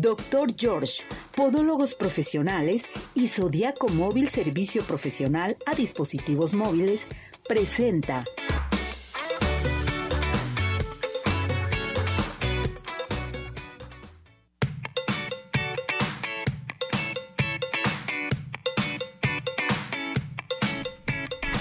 Dr. 0.00 0.54
George, 0.56 1.02
Podólogos 1.36 1.94
Profesionales 1.94 2.84
y 3.14 3.28
Zodiaco 3.28 3.88
Móvil 3.88 4.30
Servicio 4.30 4.82
Profesional 4.82 5.58
a 5.66 5.74
Dispositivos 5.74 6.54
Móviles, 6.54 7.06
presenta 7.46 8.24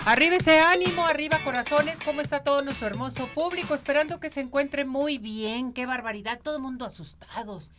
Arriba 0.05 0.37
ese 0.37 0.59
ánimo, 0.59 1.05
arriba 1.05 1.39
corazones, 1.43 1.99
¿cómo 2.03 2.21
está 2.21 2.41
todo 2.43 2.63
nuestro 2.63 2.87
hermoso 2.87 3.27
público? 3.35 3.75
Esperando 3.75 4.21
que 4.21 4.29
se 4.29 4.39
encuentre 4.39 4.85
muy 4.85 5.17
bien, 5.17 5.73
qué 5.73 5.85
barbaridad, 5.85 6.39
todo 6.41 6.55
el 6.55 6.61
mundo 6.61 6.85
asustados, 6.85 7.69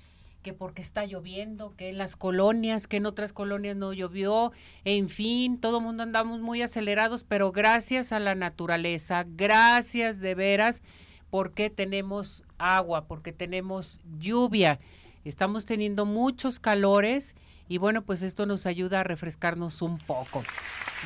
que 0.42 0.52
porque 0.52 0.82
está 0.82 1.04
lloviendo, 1.04 1.74
que 1.76 1.90
en 1.90 1.98
las 1.98 2.16
colonias, 2.16 2.86
que 2.86 2.96
en 2.96 3.06
otras 3.06 3.32
colonias 3.32 3.76
no 3.76 3.92
llovió, 3.92 4.52
en 4.84 5.08
fin, 5.08 5.58
todo 5.58 5.78
el 5.78 5.84
mundo 5.84 6.02
andamos 6.02 6.40
muy 6.40 6.62
acelerados, 6.62 7.24
pero 7.24 7.52
gracias 7.52 8.12
a 8.12 8.18
la 8.18 8.34
naturaleza, 8.34 9.24
gracias 9.26 10.20
de 10.20 10.34
veras, 10.34 10.82
porque 11.30 11.70
tenemos 11.70 12.42
agua, 12.58 13.06
porque 13.06 13.32
tenemos 13.32 14.00
lluvia, 14.18 14.80
estamos 15.24 15.66
teniendo 15.66 16.06
muchos 16.06 16.58
calores 16.58 17.34
y 17.70 17.78
bueno, 17.78 18.02
pues 18.02 18.22
esto 18.22 18.46
nos 18.46 18.66
ayuda 18.66 18.98
a 18.98 19.04
refrescarnos 19.04 19.80
un 19.80 19.98
poco. 19.98 20.42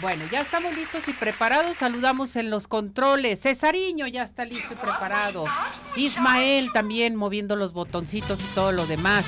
Bueno, 0.00 0.24
ya 0.32 0.40
estamos 0.40 0.74
listos 0.74 1.06
y 1.08 1.12
preparados. 1.12 1.76
Saludamos 1.76 2.36
en 2.36 2.48
los 2.48 2.68
controles. 2.68 3.42
Cesariño 3.42 4.06
ya 4.06 4.22
está 4.22 4.46
listo 4.46 4.72
y 4.72 4.76
preparado. 4.76 5.44
Ismael 5.94 6.72
también 6.72 7.16
moviendo 7.16 7.54
los 7.54 7.74
botoncitos 7.74 8.40
y 8.40 8.54
todo 8.54 8.72
lo 8.72 8.86
demás. 8.86 9.26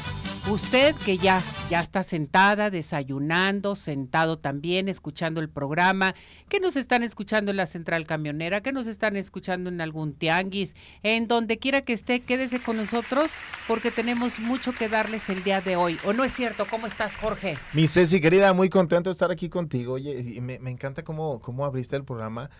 Usted 0.48 0.94
que 1.04 1.18
ya, 1.18 1.42
ya 1.68 1.80
está 1.80 2.04
sentada, 2.04 2.70
desayunando, 2.70 3.74
sentado 3.74 4.38
también, 4.38 4.88
escuchando 4.88 5.40
el 5.40 5.48
programa, 5.48 6.14
que 6.48 6.60
nos 6.60 6.76
están 6.76 7.02
escuchando 7.02 7.50
en 7.50 7.56
la 7.56 7.66
central 7.66 8.06
camionera, 8.06 8.60
que 8.60 8.70
nos 8.70 8.86
están 8.86 9.16
escuchando 9.16 9.70
en 9.70 9.80
algún 9.80 10.14
tianguis, 10.14 10.76
en 11.02 11.26
donde 11.26 11.58
quiera 11.58 11.82
que 11.82 11.92
esté, 11.92 12.20
quédese 12.20 12.60
con 12.60 12.76
nosotros 12.76 13.32
porque 13.66 13.90
tenemos 13.90 14.38
mucho 14.38 14.72
que 14.72 14.88
darles 14.88 15.28
el 15.30 15.42
día 15.42 15.60
de 15.60 15.74
hoy. 15.74 15.98
¿O 16.04 16.12
no 16.12 16.22
es 16.22 16.32
cierto? 16.32 16.64
¿Cómo 16.70 16.86
estás, 16.86 17.16
Jorge? 17.16 17.58
Mi 17.72 17.88
Ceci, 17.88 18.20
querida, 18.20 18.52
muy 18.52 18.68
contento 18.68 19.10
de 19.10 19.14
estar 19.14 19.32
aquí 19.32 19.48
contigo. 19.48 19.94
Oye, 19.94 20.40
me, 20.40 20.60
me 20.60 20.70
encanta 20.70 21.02
cómo, 21.02 21.40
cómo 21.40 21.64
abriste 21.64 21.96
el 21.96 22.04
programa 22.04 22.50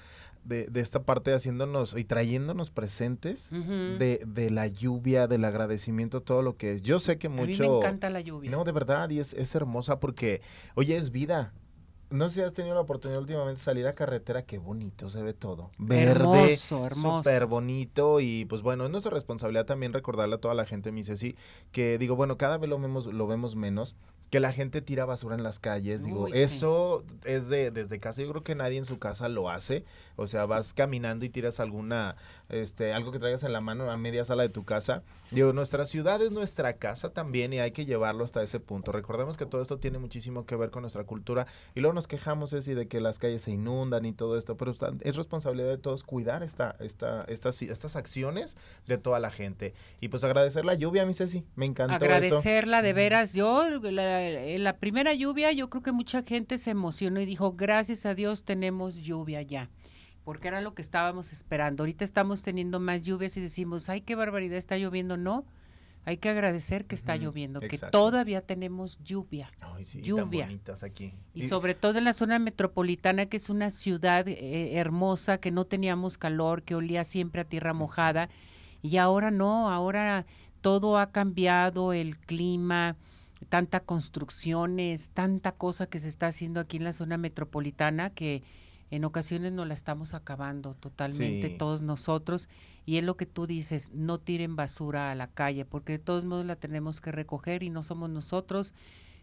de, 0.46 0.66
de, 0.66 0.80
esta 0.80 1.02
parte 1.02 1.34
haciéndonos 1.34 1.96
y 1.96 2.04
trayéndonos 2.04 2.70
presentes 2.70 3.50
uh 3.52 3.56
-huh. 3.56 3.98
de, 3.98 4.22
de, 4.26 4.50
la 4.50 4.66
lluvia, 4.66 5.26
del 5.26 5.44
agradecimiento, 5.44 6.22
todo 6.22 6.42
lo 6.42 6.56
que 6.56 6.72
es. 6.72 6.82
Yo 6.82 7.00
sé 7.00 7.18
que 7.18 7.28
mucho... 7.28 7.64
A 7.64 7.66
mí 7.66 7.72
me 7.72 7.78
encanta 7.78 8.10
la 8.10 8.20
lluvia. 8.20 8.50
No, 8.50 8.64
de 8.64 8.72
verdad, 8.72 9.10
y 9.10 9.18
es, 9.18 9.32
es 9.34 9.54
hermosa 9.54 10.00
porque, 10.00 10.40
oye, 10.74 10.96
es 10.96 11.10
vida. 11.10 11.52
No 12.10 12.28
sé 12.28 12.36
si 12.36 12.40
has 12.42 12.52
tenido 12.52 12.74
la 12.76 12.82
oportunidad 12.82 13.20
últimamente 13.20 13.58
de 13.58 13.64
salir 13.64 13.86
a 13.86 13.94
carretera, 13.94 14.42
qué 14.42 14.58
bonito 14.58 15.10
se 15.10 15.22
ve 15.22 15.34
todo. 15.34 15.72
Verde, 15.76 16.10
hermoso, 16.10 16.86
hermoso. 16.86 17.18
súper 17.18 17.46
bonito 17.46 18.20
y 18.20 18.44
pues 18.44 18.62
bueno, 18.62 18.84
es 18.84 18.90
nuestra 18.90 19.10
responsabilidad 19.10 19.66
también 19.66 19.92
recordarle 19.92 20.36
a 20.36 20.38
toda 20.38 20.54
la 20.54 20.66
gente, 20.66 20.92
mi 20.92 21.02
Ceci, 21.02 21.34
que 21.72 21.98
digo, 21.98 22.14
bueno, 22.14 22.36
cada 22.36 22.58
vez 22.58 22.70
lo 22.70 22.78
vemos, 22.78 23.06
lo 23.06 23.26
vemos 23.26 23.56
menos, 23.56 23.96
que 24.30 24.40
la 24.40 24.52
gente 24.52 24.82
tira 24.82 25.04
basura 25.04 25.36
en 25.36 25.42
las 25.42 25.60
calles, 25.60 26.04
digo, 26.04 26.24
Uy, 26.24 26.32
eso 26.34 27.04
sí. 27.08 27.16
es 27.24 27.48
de 27.48 27.70
desde 27.70 28.00
casa, 28.00 28.22
yo 28.22 28.30
creo 28.30 28.42
que 28.42 28.54
nadie 28.54 28.78
en 28.78 28.84
su 28.84 28.98
casa 28.98 29.28
lo 29.28 29.48
hace, 29.50 29.84
o 30.16 30.26
sea, 30.26 30.46
vas 30.46 30.72
caminando 30.72 31.24
y 31.24 31.28
tiras 31.28 31.60
alguna, 31.60 32.16
este, 32.48 32.92
algo 32.92 33.12
que 33.12 33.18
traigas 33.18 33.42
en 33.42 33.52
la 33.52 33.60
mano 33.60 33.90
a 33.90 33.96
media 33.96 34.24
sala 34.24 34.42
de 34.42 34.48
tu 34.50 34.64
casa, 34.64 35.02
digo, 35.30 35.52
nuestra 35.52 35.86
ciudad 35.86 36.20
es 36.20 36.30
nuestra 36.30 36.74
casa 36.74 37.10
también 37.10 37.52
y 37.52 37.58
hay 37.58 37.72
que 37.72 37.86
llevarlo 37.86 38.24
hasta 38.24 38.42
ese 38.42 38.60
punto, 38.60 38.92
recordemos 38.92 39.36
que 39.36 39.46
todo 39.46 39.62
esto 39.62 39.78
tiene 39.78 39.98
muchísimo 39.98 40.44
que 40.44 40.56
ver 40.56 40.70
con 40.70 40.82
nuestra 40.82 41.04
cultura 41.04 41.46
y 41.74 41.80
luego 41.80 41.94
nos 41.94 42.06
quejamos 42.06 42.52
es 42.52 42.66
de 42.66 42.88
que 42.88 43.00
las 43.00 43.18
calles 43.18 43.42
se 43.42 43.52
inundan 43.52 44.04
y 44.04 44.12
todo 44.12 44.36
esto, 44.38 44.56
pero 44.56 44.74
es 45.00 45.16
responsabilidad 45.16 45.68
de 45.68 45.78
todos 45.78 46.02
cuidar 46.02 46.42
esta, 46.42 46.76
esta, 46.80 47.24
estas, 47.28 47.62
estas 47.62 47.96
acciones 47.96 48.56
de 48.86 48.98
toda 48.98 49.20
la 49.20 49.30
gente. 49.30 49.74
Y 50.00 50.08
pues 50.08 50.24
agradecer 50.24 50.64
la 50.64 50.74
lluvia, 50.74 51.06
mi 51.06 51.14
Ceci, 51.14 51.44
me 51.54 51.66
encantó 51.66 51.94
Agradecerla 51.94 52.78
eso. 52.78 52.86
de 52.86 52.92
veras, 52.92 53.34
yo 53.34 53.68
la 53.68 54.76
primera 54.78 55.14
lluvia 55.14 55.52
yo 55.52 55.70
creo 55.70 55.82
que 55.82 55.92
mucha 55.92 56.22
gente 56.22 56.58
se 56.58 56.70
emocionó 56.70 57.20
y 57.20 57.26
dijo, 57.26 57.52
gracias 57.52 58.06
a 58.06 58.14
Dios 58.14 58.44
tenemos 58.44 58.96
lluvia 58.96 59.42
ya, 59.42 59.70
porque 60.26 60.48
era 60.48 60.60
lo 60.60 60.74
que 60.74 60.82
estábamos 60.82 61.32
esperando. 61.32 61.84
Ahorita 61.84 62.04
estamos 62.04 62.42
teniendo 62.42 62.80
más 62.80 63.00
lluvias 63.02 63.36
y 63.36 63.40
decimos, 63.40 63.88
ay, 63.88 64.00
qué 64.00 64.16
barbaridad, 64.16 64.58
está 64.58 64.76
lloviendo. 64.76 65.16
No, 65.16 65.44
hay 66.04 66.16
que 66.16 66.28
agradecer 66.28 66.84
que 66.84 66.96
está 66.96 67.14
lloviendo, 67.14 67.62
Exacto. 67.62 67.86
que 67.86 67.90
todavía 67.92 68.40
tenemos 68.40 68.98
lluvia. 69.04 69.52
Ay, 69.60 69.84
sí, 69.84 70.02
lluvia. 70.02 70.48
aquí. 70.82 71.14
Y, 71.32 71.44
y, 71.44 71.48
sobre 71.48 71.76
todo 71.76 71.98
en 71.98 72.02
la 72.02 72.12
zona 72.12 72.40
metropolitana, 72.40 73.26
que 73.26 73.36
es 73.36 73.48
una 73.50 73.70
ciudad 73.70 74.26
eh, 74.26 74.76
hermosa, 74.76 75.38
que 75.38 75.52
no 75.52 75.64
teníamos 75.64 76.18
calor, 76.18 76.64
que 76.64 76.74
olía 76.74 77.04
siempre 77.04 77.42
a 77.42 77.44
tierra 77.44 77.72
mojada. 77.72 78.28
Y 78.82 78.96
ahora 78.96 79.30
no, 79.30 79.70
ahora 79.70 80.26
todo 80.60 80.98
ha 80.98 81.12
cambiado, 81.12 81.92
el 81.92 82.18
clima, 82.18 82.96
tanta 83.48 83.78
construcciones, 83.78 85.10
tanta 85.10 85.52
cosa 85.52 85.86
que 85.86 86.00
se 86.00 86.08
está 86.08 86.26
haciendo 86.26 86.58
aquí 86.58 86.78
en 86.78 86.84
la 86.84 86.92
zona 86.92 87.16
metropolitana 87.16 88.10
que 88.10 88.42
en 88.90 89.04
ocasiones 89.04 89.52
nos 89.52 89.66
la 89.66 89.74
estamos 89.74 90.14
acabando 90.14 90.74
totalmente 90.74 91.48
sí. 91.48 91.56
todos 91.58 91.82
nosotros 91.82 92.48
y 92.84 92.98
es 92.98 93.04
lo 93.04 93.16
que 93.16 93.26
tú 93.26 93.46
dices, 93.46 93.90
no 93.92 94.18
tiren 94.18 94.54
basura 94.56 95.10
a 95.10 95.14
la 95.14 95.28
calle 95.28 95.64
porque 95.64 95.92
de 95.92 95.98
todos 95.98 96.24
modos 96.24 96.46
la 96.46 96.56
tenemos 96.56 97.00
que 97.00 97.12
recoger 97.12 97.62
y 97.62 97.70
no 97.70 97.82
somos 97.82 98.10
nosotros, 98.10 98.74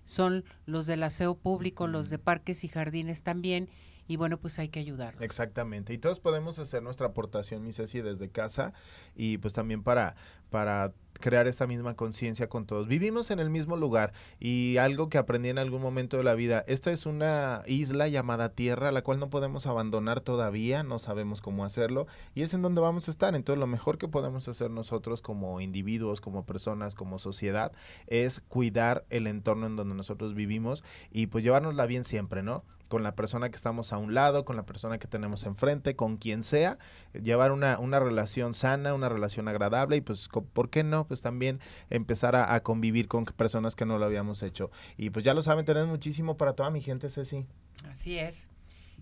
son 0.04 0.44
los 0.66 0.86
del 0.86 1.04
aseo 1.04 1.36
público, 1.36 1.88
los 1.88 2.10
de 2.10 2.20
parques 2.20 2.64
y 2.64 2.68
jardines 2.68 3.24
también 3.24 3.70
y 4.08 4.18
bueno, 4.18 4.38
pues 4.38 4.60
hay 4.60 4.70
que 4.70 4.80
ayudar. 4.80 5.16
Exactamente, 5.20 5.94
y 5.94 5.98
todos 5.98 6.20
podemos 6.20 6.60
hacer 6.60 6.84
nuestra 6.84 7.08
aportación, 7.08 7.64
mi 7.64 7.74
Ceci, 7.74 8.02
desde 8.02 8.30
casa 8.30 8.74
y 9.16 9.38
pues 9.38 9.54
también 9.54 9.84
para, 9.84 10.16
para 10.50 10.94
crear 11.20 11.48
esta 11.48 11.68
misma 11.68 11.96
conciencia 11.96 12.50
con 12.50 12.66
todos. 12.66 12.88
Vivimos 12.88 13.32
en 13.32 13.40
el 13.40 13.50
mismo 13.50 13.78
lugar 13.78 14.14
y 14.40 14.78
algo 14.78 15.10
que 15.10 15.18
aprendí 15.18 15.50
en 15.50 15.58
algún 15.58 15.82
momento 15.82 16.18
de 16.18 16.24
la 16.24 16.36
vida, 16.36 16.64
esta 16.68 16.92
es 16.92 17.06
una 17.06 17.62
isla 17.66 18.08
llamada 18.08 18.50
Tierra, 18.50 18.92
la 18.92 19.04
cual 19.04 19.20
no 19.20 19.30
podemos 19.30 19.66
abandonar 19.66 20.22
todavía, 20.22 20.84
no 20.84 21.00
sabemos 21.00 21.42
cómo 21.42 21.66
hacerlo 21.66 22.08
y 22.36 22.42
es 22.42 22.54
en 22.54 22.62
donde 22.62 22.82
vamos 22.82 23.08
a 23.08 23.12
estar. 23.12 23.36
Entonces 23.36 23.60
lo 23.60 23.68
mejor 23.68 23.98
que 23.98 24.08
podemos 24.08 24.48
hacer 24.48 24.70
nosotros 24.70 25.22
como 25.22 25.62
individuos, 25.62 26.22
como 26.22 26.46
personas, 26.46 26.96
como 26.96 27.20
sociedad, 27.20 27.72
es 28.08 28.42
cuidar 28.42 29.06
el 29.10 29.28
entorno 29.28 29.68
en 29.68 29.76
donde 29.76 29.96
nosotros 29.96 30.34
vivimos 30.34 30.84
y 31.12 31.28
pues 31.28 31.44
llevárnosla 31.44 31.86
bien 31.86 32.04
siempre, 32.04 32.44
¿no? 32.44 32.64
Con 32.94 33.02
la 33.02 33.16
persona 33.16 33.50
que 33.50 33.56
estamos 33.56 33.92
a 33.92 33.98
un 33.98 34.14
lado, 34.14 34.46
con 34.46 34.56
la 34.56 34.68
persona 34.68 35.00
que 35.00 35.08
tenemos 35.08 35.48
enfrente, 35.48 35.96
con 35.96 36.18
quien 36.18 36.44
sea, 36.44 36.78
llevar 37.12 37.52
una, 37.52 37.80
una 37.80 38.00
relación 38.00 38.54
sana, 38.54 38.94
una 38.94 39.10
relación 39.10 39.48
agradable 39.48 39.96
y 39.96 40.02
pues, 40.02 40.30
¿por 40.54 40.70
qué 40.70 40.84
no? 40.84 41.08
Pues 41.08 41.24
también 41.24 41.60
empezar 41.90 42.36
a, 42.36 42.54
a, 42.54 42.62
convivir 42.62 43.08
con 43.08 43.26
personas 43.26 43.76
que 43.76 43.88
no 43.88 43.98
lo 43.98 44.06
habíamos 44.06 44.44
hecho. 44.44 44.70
Y 44.96 45.10
pues 45.10 45.26
ya 45.26 45.34
lo 45.34 45.42
saben, 45.42 45.66
tenemos 45.66 45.90
muchísimo 45.90 46.38
para 46.38 46.54
toda 46.54 46.70
mi 46.70 46.82
gente, 46.82 47.10
Ceci. 47.10 47.48
Así 47.90 48.20
es. 48.20 48.48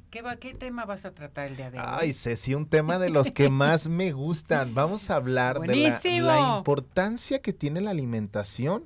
¿Qué, 0.09 0.22
va, 0.22 0.38
¿Qué 0.38 0.53
tema 0.53 0.85
vas 0.85 1.03
a 1.03 1.12
tratar 1.12 1.50
el 1.50 1.58
día 1.58 1.69
de 1.69 1.78
hoy? 1.78 1.85
Ay, 1.85 2.13
Ceci, 2.13 2.56
un 2.56 2.68
tema 2.68 2.97
de 2.97 3.09
los 3.09 3.29
que 3.29 3.50
más 3.50 3.90
me 3.90 4.13
gustan. 4.13 4.73
Vamos 4.73 5.09
a 5.09 5.18
hablar 5.18 5.58
Buenísimo. 5.58 6.16
de 6.16 6.22
la, 6.22 6.40
la 6.40 6.58
importancia 6.59 7.41
que 7.41 7.52
tiene 7.52 7.81
la 7.81 7.91
alimentación 7.91 8.85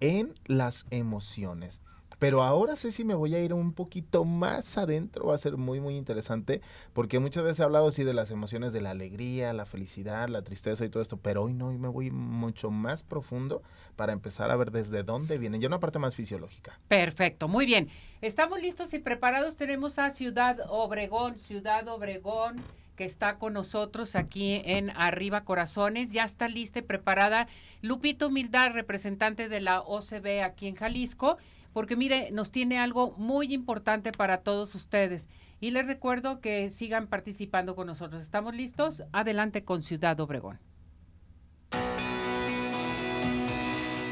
en 0.00 0.32
las 0.46 0.86
emociones. 0.88 1.82
Pero 2.18 2.42
ahora 2.42 2.74
sé 2.76 2.90
si 2.90 3.04
me 3.04 3.14
voy 3.14 3.34
a 3.34 3.42
ir 3.42 3.54
un 3.54 3.72
poquito 3.72 4.24
más 4.24 4.76
adentro, 4.76 5.26
va 5.26 5.34
a 5.34 5.38
ser 5.38 5.56
muy, 5.56 5.80
muy 5.80 5.96
interesante, 5.96 6.60
porque 6.92 7.18
muchas 7.20 7.44
veces 7.44 7.60
he 7.60 7.62
hablado 7.62 7.90
sí 7.92 8.02
de 8.02 8.14
las 8.14 8.30
emociones 8.30 8.72
de 8.72 8.80
la 8.80 8.90
alegría, 8.90 9.52
la 9.52 9.66
felicidad, 9.66 10.28
la 10.28 10.42
tristeza 10.42 10.84
y 10.84 10.88
todo 10.88 11.02
esto, 11.02 11.16
pero 11.16 11.44
hoy 11.44 11.54
no, 11.54 11.68
hoy 11.68 11.78
me 11.78 11.88
voy 11.88 12.10
mucho 12.10 12.70
más 12.70 13.02
profundo 13.02 13.62
para 13.94 14.12
empezar 14.12 14.50
a 14.50 14.56
ver 14.56 14.72
desde 14.72 15.02
dónde 15.02 15.38
vienen, 15.38 15.60
ya 15.60 15.68
una 15.68 15.80
parte 15.80 15.98
más 15.98 16.14
fisiológica. 16.14 16.78
Perfecto, 16.88 17.46
muy 17.46 17.66
bien. 17.66 17.88
Estamos 18.20 18.60
listos 18.60 18.92
y 18.94 18.98
preparados, 18.98 19.56
tenemos 19.56 19.98
a 19.98 20.10
Ciudad 20.10 20.58
Obregón, 20.68 21.38
Ciudad 21.38 21.86
Obregón 21.88 22.56
que 22.96 23.04
está 23.04 23.38
con 23.38 23.52
nosotros 23.52 24.16
aquí 24.16 24.60
en 24.64 24.90
Arriba 24.90 25.44
Corazones. 25.44 26.10
Ya 26.10 26.24
está 26.24 26.48
lista 26.48 26.80
y 26.80 26.82
preparada 26.82 27.46
Lupito 27.80 28.26
Humildad, 28.26 28.72
representante 28.72 29.48
de 29.48 29.60
la 29.60 29.82
OCB 29.82 30.42
aquí 30.42 30.66
en 30.66 30.74
Jalisco 30.74 31.38
porque 31.72 31.96
mire, 31.96 32.30
nos 32.30 32.50
tiene 32.50 32.78
algo 32.78 33.14
muy 33.16 33.52
importante 33.52 34.12
para 34.12 34.42
todos 34.42 34.74
ustedes. 34.74 35.28
Y 35.60 35.70
les 35.70 35.86
recuerdo 35.86 36.40
que 36.40 36.70
sigan 36.70 37.08
participando 37.08 37.74
con 37.74 37.86
nosotros. 37.86 38.22
¿Estamos 38.22 38.54
listos? 38.54 39.02
Adelante 39.12 39.64
con 39.64 39.82
Ciudad 39.82 40.18
Obregón. 40.20 40.60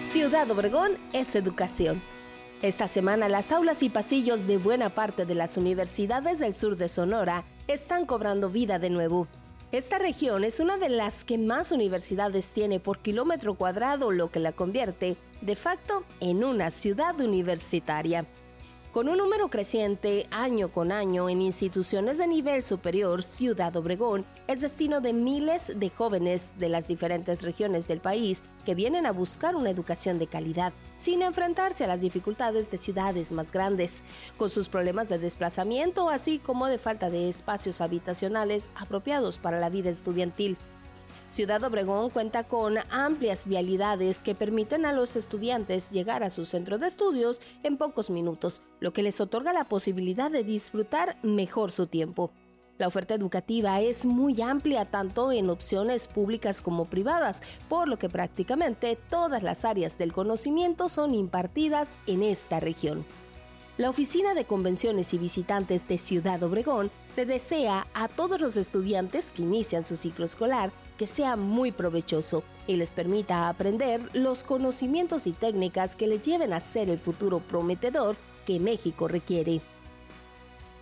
Ciudad 0.01 0.51
Obregón 0.51 0.93
es 1.13 1.35
educación. 1.37 2.03
Esta 2.63 2.89
semana 2.89 3.29
las 3.29 3.53
aulas 3.53 3.83
y 3.83 3.91
pasillos 3.91 4.47
de 4.47 4.57
buena 4.57 4.89
parte 4.89 5.27
de 5.27 5.35
las 5.35 5.57
universidades 5.57 6.39
del 6.39 6.55
sur 6.55 6.77
de 6.77 6.89
Sonora 6.89 7.45
están 7.69 8.07
cobrando 8.07 8.49
vida 8.49 8.79
de 8.79 8.89
nuevo. 8.89 9.29
Esta 9.73 9.99
región 9.99 10.43
es 10.43 10.59
una 10.59 10.79
de 10.79 10.89
las 10.89 11.25
que 11.25 11.37
más 11.37 11.71
universidades 11.71 12.53
tiene 12.53 12.81
por 12.81 13.01
kilómetro 13.01 13.57
cuadrado, 13.57 14.11
lo 14.11 14.31
que 14.31 14.41
la 14.41 14.53
convierte 14.53 15.19
de 15.47 15.55
facto 15.55 16.03
en 16.19 16.43
una 16.43 16.73
ciudad 16.73 17.19
universitaria. 17.21 18.27
Con 18.93 19.09
un 19.09 19.19
número 19.19 19.49
creciente 19.49 20.27
año 20.33 20.73
con 20.73 20.91
año 20.91 21.29
en 21.29 21.41
instituciones 21.41 22.19
de 22.19 22.27
nivel 22.27 22.63
superior, 22.63 23.23
Ciudad 23.23 23.77
Obregón 23.77 24.27
es 24.49 24.63
destino 24.63 25.01
de 25.01 25.13
miles 25.13 25.73
de 25.77 25.91
jóvenes 25.91 26.55
de 26.59 26.69
las 26.69 26.89
diferentes 26.89 27.43
regiones 27.43 27.87
del 27.87 28.01
país 28.01 28.43
que 28.65 28.75
vienen 28.75 29.07
a 29.07 29.13
buscar 29.13 29.55
una 29.55 29.71
educación 29.71 30.19
de 30.19 30.27
calidad, 30.27 30.73
sin 30.97 31.23
enfrentarse 31.23 31.85
a 31.85 31.89
las 31.89 32.01
dificultades 32.01 32.71
de 32.71 32.79
ciudades 32.79 33.31
más 33.31 33.53
grandes, 33.53 34.03
con 34.37 34.51
sus 34.51 34.69
problemas 34.69 35.09
de 35.09 35.19
desplazamiento, 35.19 36.09
así 36.11 36.39
como 36.41 36.67
de 36.67 36.79
falta 36.79 37.09
de 37.09 37.29
espacios 37.29 37.81
habitacionales 37.81 38.71
apropiados 38.75 39.39
para 39.39 39.61
la 39.61 39.69
vida 39.69 39.91
estudiantil. 39.91 40.57
Ciudad 41.29 41.65
Obregón 41.65 42.11
cuenta 42.11 42.45
con 42.45 42.77
amplias 42.89 43.49
vialidades 43.49 44.23
que 44.23 44.37
permiten 44.37 44.87
a 44.87 44.93
los 44.93 45.17
estudiantes 45.17 45.91
llegar 45.91 46.23
a 46.23 46.31
su 46.31 46.45
centro 46.45 46.79
de 46.79 46.87
estudios 46.87 47.41
en 47.65 47.77
pocos 47.77 48.11
minutos, 48.11 48.63
lo 48.79 48.93
que 48.93 49.03
les 49.03 49.21
otorga 49.21 49.53
la 49.53 49.65
posibilidad 49.65 50.31
de 50.31 50.45
disfrutar 50.45 51.17
mejor 51.25 51.73
su 51.73 51.89
tiempo. 51.89 52.31
La 52.79 52.87
oferta 52.87 53.15
educativa 53.15 53.81
es 53.81 54.07
muy 54.07 54.41
amplia 54.41 54.85
tanto 54.85 55.33
en 55.33 55.51
opciones 55.51 56.07
públicas 56.07 56.63
como 56.63 56.85
privadas, 56.85 57.43
por 57.69 57.89
lo 57.89 57.99
que 57.99 58.09
prácticamente 58.09 58.97
todas 59.11 59.43
las 59.43 59.65
áreas 59.65 59.99
del 59.99 60.13
conocimiento 60.13 60.89
son 60.89 61.13
impartidas 61.13 61.99
en 62.07 62.23
esta 62.23 62.61
región. 62.61 63.05
La 63.79 63.91
Oficina 63.91 64.33
de 64.33 64.47
Convenciones 64.47 65.13
y 65.13 65.19
Visitantes 65.19 65.87
de 65.87 65.99
Ciudad 65.99 66.43
Obregón 66.43 66.91
le 67.15 67.27
desea 67.27 67.87
a 67.93 68.09
todos 68.09 68.41
los 68.41 68.57
estudiantes 68.57 69.33
que 69.33 69.43
inician 69.43 69.85
su 69.85 69.97
ciclo 69.97 70.25
escolar 70.25 70.73
que 70.97 71.07
sea 71.07 71.37
muy 71.37 71.73
provechoso 71.73 72.43
y 72.67 72.77
les 72.77 72.95
permita 72.95 73.51
aprender 73.51 74.01
los 74.15 74.45
conocimientos 74.45 75.27
y 75.27 75.33
técnicas 75.33 75.95
que 75.95 76.07
les 76.07 76.23
lleven 76.23 76.55
a 76.55 76.61
ser 76.61 76.89
el 76.89 76.97
futuro 76.97 77.41
prometedor 77.41 78.17
que 78.47 78.61
México 78.61 79.09
requiere. 79.09 79.61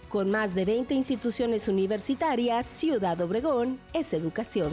Con 0.09 0.31
más 0.31 0.55
de 0.55 0.65
20 0.65 0.95
instituciones 0.95 1.67
universitarias, 1.67 2.65
Ciudad 2.65 3.21
Obregón 3.21 3.81
es 3.93 4.13
educación. 4.13 4.71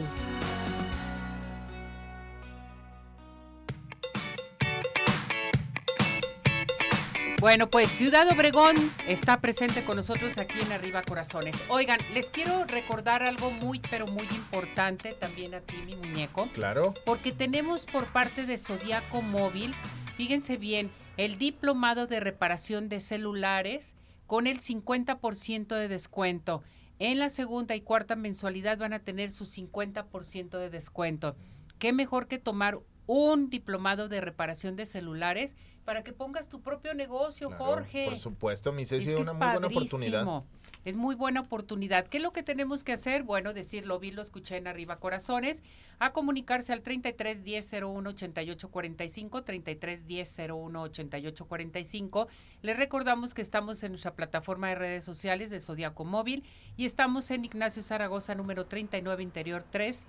Bueno, 7.42 7.68
pues 7.68 7.90
Ciudad 7.90 8.28
Obregón 8.30 8.76
está 9.08 9.40
presente 9.40 9.82
con 9.82 9.96
nosotros 9.96 10.38
aquí 10.38 10.60
en 10.60 10.70
Arriba 10.70 11.02
Corazones. 11.02 11.56
Oigan, 11.70 11.98
les 12.14 12.26
quiero 12.26 12.64
recordar 12.66 13.24
algo 13.24 13.50
muy, 13.50 13.80
pero 13.90 14.06
muy 14.06 14.28
importante 14.30 15.10
también 15.10 15.52
a 15.52 15.60
ti, 15.60 15.74
mi 15.84 15.96
muñeco. 15.96 16.48
Claro. 16.54 16.94
Porque 17.04 17.32
tenemos 17.32 17.84
por 17.84 18.06
parte 18.06 18.46
de 18.46 18.58
Zodiaco 18.58 19.22
Móvil, 19.22 19.74
fíjense 20.16 20.56
bien, 20.56 20.92
el 21.16 21.36
diplomado 21.36 22.06
de 22.06 22.20
reparación 22.20 22.88
de 22.88 23.00
celulares 23.00 23.96
con 24.28 24.46
el 24.46 24.60
50% 24.60 25.74
de 25.74 25.88
descuento. 25.88 26.62
En 27.00 27.18
la 27.18 27.28
segunda 27.28 27.74
y 27.74 27.80
cuarta 27.80 28.14
mensualidad 28.14 28.78
van 28.78 28.92
a 28.92 29.00
tener 29.00 29.32
su 29.32 29.46
50% 29.46 30.58
de 30.58 30.70
descuento. 30.70 31.34
¿Qué 31.80 31.92
mejor 31.92 32.28
que 32.28 32.38
tomar 32.38 32.78
un 33.08 33.50
diplomado 33.50 34.08
de 34.08 34.20
reparación 34.20 34.76
de 34.76 34.86
celulares? 34.86 35.56
Para 35.84 36.02
que 36.02 36.12
pongas 36.12 36.48
tu 36.48 36.60
propio 36.60 36.94
negocio, 36.94 37.50
Jorge. 37.50 38.06
Por 38.06 38.18
supuesto, 38.18 38.72
mi 38.72 38.84
Ceci, 38.84 39.10
es 39.10 39.20
una 39.20 39.32
muy 39.32 39.46
buena 39.46 39.66
oportunidad. 39.66 40.44
Es 40.84 40.96
muy 40.96 41.14
buena 41.14 41.40
oportunidad. 41.42 42.08
¿Qué 42.08 42.16
es 42.16 42.22
lo 42.24 42.32
que 42.32 42.42
tenemos 42.42 42.82
que 42.82 42.92
hacer? 42.92 43.22
Bueno, 43.22 43.52
decirlo, 43.52 44.00
vi, 44.00 44.10
lo 44.10 44.20
escuché 44.20 44.56
en 44.56 44.66
Arriba 44.66 44.96
Corazones, 44.96 45.62
a 46.00 46.12
comunicarse 46.12 46.72
al 46.72 46.82
33 46.82 47.44
10 47.44 47.72
01 47.84 48.10
88 48.10 48.68
45, 48.68 49.42
33 49.44 50.06
10 50.08 50.38
01 50.50 50.82
88 50.82 51.44
45. 51.44 52.28
Les 52.62 52.76
recordamos 52.76 53.32
que 53.32 53.42
estamos 53.42 53.80
en 53.84 53.92
nuestra 53.92 54.14
plataforma 54.14 54.70
de 54.70 54.74
redes 54.74 55.04
sociales 55.04 55.50
de 55.50 55.60
Zodiaco 55.60 56.04
Móvil 56.04 56.42
y 56.76 56.84
estamos 56.84 57.30
en 57.30 57.44
Ignacio 57.44 57.84
Zaragoza, 57.84 58.34
número 58.34 58.66
39, 58.66 59.22
Interior 59.22 59.64
3, 59.70 60.02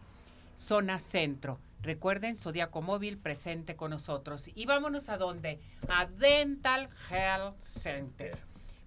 zona 0.56 0.98
centro. 0.98 1.60
Recuerden, 1.84 2.38
Zodiaco 2.38 2.82
Móvil 2.82 3.18
presente 3.18 3.76
con 3.76 3.92
nosotros. 3.92 4.50
Y 4.56 4.66
vámonos 4.66 5.10
a 5.10 5.18
dónde? 5.18 5.60
A 5.90 6.06
Dental 6.06 6.88
Health 7.12 7.60
Center. 7.60 8.38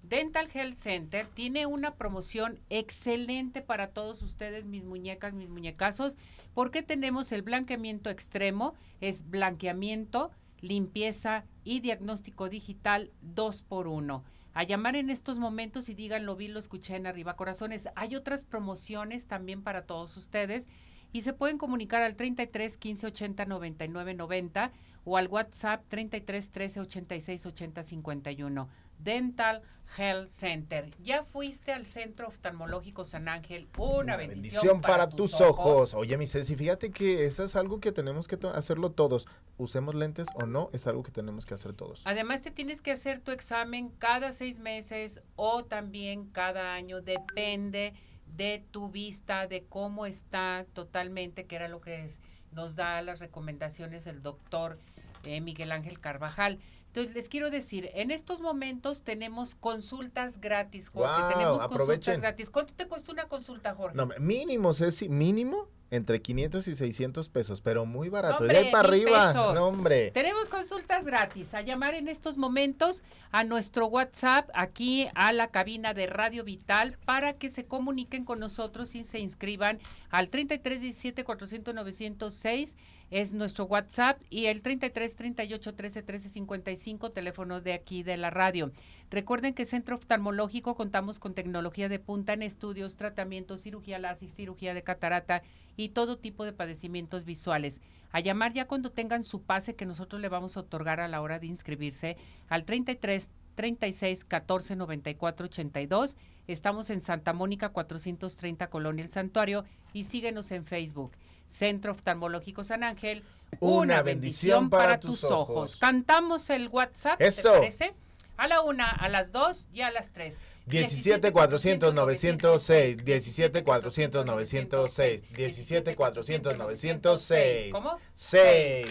Dental 0.03 0.49
Health 0.53 0.77
Center 0.77 1.27
tiene 1.35 1.67
una 1.67 1.95
promoción 1.97 2.59
excelente 2.71 3.61
para 3.61 3.89
todos 3.89 4.23
ustedes, 4.23 4.65
mis 4.65 4.85
muñecas, 4.85 5.35
mis 5.35 5.51
muñecazos, 5.51 6.17
porque 6.55 6.83
tenemos 6.83 7.33
el 7.33 7.43
blanqueamiento 7.43 8.09
extremo, 8.09 8.75
es 9.03 9.29
blanqueamiento, 9.29 10.31
limpieza 10.61 11.45
y 11.65 11.81
diagnóstico 11.81 12.49
digital 12.49 13.11
2 13.21 13.63
por 13.63 13.89
1 13.89 14.25
a 14.55 14.63
llamar 14.63 14.97
en 14.97 15.11
estos 15.11 15.39
momentos 15.39 15.91
y 15.91 15.95
díganlo, 15.95 16.35
vi, 16.35 16.49
lo 16.49 16.59
escuché 16.59 16.97
en 16.97 17.07
Arriba 17.07 17.37
Corazones. 17.37 17.91
Hay 17.95 18.17
otras 18.17 18.43
promociones 18.43 19.27
también 19.27 19.63
para 19.63 19.85
todos 19.85 20.17
ustedes 20.17 20.67
y 21.13 21.23
se 21.23 21.33
pueden 21.33 21.59
comunicar 21.59 22.03
al 22.03 22.17
33 22.17 22.77
15 22.77 23.07
80 23.07 23.45
99 23.47 24.15
90 24.15 24.73
o 25.05 25.17
al 25.17 25.29
WhatsApp 25.29 25.85
33 25.89 26.51
13 26.51 26.81
86 26.81 27.47
80 27.47 27.83
51. 27.85 28.69
Dental 28.99 29.63
Health 29.97 30.29
Center. 30.29 30.91
Ya 31.03 31.25
fuiste 31.25 31.73
al 31.73 31.87
Centro 31.87 32.29
Oftalmológico 32.29 33.05
San 33.05 33.29
Ángel. 33.29 33.69
Una, 33.79 34.17
bendición, 34.17 34.81
para, 34.81 35.09
tus, 35.09 35.41
ojos. 35.41 35.95
Oye, 35.95 36.19
mi 36.19 36.27
Ceci, 36.27 36.57
fíjate 36.57 36.91
que 36.91 37.25
eso 37.25 37.45
es 37.45 37.57
algo 37.57 37.81
que 37.81 37.93
tenemos 37.93 38.27
que 38.27 38.39
hacerlo 38.55 38.91
todos. 38.91 39.27
Usemos 39.59 39.95
lentes 39.95 40.29
o 40.35 40.45
no, 40.45 40.71
es 40.73 40.87
algo 40.87 41.03
que 41.03 41.13
tenemos 41.13 41.47
que 41.47 41.55
hacer 41.55 41.73
todos. 41.73 42.03
Además, 42.05 42.43
te 42.43 42.51
tienes 42.51 42.83
que 42.83 42.93
hacer 42.93 43.21
tu 43.21 43.31
examen 43.31 43.91
cada 43.91 44.33
seis 44.33 44.59
meses 44.59 45.23
o 45.37 45.65
también 45.65 46.27
cada 46.27 46.75
año. 46.75 47.01
Depende 47.01 47.95
de 48.37 48.65
tu 48.71 48.91
vista, 48.91 49.47
de 49.47 49.65
cómo 49.65 50.07
está 50.07 50.67
totalmente, 50.75 51.47
que 51.47 51.57
era 51.57 51.69
lo 51.69 51.81
que 51.81 52.09
nos 52.53 52.77
da 52.77 53.01
las 53.03 53.21
recomendaciones 53.21 54.07
el 54.07 54.23
doctor 54.23 54.79
eh, 55.25 55.41
Miguel 55.41 55.73
Ángel 55.73 56.01
Carvajal. 56.01 56.59
Entonces, 56.97 57.15
les 57.15 57.29
quiero 57.29 57.51
decir, 57.51 57.91
en 57.93 58.11
estos 58.11 58.41
momentos 58.41 59.03
tenemos 59.03 59.55
consultas 59.55 60.41
gratis, 60.41 60.89
Jorge. 60.89 61.35
tenemos 61.35 61.63
consultas 61.69 62.21
gratis. 62.23 62.49
¿Cuánto 62.49 62.73
te 62.73 62.87
cuesta 62.87 63.13
una 63.13 63.27
consulta, 63.27 63.75
Jorge? 63.75 63.95
No, 63.95 64.09
mínimo, 64.19 64.73
Ceci, 64.73 65.11
mínimo 65.11 65.69
entre 65.91 66.23
500 66.23 66.67
y 66.69 66.75
600 66.75 67.29
pesos, 67.29 67.61
pero 67.61 67.85
muy 67.85 68.09
barato. 68.09 68.45
de 68.45 68.57
ahí 68.57 68.73
para 68.73 68.89
arriba, 68.89 69.35
no, 69.35 69.67
hombre. 69.67 70.11
Tenemos 70.13 70.49
consultas 70.49 71.05
gratis. 71.05 71.53
A 71.53 71.61
llamar 71.61 71.93
en 71.93 72.09
estos 72.09 72.39
momentos 72.39 73.03
a 73.31 73.45
nuestro 73.45 73.89
WhatsApp, 73.89 74.49
aquí 74.55 75.09
a 75.15 75.35
la 75.35 75.49
cabina 75.49 75.93
de 75.93 76.07
Radio 76.07 76.45
Vital, 76.45 76.97
para 77.05 77.35
que 77.35 77.51
se 77.51 77.67
comuniquen 77.67 78.25
con 78.25 78.41
nosotros 78.41 78.95
y 78.95 79.05
se 79.05 79.19
inscriban 79.19 79.81
al 80.09 80.31
3317 80.31 81.25
400 81.25 81.75
906 81.75 82.75
es 83.11 83.33
nuestro 83.33 83.67
WhatsApp 83.67 84.21
y 84.31 84.47
el 84.47 84.63
33 84.63 85.15
38 85.15 85.75
13 85.75 86.03
13 86.03 86.29
55 86.29 87.11
teléfono 87.11 87.61
de 87.61 87.73
aquí 87.73 88.03
de 88.03 88.17
la 88.17 88.31
radio. 88.31 88.73
Recuerden 89.11 89.55
que 89.55 89.65
Centro 89.65 89.97
Oftalmológico 89.97 90.75
contamos 90.75 91.19
con 91.19 91.35
tecnología 91.35 91.89
de 91.89 91.99
punta 91.99 92.33
en 92.33 92.43
estudios, 92.43 92.97
tratamientos, 92.97 93.63
cirugía 93.63 93.99
láser, 93.99 94.29
cirugía 94.29 94.75
de 94.75 94.83
catarata 94.83 95.43
y 95.77 95.91
todo 95.91 96.19
tipo 96.19 96.45
de 96.45 96.53
padecimientos 96.53 97.25
visuales. 97.25 97.81
A 98.11 98.21
llamar 98.21 98.53
ya 98.53 98.67
cuando 98.67 98.91
tengan 98.91 99.25
su 99.25 99.43
pase 99.43 99.77
que 99.77 99.87
nosotros 99.87 100.21
le 100.21 100.29
vamos 100.29 100.57
a 100.57 100.61
otorgar 100.61 101.01
a 101.01 101.09
la 101.09 101.21
hora 101.21 101.39
de 101.39 101.47
inscribirse 101.47 102.17
al 102.49 102.65
33 102.65 103.29
36 103.55 104.25
14 104.25 104.77
94 104.77 105.47
82. 105.47 106.17
Estamos 106.47 106.91
en 106.91 107.01
Santa 107.01 107.33
Mónica 107.33 107.71
430 107.71 108.69
Colonia 108.69 109.05
El 109.05 109.11
Santuario 109.11 109.65
y 109.93 110.05
síguenos 110.05 110.51
en 110.53 110.65
Facebook. 110.65 111.13
Centro 111.47 111.93
Oftalmológico 111.93 112.65
San 112.65 112.83
Ángel. 112.83 113.23
Una, 113.61 114.03
bendición, 114.03 114.71
para, 114.71 114.99
tus 114.99 115.25
ojos. 115.25 115.77
Cantamos 115.77 116.51
el 116.51 116.69
WhatsApp, 116.69 117.19
¿te 117.19 117.43
parece? 117.43 117.95
A 118.37 118.49
la 118.49 118.61
una, 118.61 118.91
a 118.91 119.09
las 119.09 119.33
dos 119.33 119.67
y 119.73 119.81
a 119.81 119.91
las 119.91 120.11
tres. 120.11 120.37
17 120.67 121.33
400 121.33 121.95
906 121.95 123.05
17 123.05 123.65
400 123.65 124.27
906 124.27 125.23
17 125.33 125.95
400 125.95 126.59
906 126.59 127.73
¿Cómo? 127.73 127.99
6 128.15 128.87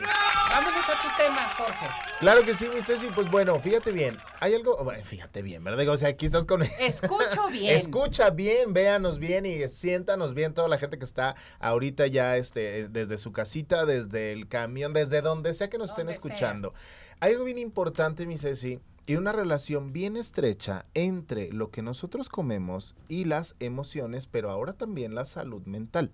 Vámonos 0.50 0.88
a 0.88 1.01
tu 1.01 1.08
tema, 1.17 1.50
Jorge. 1.58 1.88
Claro 2.20 2.44
que 2.44 2.53
sí, 2.53 2.70
mi 2.74 2.82
Ceci. 2.82 3.08
Pues 3.13 3.29
bueno, 3.29 3.60
fíjate 3.60 3.91
bien. 3.91 4.17
Hay 4.39 4.53
algo. 4.53 4.77
fíjate 5.03 5.41
bien, 5.41 5.63
¿verdad? 5.63 5.89
O 5.89 5.98
sea, 5.98 6.10
aquí 6.10 6.27
estás 6.27 6.46
con. 6.46 6.62
Escucho 6.62 7.48
bien. 7.51 7.75
Escucha 7.75 8.29
bien, 8.29 8.74
véanos 8.74 9.20
bien 9.20 9.46
y 9.46 9.67
siéntanos 9.67 10.34
bien 10.34 10.53
toda 10.53 10.67
la 10.70 10.77
gente 10.77 10.98
que 10.98 11.03
está 11.03 11.36
ahorita 11.60 12.08
ya 12.08 12.38
este, 12.38 12.88
desde 12.88 13.17
su 13.17 13.34
casita, 13.34 13.86
desde 13.86 14.32
el 14.32 14.48
camión, 14.48 14.94
desde 14.94 15.22
donde 15.22 15.53
sea 15.53 15.70
que 15.70 15.77
nos 15.77 15.89
estén 15.89 16.08
escuchando. 16.10 16.74
Hay 17.20 17.34
algo 17.34 17.44
bien 17.44 17.58
importante, 17.58 18.25
mi 18.25 18.38
Ceci 18.38 18.79
y 19.07 19.15
una 19.15 19.31
relación 19.31 19.93
bien 19.93 20.17
estrecha 20.17 20.85
entre 20.93 21.51
lo 21.51 21.69
que 21.69 21.81
nosotros 21.81 22.29
comemos 22.29 22.95
y 23.07 23.25
las 23.25 23.55
emociones, 23.59 24.27
pero 24.27 24.50
ahora 24.50 24.74
también 24.74 25.15
la 25.15 25.25
salud 25.25 25.63
mental. 25.65 26.12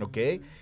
¿Ok? 0.00 0.16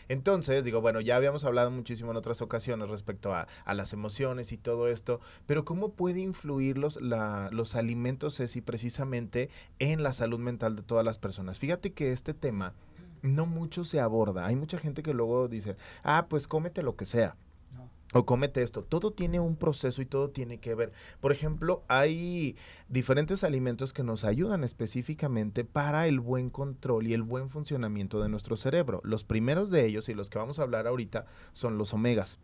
Entonces, 0.09 0.65
digo, 0.65 0.81
bueno, 0.81 1.01
ya 1.01 1.17
habíamos 1.17 1.45
hablado 1.45 1.71
muchísimo 1.71 2.11
en 2.11 2.17
otras 2.17 2.43
ocasiones 2.43 2.89
respecto 2.91 3.33
a, 3.33 3.49
a 3.65 3.75
las 3.75 3.93
emociones 3.93 4.53
y 4.53 4.59
todo 4.59 4.89
esto, 4.89 5.21
pero 5.47 5.65
¿cómo 5.65 5.91
puede 5.93 6.21
influir 6.21 6.77
los, 6.77 7.01
la, 7.01 7.49
los 7.53 7.75
alimentos, 7.75 8.37
Ceci, 8.37 8.61
precisamente 8.61 9.49
en 9.79 10.03
la 10.03 10.13
salud 10.13 10.39
mental 10.39 10.77
de 10.77 10.83
todas 10.83 11.05
las 11.05 11.19
personas? 11.19 11.59
Fíjate 11.59 11.93
que 11.93 12.13
este 12.13 12.35
tema 12.35 12.75
no 13.23 13.47
mucho 13.47 13.85
se 13.85 14.01
aborda. 14.01 14.47
Hay 14.47 14.57
mucha 14.57 14.79
gente 14.79 15.03
que 15.03 15.15
luego 15.15 15.49
dice, 15.49 15.77
ah, 16.03 16.27
pues 16.29 16.47
cómete 16.47 16.83
lo 16.83 16.97
que 16.97 17.05
sea. 17.05 17.37
O 18.15 18.25
cómete 18.25 18.63
esto. 18.63 18.83
Todo 18.83 19.13
tiene 19.13 19.39
un 19.39 19.57
proceso 19.57 20.01
y 20.01 20.07
todo 20.07 20.31
tiene 20.31 20.59
que 20.59 20.75
ver. 20.75 20.93
Por 21.21 21.31
ejemplo, 21.31 21.85
hay 21.89 22.57
diferentes 22.89 23.45
alimentos 23.45 23.93
que 23.93 24.03
nos 24.03 24.25
ayudan 24.25 24.65
específicamente 24.65 25.65
para 25.65 26.07
el 26.07 26.19
buen 26.19 26.49
control 26.49 27.07
y 27.07 27.13
el 27.13 27.23
buen 27.23 27.51
funcionamiento 27.51 28.23
de 28.23 28.31
nuestro 28.31 28.57
cerebro. 28.57 29.03
Los 29.05 29.25
primeros 29.25 29.71
de 29.71 29.85
ellos 29.85 30.09
y 30.09 30.15
los 30.15 30.31
que 30.31 30.39
vamos 30.39 30.59
a 30.59 30.63
hablar 30.63 30.87
ahorita 30.87 31.27
son 31.53 31.77
los 31.77 31.93
omegas. 31.93 32.39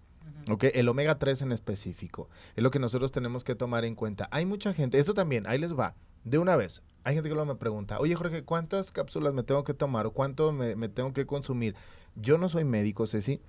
¿ok? 0.50 0.64
El 0.74 0.88
omega 0.88 1.18
3 1.18 1.42
en 1.42 1.52
específico. 1.52 2.28
Es 2.56 2.62
lo 2.62 2.70
que 2.70 2.78
nosotros 2.78 3.12
tenemos 3.12 3.44
que 3.44 3.54
tomar 3.54 3.84
en 3.84 3.94
cuenta. 3.94 4.28
Hay 4.30 4.46
mucha 4.46 4.74
gente, 4.74 4.98
esto 4.98 5.14
también, 5.14 5.46
ahí 5.46 5.58
les 5.58 5.78
va, 5.78 5.94
de 6.24 6.38
una 6.38 6.56
vez. 6.56 6.82
Hay 7.04 7.14
gente 7.14 7.28
que 7.28 7.34
luego 7.34 7.52
me 7.52 7.58
pregunta, 7.58 7.98
oye 8.00 8.14
Jorge, 8.14 8.44
¿cuántas 8.44 8.90
cápsulas 8.90 9.34
me 9.34 9.42
tengo 9.42 9.64
que 9.64 9.74
tomar 9.74 10.06
o 10.06 10.12
cuánto 10.12 10.52
me, 10.52 10.74
me 10.74 10.88
tengo 10.88 11.12
que 11.12 11.26
consumir? 11.26 11.74
Yo 12.16 12.38
no 12.38 12.48
soy 12.48 12.64
médico, 12.64 13.06
Ceci, 13.06 13.40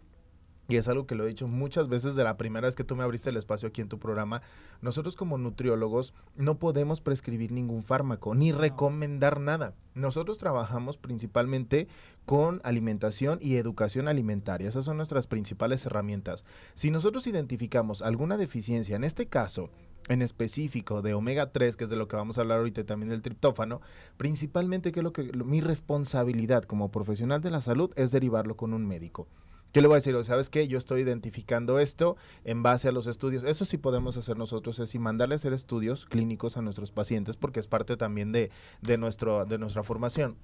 y 0.68 0.78
es 0.78 0.88
algo 0.88 1.06
que 1.06 1.16
lo 1.16 1.26
he 1.26 1.30
dicho 1.30 1.48
muchas 1.48 1.88
veces 1.88 2.16
de 2.16 2.24
la 2.24 2.38
primera 2.38 2.68
vez 2.68 2.76
que 2.76 2.84
tú 2.84 2.96
me 2.96 3.04
abriste 3.04 3.30
el 3.30 3.38
espacio 3.38 3.70
aquí 3.70 3.82
en 3.82 3.90
tu 3.90 4.00
programa, 4.00 4.42
nosotros 4.82 5.16
como 5.16 5.38
nutriólogos 5.38 6.14
no 6.36 6.58
podemos 6.58 7.02
prescribir 7.02 7.52
ningún 7.52 7.84
fármaco 7.84 8.34
ni 8.34 8.52
recomendar 8.52 9.40
nada. 9.40 9.74
Nosotros 9.94 10.38
trabajamos 10.38 10.98
principalmente 10.98 11.88
con 12.26 12.60
alimentación 12.64 13.40
y 13.42 13.56
educación 13.56 14.08
alimentaria. 14.08 14.68
Esas 14.68 14.86
son 14.86 14.98
nuestras 14.98 15.28
principales 15.28 15.86
herramientas. 15.86 16.46
Si 16.74 16.92
nosotros 16.92 17.28
identificamos 17.28 18.02
alguna 18.02 18.38
deficiencia, 18.38 18.96
en 18.96 19.04
este 19.04 19.28
caso, 19.28 19.70
en 20.10 20.22
específico 20.22 21.02
de 21.02 21.14
omega 21.14 21.52
3, 21.52 21.78
que 21.78 21.86
es 21.86 21.90
de 21.90 21.96
lo 21.96 22.08
que 22.08 22.16
vamos 22.16 22.38
a 22.38 22.42
hablar 22.42 22.60
ahorita 22.60 22.84
también 22.84 23.10
del 23.10 23.22
triptófano, 23.22 23.82
principalmente 24.18 24.92
que 24.92 25.02
lo 25.02 25.14
que 25.14 25.24
mi 25.34 25.62
responsabilidad 25.62 26.64
como 26.64 26.92
profesional 26.92 27.42
de 27.42 27.52
la 27.52 27.62
salud 27.62 27.92
es 27.96 28.12
derivarlo 28.12 28.56
con 28.56 28.74
un 28.74 28.86
médico. 28.86 29.28
¿Qué 29.76 29.82
le 29.82 29.90
voy 29.90 29.96
a 29.96 29.98
decir? 29.98 30.16
¿Sabes 30.24 30.50
qué? 30.50 30.70
Yo 30.70 30.78
estoy 30.78 31.02
identificando 31.02 31.80
esto 31.80 32.16
en 32.46 32.64
base 32.64 32.88
a 32.88 32.94
los 32.94 33.08
estudios. 33.08 33.44
Eso 33.44 33.66
sí 33.66 33.78
podemos 33.78 34.16
hacer 34.16 34.38
nosotros, 34.38 34.80
es 34.80 34.96
y 34.96 35.00
mandarle 35.00 35.36
a 35.36 35.36
hacer 35.36 35.52
estudios 35.52 36.06
clínicos 36.06 36.56
a 36.56 36.62
nuestros 36.62 36.92
pacientes, 36.92 37.36
porque 37.36 37.60
es 37.60 37.68
parte 37.68 37.98
también 37.98 38.32
de, 38.32 38.52
de, 38.82 38.98
nuestro, 38.98 39.44
de 39.44 39.58
nuestra 39.58 39.84
formación. 39.84 40.38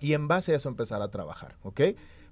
Y 0.00 0.14
en 0.14 0.26
base 0.26 0.54
a 0.54 0.56
eso 0.56 0.70
empezar 0.70 1.02
a 1.02 1.10
trabajar, 1.10 1.58
¿ok? 1.64 1.82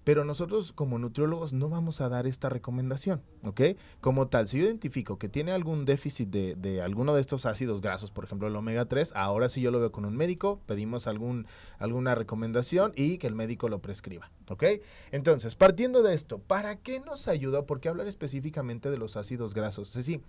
Pero 0.04 0.24
nosotros 0.24 0.72
como 0.72 0.98
nutriólogos 0.98 1.52
no 1.52 1.68
vamos 1.68 2.00
a 2.00 2.08
dar 2.08 2.26
esta 2.26 2.48
recomendación, 2.48 3.22
¿ok? 3.42 3.60
Como 4.00 4.28
tal, 4.28 4.46
si 4.46 4.58
yo 4.58 4.64
identifico 4.64 5.18
que 5.18 5.28
tiene 5.28 5.52
algún 5.52 5.84
déficit 5.84 6.28
de, 6.28 6.54
de 6.54 6.82
alguno 6.82 7.14
de 7.14 7.20
estos 7.20 7.46
ácidos 7.46 7.80
grasos, 7.80 8.10
por 8.10 8.24
ejemplo 8.24 8.48
el 8.48 8.56
omega 8.56 8.84
3, 8.84 9.12
ahora 9.16 9.48
sí 9.48 9.60
yo 9.60 9.70
lo 9.70 9.80
veo 9.80 9.92
con 9.92 10.04
un 10.04 10.16
médico, 10.16 10.60
pedimos 10.66 11.06
algún, 11.06 11.46
alguna 11.78 12.14
recomendación 12.14 12.92
y 12.96 13.18
que 13.18 13.26
el 13.26 13.34
médico 13.34 13.68
lo 13.68 13.80
prescriba, 13.80 14.30
¿ok? 14.48 14.64
Entonces, 15.10 15.54
partiendo 15.54 16.02
de 16.02 16.14
esto, 16.14 16.38
¿para 16.38 16.76
qué 16.76 17.00
nos 17.00 17.28
ayuda? 17.28 17.66
¿Por 17.66 17.80
qué 17.80 17.88
hablar 17.88 18.06
específicamente 18.06 18.90
de 18.90 18.98
los 18.98 19.16
ácidos 19.16 19.54
grasos? 19.54 19.88
Es 19.88 19.94
decir, 19.94 20.22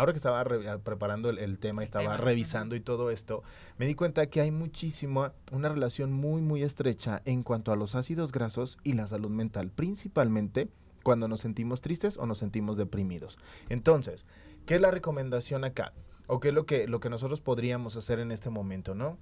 ahora 0.00 0.12
que 0.12 0.16
estaba 0.16 0.42
re- 0.42 0.78
preparando 0.80 1.30
el, 1.30 1.38
el 1.38 1.58
tema, 1.58 1.82
estaba 1.82 2.04
tema, 2.04 2.16
revisando 2.16 2.74
y 2.74 2.80
todo 2.80 3.10
esto, 3.10 3.42
me 3.78 3.86
di 3.86 3.94
cuenta 3.94 4.26
que 4.26 4.40
hay 4.40 4.50
muchísimo, 4.50 5.30
una 5.52 5.68
relación 5.68 6.12
muy, 6.12 6.42
muy 6.42 6.62
estrecha 6.62 7.22
en 7.24 7.42
cuanto 7.42 7.70
a 7.70 7.76
los 7.76 7.94
ácidos 7.94 8.32
grasos 8.32 8.78
y 8.82 8.94
la 8.94 9.06
salud 9.06 9.30
mental, 9.30 9.70
principalmente 9.70 10.68
cuando 11.02 11.28
nos 11.28 11.40
sentimos 11.40 11.80
tristes 11.80 12.18
o 12.18 12.26
nos 12.26 12.38
sentimos 12.38 12.76
deprimidos. 12.76 13.38
Entonces, 13.68 14.26
¿qué 14.66 14.74
es 14.74 14.80
la 14.80 14.90
recomendación 14.90 15.64
acá? 15.64 15.92
¿O 16.26 16.40
qué 16.40 16.48
es 16.48 16.54
lo 16.54 16.64
que, 16.66 16.86
lo 16.86 17.00
que 17.00 17.10
nosotros 17.10 17.40
podríamos 17.40 17.96
hacer 17.96 18.20
en 18.20 18.32
este 18.32 18.50
momento, 18.50 18.94
no? 18.94 19.18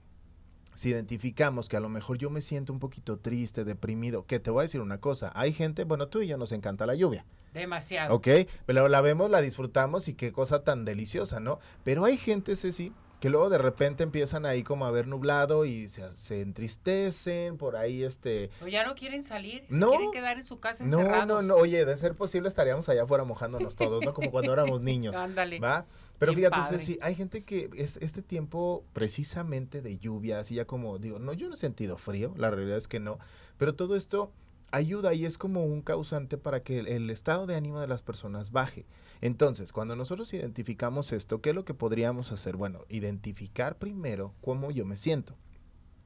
Si 0.78 0.90
identificamos 0.90 1.68
que 1.68 1.76
a 1.76 1.80
lo 1.80 1.88
mejor 1.88 2.18
yo 2.18 2.30
me 2.30 2.40
siento 2.40 2.72
un 2.72 2.78
poquito 2.78 3.18
triste, 3.18 3.64
deprimido, 3.64 4.26
que 4.26 4.38
te 4.38 4.52
voy 4.52 4.60
a 4.60 4.62
decir 4.62 4.80
una 4.80 5.00
cosa, 5.00 5.32
hay 5.34 5.52
gente, 5.52 5.82
bueno, 5.82 6.06
tú 6.06 6.22
y 6.22 6.28
yo 6.28 6.38
nos 6.38 6.52
encanta 6.52 6.86
la 6.86 6.94
lluvia. 6.94 7.24
Demasiado. 7.52 8.14
¿Ok? 8.14 8.28
Pero 8.64 8.86
la 8.86 9.00
vemos, 9.00 9.28
la 9.28 9.40
disfrutamos 9.40 10.06
y 10.06 10.14
qué 10.14 10.30
cosa 10.30 10.62
tan 10.62 10.84
deliciosa, 10.84 11.40
¿no? 11.40 11.58
Pero 11.82 12.04
hay 12.04 12.16
gente, 12.16 12.54
Ceci, 12.54 12.92
que 13.18 13.28
luego 13.28 13.50
de 13.50 13.58
repente 13.58 14.04
empiezan 14.04 14.46
ahí 14.46 14.62
como 14.62 14.84
a 14.86 14.92
ver 14.92 15.08
nublado 15.08 15.64
y 15.64 15.88
se, 15.88 16.12
se 16.12 16.42
entristecen, 16.42 17.56
por 17.56 17.74
ahí 17.74 18.04
este... 18.04 18.50
O 18.62 18.68
ya 18.68 18.86
no 18.86 18.94
quieren 18.94 19.24
salir, 19.24 19.64
se 19.68 19.74
No. 19.74 19.90
quieren 19.90 20.12
quedar 20.12 20.36
en 20.38 20.44
su 20.44 20.60
casa 20.60 20.84
No, 20.84 21.00
encerrados. 21.00 21.26
no, 21.26 21.42
no, 21.42 21.54
oye, 21.56 21.84
de 21.84 21.96
ser 21.96 22.14
posible 22.14 22.48
estaríamos 22.48 22.88
allá 22.88 23.02
afuera 23.02 23.24
mojándonos 23.24 23.74
todos, 23.74 24.04
¿no? 24.04 24.14
Como 24.14 24.30
cuando 24.30 24.52
éramos 24.52 24.80
niños, 24.82 25.16
Ándale. 25.16 25.58
¿va? 25.58 25.86
Pero 26.18 26.32
Bien 26.34 26.50
fíjate. 26.50 26.78
Ceci, 26.78 26.98
hay 27.00 27.14
gente 27.14 27.44
que 27.44 27.70
es 27.74 27.96
este 27.98 28.22
tiempo 28.22 28.84
precisamente 28.92 29.82
de 29.82 29.98
lluvia, 29.98 30.40
así 30.40 30.56
ya 30.56 30.64
como 30.64 30.98
digo, 30.98 31.18
no, 31.18 31.32
yo 31.32 31.48
no 31.48 31.54
he 31.54 31.58
sentido 31.58 31.96
frío, 31.96 32.34
la 32.36 32.50
realidad 32.50 32.76
es 32.76 32.88
que 32.88 33.00
no, 33.00 33.18
pero 33.56 33.74
todo 33.74 33.94
esto 33.96 34.32
ayuda 34.70 35.14
y 35.14 35.24
es 35.24 35.38
como 35.38 35.64
un 35.64 35.80
causante 35.80 36.36
para 36.36 36.62
que 36.62 36.80
el, 36.80 36.88
el 36.88 37.10
estado 37.10 37.46
de 37.46 37.54
ánimo 37.54 37.80
de 37.80 37.86
las 37.86 38.02
personas 38.02 38.50
baje. 38.50 38.84
Entonces, 39.20 39.72
cuando 39.72 39.96
nosotros 39.96 40.32
identificamos 40.32 41.12
esto, 41.12 41.40
¿qué 41.40 41.50
es 41.50 41.54
lo 41.54 41.64
que 41.64 41.74
podríamos 41.74 42.30
hacer? 42.32 42.56
Bueno, 42.56 42.84
identificar 42.88 43.76
primero 43.76 44.34
cómo 44.40 44.70
yo 44.70 44.84
me 44.84 44.96
siento. 44.96 45.36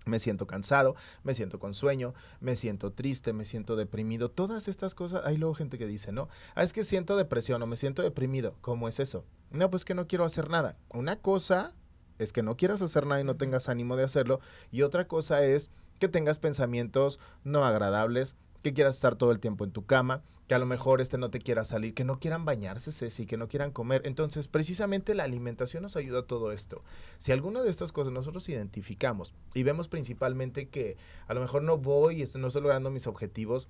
Me 0.04 0.18
siento 0.18 0.46
cansado, 0.46 0.96
me 1.22 1.34
siento 1.34 1.58
con 1.58 1.74
sueño, 1.74 2.14
me 2.40 2.56
siento 2.56 2.92
triste, 2.92 3.32
me 3.32 3.44
siento 3.44 3.76
deprimido. 3.76 4.30
Todas 4.30 4.68
estas 4.68 4.94
cosas, 4.94 5.24
hay 5.24 5.36
luego 5.36 5.54
gente 5.54 5.78
que 5.78 5.86
dice, 5.86 6.12
no, 6.12 6.28
ah, 6.54 6.62
es 6.62 6.72
que 6.72 6.84
siento 6.84 7.16
depresión 7.16 7.62
o 7.62 7.66
me 7.66 7.76
siento 7.76 8.02
deprimido. 8.02 8.56
¿Cómo 8.60 8.88
es 8.88 9.00
eso? 9.00 9.24
No, 9.50 9.70
pues 9.70 9.84
que 9.84 9.94
no 9.94 10.06
quiero 10.06 10.24
hacer 10.24 10.50
nada. 10.50 10.76
Una 10.90 11.16
cosa 11.16 11.72
es 12.18 12.32
que 12.32 12.42
no 12.42 12.56
quieras 12.56 12.82
hacer 12.82 13.06
nada 13.06 13.20
y 13.20 13.24
no 13.24 13.36
tengas 13.36 13.68
ánimo 13.68 13.96
de 13.96 14.04
hacerlo. 14.04 14.40
Y 14.70 14.82
otra 14.82 15.06
cosa 15.06 15.44
es 15.44 15.70
que 15.98 16.08
tengas 16.08 16.38
pensamientos 16.38 17.20
no 17.44 17.64
agradables, 17.64 18.34
que 18.62 18.72
quieras 18.72 18.94
estar 18.94 19.16
todo 19.16 19.32
el 19.32 19.40
tiempo 19.40 19.64
en 19.64 19.72
tu 19.72 19.84
cama, 19.86 20.22
que 20.48 20.54
a 20.54 20.58
lo 20.58 20.66
mejor 20.66 21.00
este 21.00 21.18
no 21.18 21.30
te 21.30 21.38
quiera 21.38 21.64
salir, 21.64 21.94
que 21.94 22.04
no 22.04 22.18
quieran 22.18 22.44
bañarse, 22.44 22.92
Ceci, 22.92 23.26
que 23.26 23.36
no 23.36 23.48
quieran 23.48 23.70
comer. 23.70 24.02
Entonces, 24.04 24.48
precisamente 24.48 25.14
la 25.14 25.24
alimentación 25.24 25.82
nos 25.82 25.96
ayuda 25.96 26.20
a 26.20 26.26
todo 26.26 26.52
esto. 26.52 26.82
Si 27.18 27.32
alguna 27.32 27.62
de 27.62 27.70
estas 27.70 27.92
cosas 27.92 28.12
nosotros 28.12 28.48
identificamos 28.48 29.32
y 29.54 29.62
vemos 29.62 29.88
principalmente 29.88 30.68
que 30.68 30.96
a 31.26 31.34
lo 31.34 31.40
mejor 31.40 31.62
no 31.62 31.78
voy 31.78 32.16
y 32.16 32.22
esto- 32.22 32.38
no 32.38 32.48
estoy 32.48 32.62
logrando 32.62 32.90
mis 32.90 33.06
objetivos, 33.06 33.68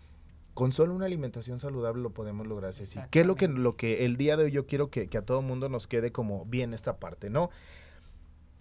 con 0.54 0.72
solo 0.72 0.94
una 0.94 1.06
alimentación 1.06 1.60
saludable 1.60 2.02
lo 2.02 2.10
podemos 2.10 2.46
lograr, 2.46 2.74
Ceci. 2.74 2.98
¿Qué 3.10 3.20
es 3.20 3.26
lo 3.26 3.36
que, 3.36 3.48
lo 3.48 3.76
que 3.76 4.04
el 4.04 4.16
día 4.16 4.36
de 4.36 4.44
hoy 4.44 4.50
yo 4.50 4.66
quiero 4.66 4.90
que, 4.90 5.08
que 5.08 5.18
a 5.18 5.22
todo 5.24 5.40
mundo 5.40 5.68
nos 5.68 5.86
quede 5.86 6.12
como 6.12 6.44
bien 6.46 6.74
esta 6.74 6.98
parte, 6.98 7.30
¿no? 7.30 7.50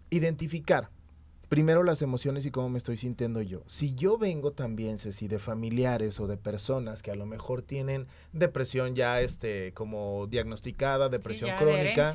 Identificar 0.10 0.90
primero 1.52 1.84
las 1.84 2.02
emociones 2.02 2.46
y 2.46 2.52
cómo 2.52 2.70
me 2.70 2.78
estoy 2.78 2.96
sintiendo 2.96 3.42
yo. 3.42 3.62
Si 3.66 3.94
yo 3.94 4.18
vengo 4.18 4.54
también, 4.54 4.98
Ceci, 4.98 5.28
de 5.28 5.38
familiares 5.38 6.18
o 6.22 6.28
de 6.28 6.38
personas 6.38 7.04
que 7.04 7.12
a 7.12 7.16
lo 7.16 7.26
mejor 7.26 7.62
tienen 7.62 8.08
depresión 8.32 8.96
ya 8.96 9.20
este 9.20 9.74
como 9.74 10.28
diagnosticada, 10.28 11.08
Sí, 11.08 11.12
depresión 11.12 11.50
ya 11.50 11.58
crónica, 11.58 12.14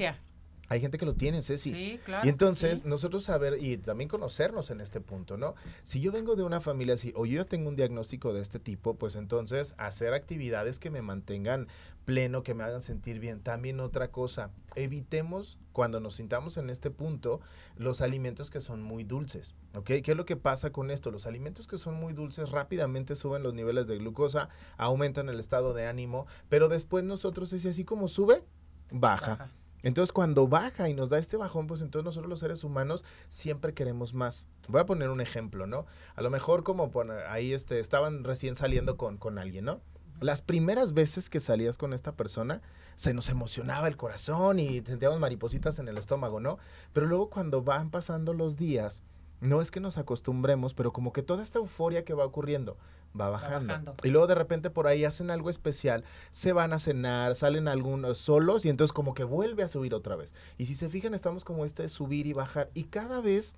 hay 0.68 0.80
gente 0.80 0.96
que 0.96 1.04
lo 1.04 1.14
tiene, 1.14 1.42
Ceci. 1.42 1.70
Sí, 1.70 2.00
claro. 2.02 2.26
Y 2.26 2.30
entonces 2.30 2.80
sí. 2.80 2.88
nosotros 2.88 3.24
saber 3.24 3.58
y 3.60 3.76
también 3.76 4.08
conocernos 4.08 4.70
en 4.70 4.80
este 4.80 5.02
punto, 5.02 5.36
¿no? 5.36 5.54
Si 5.82 6.00
yo 6.00 6.12
vengo 6.12 6.34
de 6.34 6.42
una 6.42 6.62
familia 6.62 6.94
así 6.94 7.12
o 7.14 7.26
yo 7.26 7.36
ya 7.42 7.44
tengo 7.44 7.68
un 7.68 7.76
diagnóstico 7.76 8.32
de 8.32 8.40
este 8.40 8.58
tipo, 8.58 8.94
pues 8.94 9.16
entonces 9.16 9.74
hacer 9.76 10.14
actividades 10.14 10.78
que 10.78 10.90
me 10.90 11.02
mantengan 11.02 11.68
pleno, 12.06 12.42
que 12.42 12.54
me 12.54 12.64
hagan 12.64 12.80
sentir 12.80 13.20
bien. 13.20 13.42
También 13.42 13.80
otra 13.80 14.10
cosa, 14.10 14.50
evitemos 14.76 15.58
cuando 15.72 16.00
nos 16.00 16.14
sintamos 16.14 16.56
en 16.56 16.70
este 16.70 16.90
punto 16.90 17.40
los 17.76 18.00
alimentos 18.00 18.48
que 18.48 18.62
son 18.62 18.80
muy 18.80 19.04
dulces, 19.04 19.54
¿ok? 19.74 19.84
¿Qué 20.02 20.12
es 20.12 20.16
lo 20.16 20.24
que 20.24 20.36
pasa 20.36 20.70
con 20.72 20.90
esto? 20.90 21.10
Los 21.10 21.26
alimentos 21.26 21.66
que 21.66 21.76
son 21.76 21.96
muy 21.96 22.14
dulces 22.14 22.50
rápidamente 22.50 23.16
suben 23.16 23.42
los 23.42 23.52
niveles 23.52 23.86
de 23.86 23.98
glucosa, 23.98 24.48
aumentan 24.78 25.28
el 25.28 25.38
estado 25.38 25.74
de 25.74 25.86
ánimo, 25.86 26.26
pero 26.48 26.68
después 26.68 27.04
nosotros 27.04 27.52
es 27.52 27.66
así 27.66 27.84
como 27.84 28.08
sube, 28.08 28.42
baja. 28.90 29.32
Baja. 29.32 29.50
Entonces, 29.82 30.12
cuando 30.12 30.48
baja 30.48 30.88
y 30.88 30.94
nos 30.94 31.10
da 31.10 31.18
este 31.18 31.36
bajón, 31.36 31.68
pues 31.68 31.80
entonces 31.80 32.04
nosotros 32.04 32.28
los 32.28 32.40
seres 32.40 32.64
humanos 32.64 33.04
siempre 33.28 33.72
queremos 33.72 34.14
más. 34.14 34.48
Voy 34.68 34.80
a 34.80 34.86
poner 34.86 35.10
un 35.10 35.20
ejemplo, 35.20 35.66
¿no? 35.66 35.86
A 36.16 36.22
lo 36.22 36.30
mejor 36.30 36.64
como 36.64 36.90
ahí 37.28 37.52
este, 37.52 37.78
estaban 37.78 38.24
recién 38.24 38.56
saliendo 38.56 38.96
con, 38.96 39.16
con 39.16 39.38
alguien, 39.38 39.66
¿no? 39.66 39.80
Las 40.20 40.42
primeras 40.42 40.94
veces 40.94 41.28
que 41.28 41.40
salías 41.40 41.76
con 41.78 41.92
esta 41.92 42.12
persona, 42.12 42.62
se 42.94 43.14
nos 43.14 43.28
emocionaba 43.28 43.88
el 43.88 43.96
corazón 43.96 44.58
y 44.58 44.80
sentíamos 44.80 45.20
maripositas 45.20 45.78
en 45.78 45.88
el 45.88 45.98
estómago, 45.98 46.40
¿no? 46.40 46.58
Pero 46.92 47.06
luego 47.06 47.30
cuando 47.30 47.62
van 47.62 47.90
pasando 47.90 48.32
los 48.32 48.56
días, 48.56 49.02
no 49.40 49.60
es 49.60 49.70
que 49.70 49.80
nos 49.80 49.98
acostumbremos, 49.98 50.74
pero 50.74 50.92
como 50.92 51.12
que 51.12 51.22
toda 51.22 51.42
esta 51.42 51.58
euforia 51.58 52.04
que 52.04 52.14
va 52.14 52.24
ocurriendo 52.24 52.76
va 53.18 53.30
bajando. 53.30 53.68
bajando. 53.68 53.96
Y 54.02 54.08
luego 54.08 54.26
de 54.26 54.34
repente 54.34 54.70
por 54.70 54.86
ahí 54.86 55.04
hacen 55.04 55.30
algo 55.30 55.50
especial, 55.50 56.04
se 56.30 56.52
van 56.52 56.72
a 56.72 56.78
cenar, 56.78 57.34
salen 57.34 57.68
algunos 57.68 58.18
solos 58.18 58.64
y 58.64 58.68
entonces 58.68 58.92
como 58.92 59.14
que 59.14 59.24
vuelve 59.24 59.62
a 59.62 59.68
subir 59.68 59.94
otra 59.94 60.16
vez. 60.16 60.34
Y 60.58 60.66
si 60.66 60.74
se 60.74 60.88
fijan, 60.88 61.14
estamos 61.14 61.44
como 61.44 61.64
este 61.64 61.88
subir 61.88 62.26
y 62.26 62.32
bajar 62.32 62.70
y 62.74 62.84
cada 62.84 63.20
vez 63.20 63.54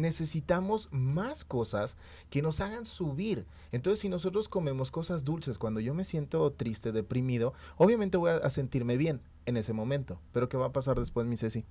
necesitamos 0.00 0.88
más 0.90 1.44
cosas 1.44 1.96
que 2.30 2.42
nos 2.42 2.60
hagan 2.60 2.86
subir. 2.86 3.46
Entonces, 3.72 4.00
si 4.00 4.08
nosotros 4.08 4.48
comemos 4.48 4.90
cosas 4.90 5.24
dulces 5.24 5.58
cuando 5.58 5.80
yo 5.80 5.94
me 5.94 6.04
siento 6.04 6.50
triste, 6.52 6.92
deprimido, 6.92 7.54
obviamente 7.76 8.16
voy 8.16 8.30
a, 8.30 8.50
sentirme 8.50 8.96
bien 8.96 9.20
en 9.46 9.56
ese 9.56 9.72
momento. 9.72 10.20
Pero 10.32 10.48
¿qué 10.48 10.56
va 10.56 10.66
a 10.66 10.72
pasar 10.72 10.98
después, 10.98 11.26
mi 11.26 11.36
Ceci? 11.36 11.64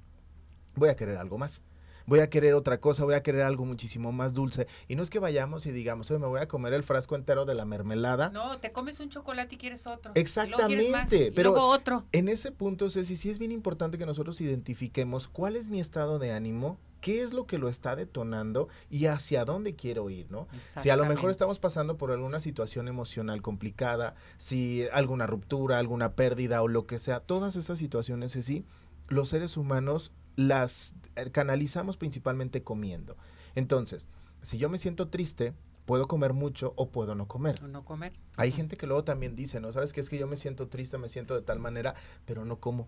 Voy 0.75 0.89
a 0.89 0.95
querer 0.95 1.17
algo 1.17 1.37
más 1.37 1.61
voy 2.09 2.19
a 2.19 2.29
querer 2.29 2.55
otra 2.55 2.81
cosa, 2.81 3.05
voy 3.05 3.13
a 3.13 3.23
querer 3.23 3.43
algo 3.43 3.65
muchísimo 3.65 4.11
más 4.11 4.33
dulce. 4.33 4.67
Y 4.87 4.95
no 4.95 5.03
es 5.03 5.09
que 5.09 5.19
vayamos 5.19 5.65
y 5.67 5.71
digamos, 5.71 6.09
oye, 6.11 6.19
me 6.19 6.27
voy 6.27 6.41
a 6.41 6.47
comer 6.47 6.73
el 6.73 6.83
frasco 6.83 7.15
entero 7.15 7.45
de 7.45 7.53
la 7.53 7.65
mermelada. 7.65 8.31
No, 8.31 8.59
te 8.59 8.71
comes 8.71 8.99
un 8.99 9.09
chocolate 9.09 9.55
y 9.55 9.57
quieres 9.57 9.85
otro. 9.87 10.11
Exactamente, 10.15 11.31
pero 11.33 11.53
otro. 11.53 12.05
en 12.11 12.27
ese 12.27 12.51
punto, 12.51 12.89
Ceci, 12.89 13.15
sí 13.15 13.29
es 13.29 13.37
bien 13.37 13.51
importante 13.51 13.97
que 13.97 14.05
nosotros 14.05 14.41
identifiquemos 14.41 15.27
cuál 15.27 15.55
es 15.55 15.69
mi 15.69 15.79
estado 15.79 16.19
de 16.19 16.31
ánimo, 16.31 16.79
qué 17.01 17.21
es 17.21 17.33
lo 17.33 17.45
que 17.45 17.57
lo 17.57 17.69
está 17.69 17.95
detonando 17.95 18.67
y 18.89 19.05
hacia 19.05 19.45
dónde 19.45 19.75
quiero 19.75 20.09
ir, 20.09 20.29
¿no? 20.31 20.47
Si 20.81 20.89
a 20.89 20.97
lo 20.97 21.05
mejor 21.05 21.31
estamos 21.31 21.59
pasando 21.59 21.97
por 21.97 22.11
alguna 22.11 22.39
situación 22.39 22.87
emocional 22.87 23.41
complicada, 23.41 24.15
si 24.37 24.85
alguna 24.91 25.27
ruptura, 25.27 25.79
alguna 25.79 26.13
pérdida 26.15 26.61
o 26.61 26.67
lo 26.67 26.85
que 26.85 26.99
sea, 26.99 27.19
todas 27.19 27.55
esas 27.55 27.77
situaciones 27.77 28.35
sí, 28.43 28.65
los 29.07 29.29
seres 29.29 29.57
humanos 29.57 30.11
las 30.35 30.93
eh, 31.15 31.31
canalizamos 31.31 31.97
principalmente 31.97 32.63
comiendo. 32.63 33.17
Entonces, 33.55 34.07
si 34.41 34.57
yo 34.57 34.69
me 34.69 34.77
siento 34.77 35.09
triste, 35.09 35.53
puedo 35.85 36.07
comer 36.07 36.33
mucho 36.33 36.73
o 36.75 36.89
puedo 36.89 37.15
no 37.15 37.27
comer. 37.27 37.59
O 37.63 37.67
no 37.67 37.83
comer. 37.83 38.13
Hay 38.37 38.51
gente 38.51 38.77
que 38.77 38.87
luego 38.87 39.03
también 39.03 39.35
dice, 39.35 39.59
¿no? 39.59 39.71
¿Sabes 39.71 39.91
qué? 39.91 40.01
Es 40.01 40.09
que 40.09 40.17
yo 40.17 40.27
me 40.27 40.35
siento 40.35 40.67
triste, 40.67 40.97
me 40.97 41.09
siento 41.09 41.35
de 41.35 41.41
tal 41.41 41.59
manera, 41.59 41.95
pero 42.25 42.45
no 42.45 42.59
como 42.59 42.87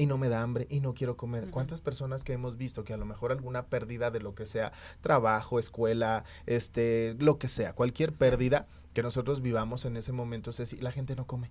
y 0.00 0.06
no 0.06 0.16
me 0.16 0.30
da 0.30 0.40
hambre 0.40 0.66
y 0.70 0.80
no 0.80 0.94
quiero 0.94 1.18
comer. 1.18 1.50
¿Cuántas 1.50 1.82
personas 1.82 2.24
que 2.24 2.32
hemos 2.32 2.56
visto 2.56 2.84
que 2.84 2.94
a 2.94 2.96
lo 2.96 3.04
mejor 3.04 3.32
alguna 3.32 3.66
pérdida 3.66 4.10
de 4.10 4.20
lo 4.20 4.34
que 4.34 4.46
sea, 4.46 4.72
trabajo, 5.02 5.58
escuela, 5.58 6.24
este, 6.46 7.16
lo 7.18 7.38
que 7.38 7.48
sea, 7.48 7.74
cualquier 7.74 8.12
pérdida 8.12 8.66
que 8.92 9.02
nosotros 9.02 9.40
vivamos 9.40 9.84
en 9.84 9.96
ese 9.96 10.12
momento, 10.12 10.52
Ceci, 10.52 10.76
la 10.76 10.92
gente 10.92 11.14
no 11.16 11.26
come. 11.26 11.50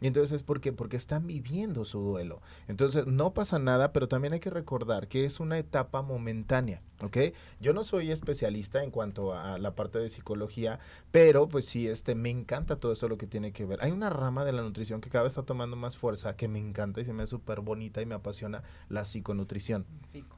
Y 0.00 0.06
entonces 0.06 0.32
es 0.36 0.42
porque, 0.42 0.72
porque 0.72 0.96
están 0.96 1.26
viviendo 1.26 1.84
su 1.84 2.00
duelo. 2.00 2.40
Entonces 2.68 3.06
no 3.06 3.34
pasa 3.34 3.58
nada, 3.58 3.92
pero 3.92 4.08
también 4.08 4.32
hay 4.34 4.40
que 4.40 4.50
recordar 4.50 5.08
que 5.08 5.24
es 5.24 5.40
una 5.40 5.58
etapa 5.58 6.02
momentánea. 6.02 6.82
¿ok? 7.02 7.16
Yo 7.60 7.72
no 7.72 7.84
soy 7.84 8.10
especialista 8.10 8.82
en 8.82 8.90
cuanto 8.90 9.34
a 9.34 9.58
la 9.58 9.74
parte 9.74 9.98
de 9.98 10.10
psicología, 10.10 10.78
pero 11.10 11.48
pues 11.48 11.64
sí, 11.64 11.88
este, 11.88 12.14
me 12.14 12.30
encanta 12.30 12.76
todo 12.76 12.92
esto 12.92 13.08
lo 13.08 13.18
que 13.18 13.26
tiene 13.26 13.52
que 13.52 13.64
ver. 13.64 13.82
Hay 13.82 13.90
una 13.90 14.10
rama 14.10 14.44
de 14.44 14.52
la 14.52 14.62
nutrición 14.62 15.00
que 15.00 15.10
cada 15.10 15.24
vez 15.24 15.32
está 15.32 15.42
tomando 15.42 15.76
más 15.76 15.96
fuerza, 15.96 16.36
que 16.36 16.48
me 16.48 16.58
encanta 16.58 17.00
y 17.00 17.04
se 17.04 17.12
me 17.12 17.22
hace 17.22 17.30
súper 17.30 17.60
bonita 17.60 18.02
y 18.02 18.06
me 18.06 18.14
apasiona, 18.14 18.62
la 18.88 19.04
psiconutrición. 19.04 19.86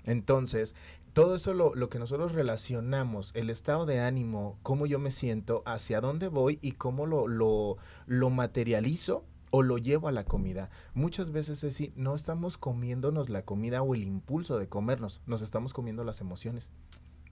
Entonces, 0.04 0.74
todo 1.12 1.34
eso 1.34 1.54
lo, 1.54 1.74
lo 1.74 1.88
que 1.88 1.98
nosotros 1.98 2.32
relacionamos, 2.32 3.32
el 3.34 3.50
estado 3.50 3.86
de 3.86 4.00
ánimo, 4.00 4.58
cómo 4.62 4.86
yo 4.86 4.98
me 4.98 5.10
siento, 5.10 5.62
hacia 5.66 6.00
dónde 6.00 6.28
voy 6.28 6.58
y 6.62 6.72
cómo 6.72 7.06
lo, 7.06 7.28
lo, 7.28 7.76
lo 8.06 8.30
materializo, 8.30 9.24
o 9.52 9.62
lo 9.62 9.78
llevo 9.78 10.08
a 10.08 10.12
la 10.12 10.24
comida. 10.24 10.70
Muchas 10.94 11.30
veces 11.30 11.58
es 11.58 11.60
decir, 11.60 11.92
no 11.94 12.14
estamos 12.14 12.56
comiéndonos 12.58 13.28
la 13.28 13.42
comida 13.42 13.82
o 13.82 13.94
el 13.94 14.02
impulso 14.02 14.58
de 14.58 14.68
comernos, 14.68 15.20
nos 15.26 15.42
estamos 15.42 15.72
comiendo 15.72 16.02
las 16.02 16.20
emociones. 16.20 16.70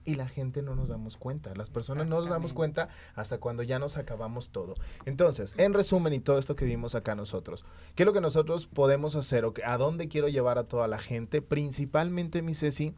Y 0.03 0.15
la 0.15 0.27
gente 0.27 0.63
no 0.63 0.75
nos 0.75 0.89
damos 0.89 1.17
cuenta, 1.17 1.53
las 1.55 1.69
personas 1.69 2.07
no 2.07 2.21
nos 2.21 2.29
damos 2.29 2.53
cuenta 2.53 2.89
hasta 3.13 3.39
cuando 3.39 3.61
ya 3.61 3.77
nos 3.77 3.97
acabamos 3.97 4.49
todo. 4.49 4.75
Entonces, 5.05 5.53
en 5.57 5.73
resumen 5.73 6.13
y 6.13 6.19
todo 6.19 6.39
esto 6.39 6.55
que 6.55 6.65
vimos 6.65 6.95
acá 6.95 7.13
nosotros, 7.13 7.65
¿qué 7.93 8.03
es 8.03 8.07
lo 8.07 8.13
que 8.13 8.21
nosotros 8.21 8.65
podemos 8.65 9.15
hacer 9.15 9.45
o 9.45 9.53
a 9.63 9.77
dónde 9.77 10.07
quiero 10.07 10.27
llevar 10.27 10.57
a 10.57 10.63
toda 10.63 10.87
la 10.87 10.97
gente? 10.97 11.43
Principalmente, 11.43 12.41
mi 12.41 12.55
Ceci, 12.55 12.95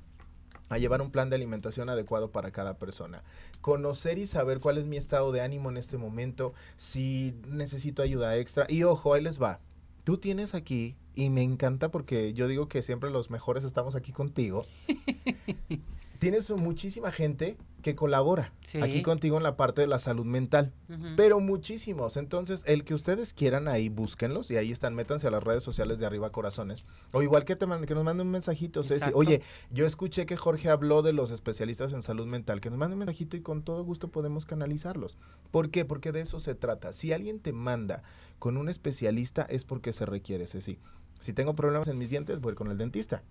a 0.70 0.78
llevar 0.78 1.02
un 1.02 1.12
plan 1.12 1.30
de 1.30 1.36
alimentación 1.36 1.90
adecuado 1.90 2.32
para 2.32 2.52
cada 2.52 2.78
persona. 2.78 3.24
Conocer 3.62 4.18
y 4.18 4.28
saber 4.28 4.60
cuál 4.60 4.78
es 4.78 4.86
mi 4.86 4.98
estado 4.98 5.32
de 5.32 5.42
ánimo 5.42 5.70
en 5.70 5.78
este 5.78 5.98
momento, 5.98 6.54
si 6.78 7.36
necesito 7.48 8.02
ayuda 8.02 8.38
extra. 8.38 8.66
Y 8.70 8.84
ojo, 8.84 9.14
ahí 9.14 9.22
les 9.22 9.42
va. 9.42 9.60
Tú 10.04 10.18
tienes 10.18 10.54
aquí, 10.54 10.96
y 11.16 11.30
me 11.30 11.44
encanta 11.44 11.90
porque 11.90 12.34
yo 12.34 12.48
digo 12.48 12.68
que 12.68 12.82
siempre 12.82 13.10
los 13.10 13.30
mejores 13.30 13.64
estamos 13.64 13.96
aquí 13.96 14.12
contigo. 14.12 14.66
tienes 16.20 16.50
muchísima 16.52 17.12
gente 17.12 17.58
que 17.84 17.94
colabora 17.96 18.52
aquí 18.82 19.04
contigo 19.04 19.38
en 19.38 19.44
la 19.44 19.56
parte 19.56 19.82
de 19.82 19.88
la 19.88 20.00
salud 20.00 20.26
mental, 20.26 20.74
pero 21.16 21.40
muchísimos. 21.40 22.18
Entonces, 22.18 22.64
el 22.66 22.84
que 22.84 22.96
ustedes 22.96 23.34
quieran 23.34 23.68
ahí, 23.68 23.90
búsquenlos 23.90 24.50
y 24.50 24.58
ahí 24.58 24.72
están, 24.72 24.96
métanse 24.96 25.28
a 25.28 25.32
las 25.32 25.44
redes 25.44 25.62
sociales 25.62 26.00
de 26.00 26.08
Arriba 26.08 26.32
Corazones. 26.32 26.86
O 27.12 27.22
igual 27.22 27.46
que, 27.46 27.56
te 27.56 27.68
que 27.86 27.94
nos 27.94 28.04
manden 28.04 28.26
un 28.26 28.32
mensajito, 28.32 28.82
Ceci. 28.82 29.12
Oye, 29.14 29.44
yo 29.70 29.86
escuché 29.86 30.26
que 30.26 30.38
Jorge 30.38 30.70
habló 30.70 31.04
de 31.04 31.14
los 31.14 31.30
especialistas 31.30 31.94
en 31.94 32.02
salud 32.02 32.26
mental, 32.26 32.62
que 32.62 32.72
nos 32.72 32.80
manden 32.80 32.94
un 32.94 33.06
mensajito 33.06 33.38
y 33.38 33.42
con 33.42 33.62
todo 33.62 33.84
gusto 33.84 34.08
podemos 34.08 34.46
canalizarlos. 34.46 35.18
¿Por 35.52 35.70
qué? 35.70 35.86
Porque 35.86 36.12
de 36.12 36.22
eso 36.22 36.40
se 36.40 36.56
trata. 36.56 36.94
Si 36.94 37.14
alguien 37.14 37.40
te 37.40 37.54
manda 37.54 38.02
con 38.40 38.58
un 38.58 38.70
especialista 38.70 39.44
es 39.44 39.66
porque 39.66 39.94
se 39.94 40.08
requiere, 40.08 40.48
Ceci. 40.48 40.80
Si 41.20 41.34
tengo 41.34 41.56
problemas 41.56 41.88
en 41.88 41.98
mis 41.98 42.10
dientes, 42.10 42.40
voy 42.40 42.56
con 42.56 42.72
el 42.72 42.78
dentista. 42.78 43.24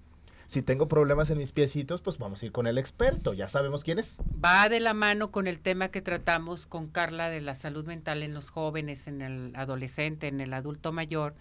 Si 0.47 0.63
tengo 0.63 0.89
problemas 0.89 1.31
en 1.31 1.39
mis 1.39 1.53
piecitos, 1.53 2.01
pues 2.01 2.19
vamos 2.19 2.43
a 2.43 2.47
ir 2.47 2.53
con 2.53 2.67
el 2.67 2.79
experto, 2.79 3.33
ya 3.33 3.49
sabemos 3.49 3.85
quién 3.85 3.99
es. 3.99 4.19
Va 4.45 4.69
de 4.69 4.81
la 4.81 4.95
mano 4.95 5.31
con 5.31 5.47
el 5.47 5.61
tema 5.61 5.89
que 5.89 6.03
tratamos 6.03 6.67
con 6.67 6.89
Carla 6.89 7.31
de 7.31 7.41
la 7.41 7.55
salud 7.55 7.87
mental 7.87 8.23
en 8.23 8.35
los 8.35 8.51
jóvenes, 8.51 9.07
en 9.07 9.23
el 9.23 9.55
adolescente, 9.57 10.29
en 10.29 10.41
el 10.41 10.53
adulto 10.53 10.93
mayor, 10.93 11.35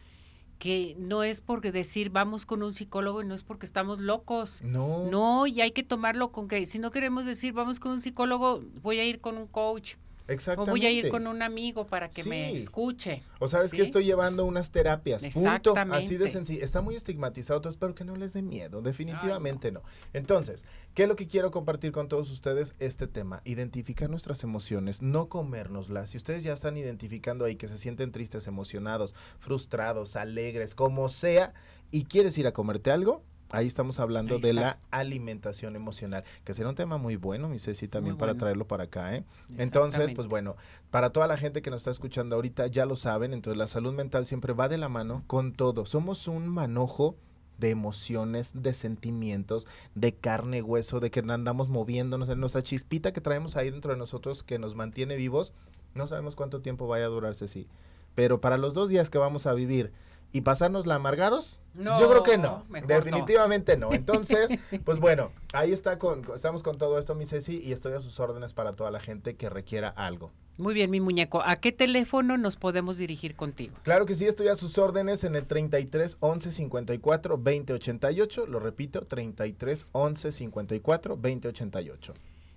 que 0.60 0.96
no 1.00 1.24
es 1.24 1.42
porque 1.42 1.72
decir 1.72 2.12
vamos 2.12 2.46
con 2.46 2.62
un 2.62 2.74
psicólogo 2.74 3.22
y 3.22 3.26
no 3.26 3.34
es 3.34 3.44
porque 3.44 3.66
estamos 3.66 4.00
locos. 4.00 4.62
No. 4.62 5.06
No, 5.10 5.48
y 5.48 5.62
hay 5.62 5.72
que 5.72 5.84
tomarlo 5.84 6.32
con 6.32 6.48
que 6.48 6.66
si 6.66 6.80
no 6.80 6.92
queremos 6.92 7.26
decir 7.26 7.54
vamos 7.54 7.80
con 7.80 7.92
un 7.92 8.02
psicólogo, 8.02 8.62
voy 8.82 9.00
a 9.00 9.06
ir 9.06 9.20
con 9.20 9.38
un 9.38 9.48
coach 9.48 9.96
Exactamente. 10.32 10.72
O 10.72 10.74
voy 10.74 10.86
a 10.86 10.92
ir 10.92 11.10
con 11.10 11.28
un 11.28 11.42
amigo 11.42 11.86
para 11.86 12.10
que 12.10 12.24
me 12.24 12.52
escuche. 12.54 13.24
O 13.40 13.48
sabes 13.48 13.72
que 13.72 13.82
estoy 13.82 14.06
llevando 14.06 14.46
unas 14.46 14.72
terapias. 14.72 15.24
Punto. 15.34 15.74
Así 15.92 16.18
de 16.18 16.30
sencillo. 16.30 16.64
Está 16.64 16.82
muy 16.82 16.96
estigmatizado, 16.96 17.58
entonces 17.58 17.76
espero 17.76 17.96
que 17.96 18.06
no 18.06 18.16
les 18.16 18.34
dé 18.34 18.42
miedo. 18.42 18.82
Definitivamente 18.82 19.72
no. 19.72 19.82
Entonces, 20.14 20.66
¿qué 20.94 21.04
es 21.04 21.10
lo 21.10 21.16
que 21.16 21.28
quiero 21.28 21.52
compartir 21.52 21.92
con 21.92 22.08
todos 22.08 22.32
ustedes? 22.32 22.76
Este 22.80 23.08
tema. 23.08 23.42
Identificar 23.46 24.10
nuestras 24.10 24.44
emociones, 24.44 25.02
no 25.02 25.30
comérnoslas. 25.30 26.12
Si 26.12 26.18
ustedes 26.18 26.44
ya 26.44 26.54
están 26.54 26.78
identificando 26.78 27.46
ahí 27.46 27.56
que 27.56 27.68
se 27.68 27.78
sienten 27.78 28.12
tristes, 28.12 28.48
emocionados, 28.48 29.16
frustrados, 29.40 30.16
alegres, 30.16 30.76
como 30.76 31.10
sea, 31.10 31.54
y 31.92 32.06
quieres 32.06 32.38
ir 32.38 32.48
a 32.48 32.54
comerte 32.54 32.92
algo, 32.92 33.24
Ahí 33.54 33.68
estamos 33.68 34.00
hablando 34.00 34.40
de 34.40 34.54
la 34.54 34.80
alimentación 34.92 35.76
emocional, 35.76 36.24
que 36.46 36.54
será 36.54 36.70
un 36.70 36.76
tema 36.76 36.98
muy 36.98 37.18
bueno, 37.18 37.50
mi 37.50 37.60
Ceci, 37.60 37.88
también 37.88 38.18
para 38.18 38.36
traerlo 38.36 38.66
para 38.66 38.86
acá. 38.86 39.16
¿eh? 39.16 39.26
Entonces, 39.58 40.14
pues 40.14 40.28
bueno, 40.28 40.56
para 40.90 41.12
toda 41.12 41.28
la 41.28 41.36
gente 41.36 41.62
que 41.62 41.70
nos 41.70 41.82
está 41.82 41.92
escuchando 41.92 42.36
ahorita, 42.38 42.68
ya 42.68 42.86
lo 42.86 42.96
saben, 42.96 43.34
entonces 43.34 43.58
la 43.58 43.68
salud 43.68 43.94
mental 43.94 44.26
siempre 44.26 44.54
va 44.54 44.70
de 44.70 44.78
la 44.78 44.88
mano 44.88 45.24
con 45.28 45.52
todo. 45.52 45.86
Somos 45.86 46.30
un 46.30 46.48
manojo 46.48 47.18
de 47.58 47.70
emociones, 47.70 48.52
de 48.54 48.74
sentimientos, 48.74 49.68
de 49.96 50.14
carne, 50.14 50.62
hueso, 50.62 51.00
de 51.02 51.12
que 51.12 51.20
andamos 51.20 51.68
moviéndonos 51.68 52.30
en 52.30 52.40
nuestra 52.40 52.64
chispita 52.64 53.12
que 53.12 53.22
traemos 53.22 53.58
ahí 53.58 53.70
dentro 53.70 53.92
de 53.92 54.00
nosotros 54.00 54.44
que 54.44 54.60
nos 54.60 54.76
mantiene 54.76 55.16
vivos. 55.18 55.54
No 55.94 56.08
sabemos 56.08 56.36
cuánto 56.36 56.62
tiempo 56.62 56.88
vaya 56.88 57.06
a 57.06 57.10
durar, 57.10 57.36
Ceci. 57.36 57.68
Pero 58.16 58.42
para 58.42 58.58
los 58.58 58.74
dos 58.74 58.90
días 58.90 59.10
que 59.10 59.18
vamos 59.18 59.46
a 59.46 59.54
vivir 59.54 59.92
y 60.32 60.42
pasárnosla 60.42 60.96
amargados, 60.96 61.60
yo 61.74 62.10
creo 62.10 62.24
que 62.24 62.38
no, 62.38 62.66
definitivamente 62.88 63.78
no. 63.78 63.94
Entonces, 63.94 64.50
pues 64.84 65.00
bueno, 65.00 65.32
ahí 65.54 65.72
está 65.72 65.98
con, 66.00 66.26
estamos 66.36 66.64
con 66.64 66.78
todo 66.78 67.00
esto, 67.00 67.16
mi 67.16 67.26
Ceci, 67.26 67.62
y 67.64 67.72
estoy 67.72 67.94
a 67.94 68.02
sus 68.02 68.20
órdenes 68.20 68.54
para 68.54 68.74
toda 68.76 68.92
la 68.92 69.00
gente 69.00 69.36
que 69.36 69.50
requiera 69.50 69.90
algo. 69.90 70.32
Muy 70.58 70.74
bien, 70.74 70.92
mi 70.92 71.00
muñeco. 71.00 71.42
¿A 71.44 71.56
qué 71.56 71.72
teléfono 71.72 72.38
nos 72.38 72.58
podemos 72.58 72.98
dirigir 72.98 73.36
contigo? 73.36 73.76
Claro 73.84 74.06
que 74.06 74.16
sí, 74.16 74.26
estoy 74.26 74.50
a 74.50 74.56
sus 74.56 74.78
órdenes 74.78 75.24
en 75.24 75.36
el 75.36 75.48
33 75.48 76.18
11 76.20 76.52
54 76.52 77.38
20 77.38 77.74
88. 77.74 78.46
Lo 78.48 78.60
repito, 78.60 79.02
33 79.02 79.88
11 79.92 80.32
54 80.32 81.18
20 81.18 81.48
88. 81.48 82.14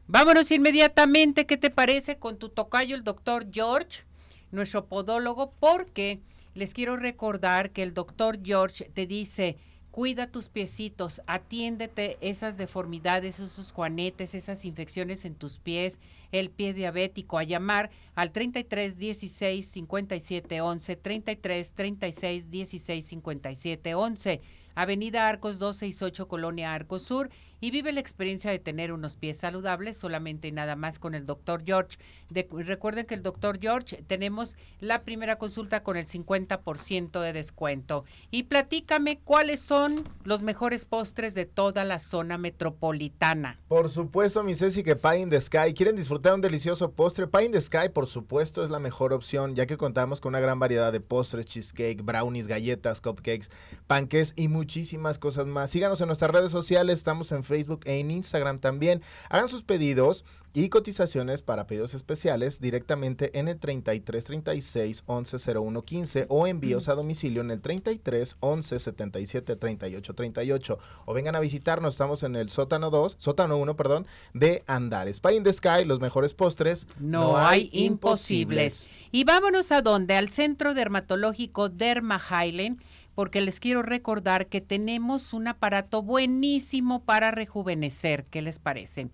Vámonos 0.06 0.50
inmediatamente, 0.50 1.46
¿qué 1.46 1.56
te 1.56 1.70
parece 1.70 2.18
con 2.18 2.36
tu 2.36 2.50
tocayo, 2.50 2.94
el 2.94 3.04
doctor 3.04 3.46
George, 3.50 4.02
nuestro 4.50 4.84
podólogo? 4.84 5.54
Porque 5.58 6.20
les 6.54 6.72
quiero 6.72 6.96
recordar 6.96 7.70
que 7.70 7.82
el 7.82 7.94
doctor 7.94 8.38
George 8.42 8.90
te 8.94 9.06
dice, 9.06 9.56
cuida 9.90 10.26
tus 10.26 10.48
piecitos, 10.48 11.22
atiéndete 11.26 12.18
esas 12.20 12.56
deformidades, 12.56 13.38
esos 13.38 13.70
juanetes, 13.70 14.34
esas 14.34 14.64
infecciones 14.64 15.24
en 15.24 15.36
tus 15.36 15.58
pies, 15.58 16.00
el 16.32 16.50
pie 16.50 16.74
diabético, 16.74 17.38
a 17.38 17.44
llamar 17.44 17.90
al 18.14 18.32
33 18.32 18.98
16 18.98 19.68
57 19.68 20.60
11, 20.60 20.96
33 20.96 21.72
36 21.72 22.50
16 22.50 23.06
57 23.06 23.94
11, 23.94 24.40
Avenida 24.74 25.26
Arcos 25.26 25.58
268, 25.58 26.28
Colonia 26.28 26.74
Arcos 26.74 27.04
Sur, 27.04 27.30
y 27.64 27.70
vive 27.70 27.92
la 27.92 28.00
experiencia 28.00 28.50
de 28.50 28.58
tener 28.58 28.92
unos 28.92 29.16
pies 29.16 29.38
saludables 29.38 29.96
solamente 29.96 30.48
y 30.48 30.52
nada 30.52 30.76
más 30.76 30.98
con 30.98 31.14
el 31.14 31.24
doctor 31.24 31.62
George. 31.64 31.96
recuerden 32.28 33.06
que 33.06 33.14
el 33.14 33.22
doctor 33.22 33.58
George 33.58 34.02
tenemos 34.06 34.54
la 34.80 35.02
primera 35.02 35.36
consulta 35.36 35.82
con 35.82 35.96
el 35.96 36.04
50% 36.04 37.22
de 37.22 37.32
descuento. 37.32 38.04
Y 38.30 38.42
platícame 38.42 39.18
cuáles 39.18 39.62
son 39.62 40.04
los 40.24 40.42
mejores 40.42 40.84
postres 40.84 41.34
de 41.34 41.46
toda 41.46 41.84
la 41.84 42.00
zona 42.00 42.36
metropolitana. 42.36 43.58
Por 43.68 43.88
supuesto, 43.88 44.44
mi 44.44 44.54
Ceci, 44.54 44.82
que 44.82 44.96
Pie 44.96 45.20
in 45.20 45.30
the 45.30 45.40
Sky. 45.40 45.72
¿Quieren 45.74 45.96
disfrutar 45.96 46.34
un 46.34 46.42
delicioso 46.42 46.92
postre? 46.92 47.26
Pie 47.26 47.46
in 47.46 47.52
the 47.52 47.60
Sky, 47.62 47.88
por 47.92 48.06
supuesto, 48.06 48.62
es 48.62 48.68
la 48.68 48.78
mejor 48.78 49.14
opción, 49.14 49.54
ya 49.54 49.64
que 49.64 49.78
contamos 49.78 50.20
con 50.20 50.30
una 50.30 50.40
gran 50.40 50.58
variedad 50.58 50.92
de 50.92 51.00
postres, 51.00 51.46
cheesecake, 51.46 52.02
brownies, 52.02 52.46
galletas, 52.46 53.00
cupcakes, 53.00 53.48
panques 53.86 54.34
y 54.36 54.48
muchísimas 54.64 55.18
cosas 55.18 55.46
más. 55.46 55.70
Síganos 55.70 56.00
en 56.00 56.06
nuestras 56.06 56.30
redes 56.30 56.50
sociales, 56.50 56.96
estamos 56.96 57.30
en 57.32 57.44
Facebook 57.44 57.80
e 57.84 57.98
en 57.98 58.10
Instagram 58.10 58.60
también. 58.60 59.02
Hagan 59.28 59.50
sus 59.50 59.62
pedidos 59.62 60.24
y 60.54 60.70
cotizaciones 60.70 61.42
para 61.42 61.66
pedidos 61.66 61.92
especiales 61.92 62.62
directamente 62.62 63.38
en 63.38 63.48
el 63.48 63.58
33 63.58 64.24
36 64.24 65.02
11 65.04 65.52
01 65.58 65.82
15 65.82 66.26
o 66.30 66.46
envíos 66.46 66.88
a 66.88 66.94
domicilio 66.94 67.42
en 67.42 67.50
el 67.50 67.60
33 67.60 68.36
11 68.40 68.78
77 68.78 69.56
38 69.56 70.14
38 70.14 70.78
o 71.04 71.12
vengan 71.12 71.36
a 71.36 71.40
visitarnos, 71.40 71.92
estamos 71.94 72.22
en 72.22 72.34
el 72.34 72.48
sótano 72.48 72.88
2, 72.88 73.16
sótano 73.18 73.58
1, 73.58 73.76
perdón, 73.76 74.06
de 74.32 74.62
Andares. 74.66 75.20
Pie 75.20 75.36
in 75.36 75.42
the 75.42 75.52
Sky, 75.52 75.84
los 75.84 76.00
mejores 76.00 76.32
postres. 76.32 76.86
No, 76.98 77.36
hay 77.36 77.68
imposibles. 77.72 78.86
Y 79.12 79.24
vámonos 79.24 79.72
a 79.72 79.82
donde, 79.82 80.14
al 80.14 80.30
Centro 80.30 80.72
Dermatológico 80.72 81.68
Derma 81.68 82.18
Highland 82.18 82.80
porque 83.14 83.40
les 83.40 83.60
quiero 83.60 83.82
recordar 83.82 84.46
que 84.46 84.60
tenemos 84.60 85.32
un 85.32 85.48
aparato 85.48 86.02
buenísimo 86.02 87.04
para 87.04 87.30
rejuvenecer. 87.30 88.24
¿Qué 88.26 88.42
les 88.42 88.58
parece? 88.58 89.08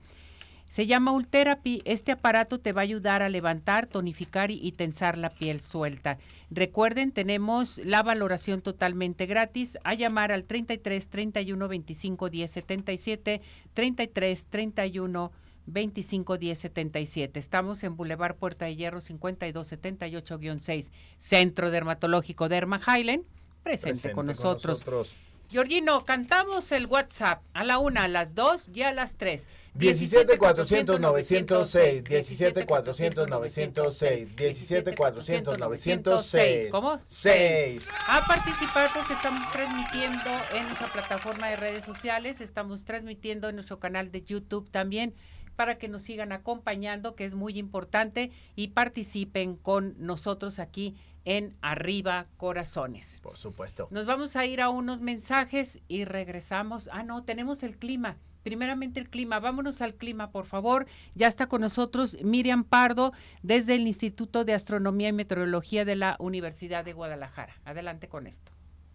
Se 0.71 0.87
llama 0.87 1.11
Ultherapy. 1.11 1.83
Este 1.85 2.13
aparato 2.13 2.61
te 2.61 2.73
va 2.73 2.83
a 2.83 2.85
ayudar 2.85 3.23
a 3.23 3.29
levantar, 3.29 3.89
tonificar 3.89 4.53
y, 4.53 4.71
tensar 4.71 5.19
la 5.19 5.31
piel 5.31 5.61
suelta. 5.61 6.19
Recuerden, 6.49 7.11
tenemos 7.11 7.79
la 7.79 8.05
valoración 8.05 8.63
totalmente 8.63 9.27
gratis. 9.27 9.79
A 9.83 9.95
llamar 9.95 10.31
al 10.31 10.45
33 10.45 11.09
31 11.09 11.67
25 11.67 12.31
10 12.31 12.51
77, 12.53 13.41
33 13.75 14.47
31 14.47 15.33
25 15.67 16.39
10 16.39 16.59
77. 16.59 17.41
Estamos 17.41 17.83
en 17.83 17.97
Boulevard 17.97 18.37
Puerta 18.37 18.67
de 18.67 18.77
Hierro 18.77 19.01
52 19.01 19.73
78-6, 19.73 20.89
Centro 21.19 21.73
Dermatológico 21.73 22.49
Derma 22.49 22.81
Highland. 22.81 23.25
Presente, 23.63 24.13
con 24.13 24.27
nosotros. 24.27 24.83
Con 24.83 24.95
nosotros. 24.95 25.17
Georgino, 25.51 26.05
cantamos 26.05 26.71
el 26.71 26.87
WhatsApp 26.87 27.43
a 27.55 27.65
la 27.65 27.79
una, 27.79 28.05
a 28.05 28.09
las 28.09 28.37
dos 28.37 28.71
y 28.73 28.83
a 28.83 28.93
las 28.93 29.17
tres. 29.17 29.49
17 29.75 30.39
400 30.39 31.01
906, 31.01 32.05
17 32.05 32.67
400 32.67 33.29
906, 33.29 34.37
17 34.37 34.95
400 34.95 35.59
906. 35.59 36.69
¿Cómo? 36.71 37.01
6. 37.05 37.89
A 38.07 38.27
participar 38.27 38.91
porque 38.95 39.15
estamos 39.15 39.51
transmitiendo 39.53 40.31
en 40.55 40.67
nuestra 40.67 40.93
plataforma 40.93 41.49
de 41.49 41.57
redes 41.57 41.85
sociales, 41.85 42.41
estamos 42.41 42.85
transmitiendo 42.85 43.49
en 43.49 43.57
nuestro 43.57 43.81
canal 43.81 44.13
de 44.13 44.23
YouTube 44.23 44.71
también 44.71 45.15
para 45.57 45.79
que 45.79 45.89
nos 45.89 46.05
sigan 46.05 46.33
acompañando, 46.33 47.15
que 47.15 47.25
es 47.25 47.35
muy 47.35 47.59
importante, 47.59 48.31
y 48.57 48.69
participen 48.69 49.57
con 49.57 49.95
nosotros 49.99 50.59
aquí 50.59 50.97
en 51.25 51.57
Arriba 51.61 52.27
Corazones. 52.37 53.21
Por 53.23 53.37
supuesto. 53.37 53.89
Nos 53.91 54.07
vamos 54.07 54.37
a 54.37 54.47
ir 54.47 54.61
a 54.61 54.71
unos 54.71 55.01
mensajes 55.01 55.81
y 55.89 56.05
regresamos. 56.05 56.89
Ah, 56.93 57.03
no, 57.03 57.25
tenemos 57.25 57.63
el 57.63 57.79
clima. 57.79 58.17
Primeramente 58.43 59.01
el 59.01 59.11
clima. 59.11 59.39
Vámonos 59.39 59.83
al 59.83 59.95
clima, 59.95 60.31
por 60.31 60.47
favor. 60.47 60.87
Ya 61.15 61.29
está 61.29 61.47
con 61.47 61.61
nosotros 61.61 62.17
Miriam 62.23 62.65
Pardo 62.65 63.13
desde 63.43 63.75
el 63.75 63.87
Instituto 63.87 64.45
de 64.45 64.55
Astronomía 64.55 65.09
y 65.09 65.13
Meteorología 65.13 65.85
de 65.85 65.97
la 65.97 66.17
Universidad 66.19 66.85
de 66.85 66.95
Guadalajara. 66.95 67.55
Adelante 67.65 68.09
con 68.09 68.27
esto. 68.27 68.53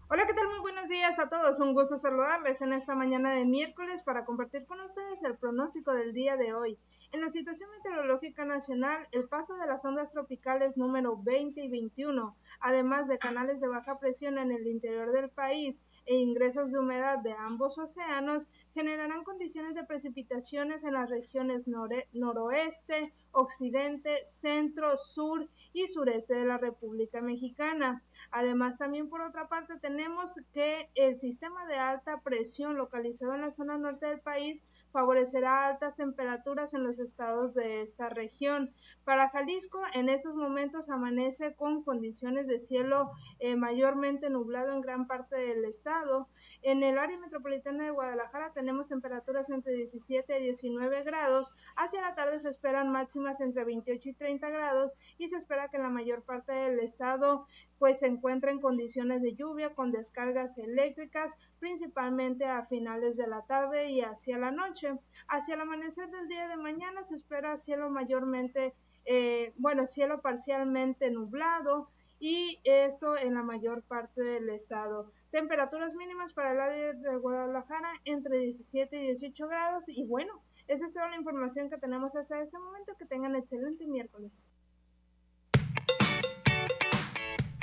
Hola, 0.08 0.28
¿qué 0.28 0.34
tal? 0.34 0.48
Muy 0.48 0.60
buenos 0.60 0.88
días 0.88 1.18
a 1.18 1.30
todos. 1.30 1.60
Un 1.60 1.74
gusto 1.74 1.98
saludarles 1.98 2.62
en 2.62 2.74
esta 2.74 2.94
mañana 2.94 3.34
de 3.34 3.44
miércoles 3.44 4.04
para 4.04 4.24
compartir 4.24 4.66
con 4.66 4.80
ustedes 4.82 5.24
el 5.24 5.36
pronóstico 5.36 5.94
del 5.94 6.14
día 6.14 6.38
de 6.38 6.54
hoy. 6.54 6.78
En 7.16 7.22
la 7.22 7.30
situación 7.30 7.70
meteorológica 7.72 8.44
nacional, 8.44 9.08
el 9.14 9.30
paso 9.30 9.56
de 9.56 9.68
las 9.68 9.86
ondas 9.86 10.12
tropicales 10.12 10.76
número 10.76 11.16
20 11.16 11.64
y 11.64 11.70
21, 11.70 12.36
además 12.60 13.08
de 13.08 13.18
canales 13.18 13.62
de 13.62 13.70
baja 13.70 14.00
presión 14.00 14.38
en 14.38 14.52
el 14.52 14.68
interior 14.68 15.14
del 15.14 15.30
país 15.30 15.80
e 16.06 16.16
ingresos 16.16 16.74
de 16.74 16.80
humedad 16.80 17.20
de 17.20 17.32
ambos 17.32 17.78
océanos, 17.78 18.48
generarán 18.74 19.24
condiciones 19.24 19.76
de 19.76 19.86
precipitaciones 19.86 20.84
en 20.84 20.96
las 20.96 21.10
regiones 21.10 21.70
noroeste, 22.12 23.14
occidente, 23.32 24.20
centro, 24.26 24.98
sur 24.98 25.48
y 25.72 25.88
sureste 25.88 26.36
de 26.36 26.46
la 26.46 26.58
República 26.58 27.22
Mexicana. 27.22 28.04
Además, 28.32 28.78
también 28.78 29.10
por 29.10 29.22
otra 29.22 29.48
parte 29.48 29.78
tenemos 29.80 30.40
que 30.54 30.90
el 30.96 31.18
sistema 31.18 31.66
de 31.66 31.76
alta 31.76 32.22
presión 32.22 32.78
localizado 32.78 33.34
en 33.36 33.42
la 33.42 33.52
zona 33.52 33.78
norte 33.78 34.08
del 34.08 34.20
país 34.20 34.66
favorecerá 34.92 35.68
altas 35.68 35.96
temperaturas 35.96 36.74
en 36.74 36.84
los 36.84 37.00
estados 37.00 37.54
de 37.54 37.82
esta 37.82 38.10
región. 38.10 38.74
Para 39.04 39.30
Jalisco, 39.30 39.82
en 39.94 40.10
estos 40.10 40.36
momentos 40.36 40.90
amanece 40.90 41.54
con 41.54 41.84
condiciones 41.84 42.48
de 42.48 42.60
cielo 42.60 43.12
eh, 43.40 43.56
mayormente 43.56 44.30
nublado 44.30 44.72
en 44.72 44.82
gran 44.82 45.06
parte 45.06 45.36
del 45.36 45.66
estado. 45.66 46.30
En 46.62 46.82
el 46.82 46.98
área 46.98 47.20
metropolitana 47.20 47.84
de 47.84 47.92
Guadalajara 47.92 48.54
tenemos 48.54 48.88
temperaturas 48.88 49.50
entre 49.50 49.74
17 49.74 50.40
y 50.40 50.44
19 50.44 51.04
grados. 51.04 51.54
Hacia 51.76 52.02
la 52.02 52.16
tarde 52.16 52.40
se 52.40 52.50
esperan 52.50 52.92
máximas 52.92 53.42
entre 53.42 53.66
28 53.66 54.10
y 54.10 54.14
30 54.14 54.50
grados 54.50 54.96
y 55.18 55.28
se 55.28 55.38
espera 55.38 55.70
que 55.70 55.78
en 55.78 55.84
la 55.84 55.90
mayor 55.90 56.24
parte 56.24 56.54
del 56.54 56.80
estado 56.80 57.48
pues 57.86 58.00
se 58.00 58.08
encuentre 58.08 58.50
en 58.50 58.60
condiciones 58.60 59.22
de 59.22 59.36
lluvia 59.36 59.76
con 59.76 59.92
descargas 59.92 60.58
eléctricas 60.58 61.38
principalmente 61.60 62.44
a 62.44 62.66
finales 62.66 63.16
de 63.16 63.28
la 63.28 63.44
tarde 63.44 63.92
y 63.92 64.02
hacia 64.02 64.40
la 64.40 64.50
noche. 64.50 64.98
Hacia 65.28 65.54
el 65.54 65.62
amanecer 65.62 66.10
del 66.10 66.28
día 66.28 66.48
de 66.48 66.58
mañana 66.58 67.04
se 67.04 67.14
espera 67.14 67.58
cielo 67.58 67.92
mayormente, 67.92 68.74
eh, 69.06 69.54
bueno, 69.58 69.86
cielo 69.86 70.20
parcialmente 70.24 71.12
nublado 71.12 71.92
y 72.20 72.60
esto 72.64 73.18
en 73.18 73.36
la 73.36 73.44
mayor 73.44 73.84
parte 73.84 74.20
del 74.20 74.50
estado. 74.50 75.12
Temperaturas 75.30 75.94
mínimas 75.94 76.34
para 76.34 76.54
el 76.54 76.62
área 76.62 76.94
de 76.94 77.18
Guadalajara 77.18 77.92
entre 78.06 78.40
17 78.40 78.98
y 78.98 79.02
18 79.10 79.48
grados 79.48 79.90
y 79.90 80.06
bueno, 80.06 80.42
esa 80.68 80.88
es 80.88 80.94
toda 80.94 81.10
la 81.10 81.18
información 81.18 81.70
que 81.70 81.78
tenemos 81.78 82.16
hasta 82.16 82.42
este 82.42 82.58
momento. 82.58 82.96
Que 82.98 83.06
tengan 83.06 83.36
excelente 83.36 83.86
miércoles. 83.86 84.48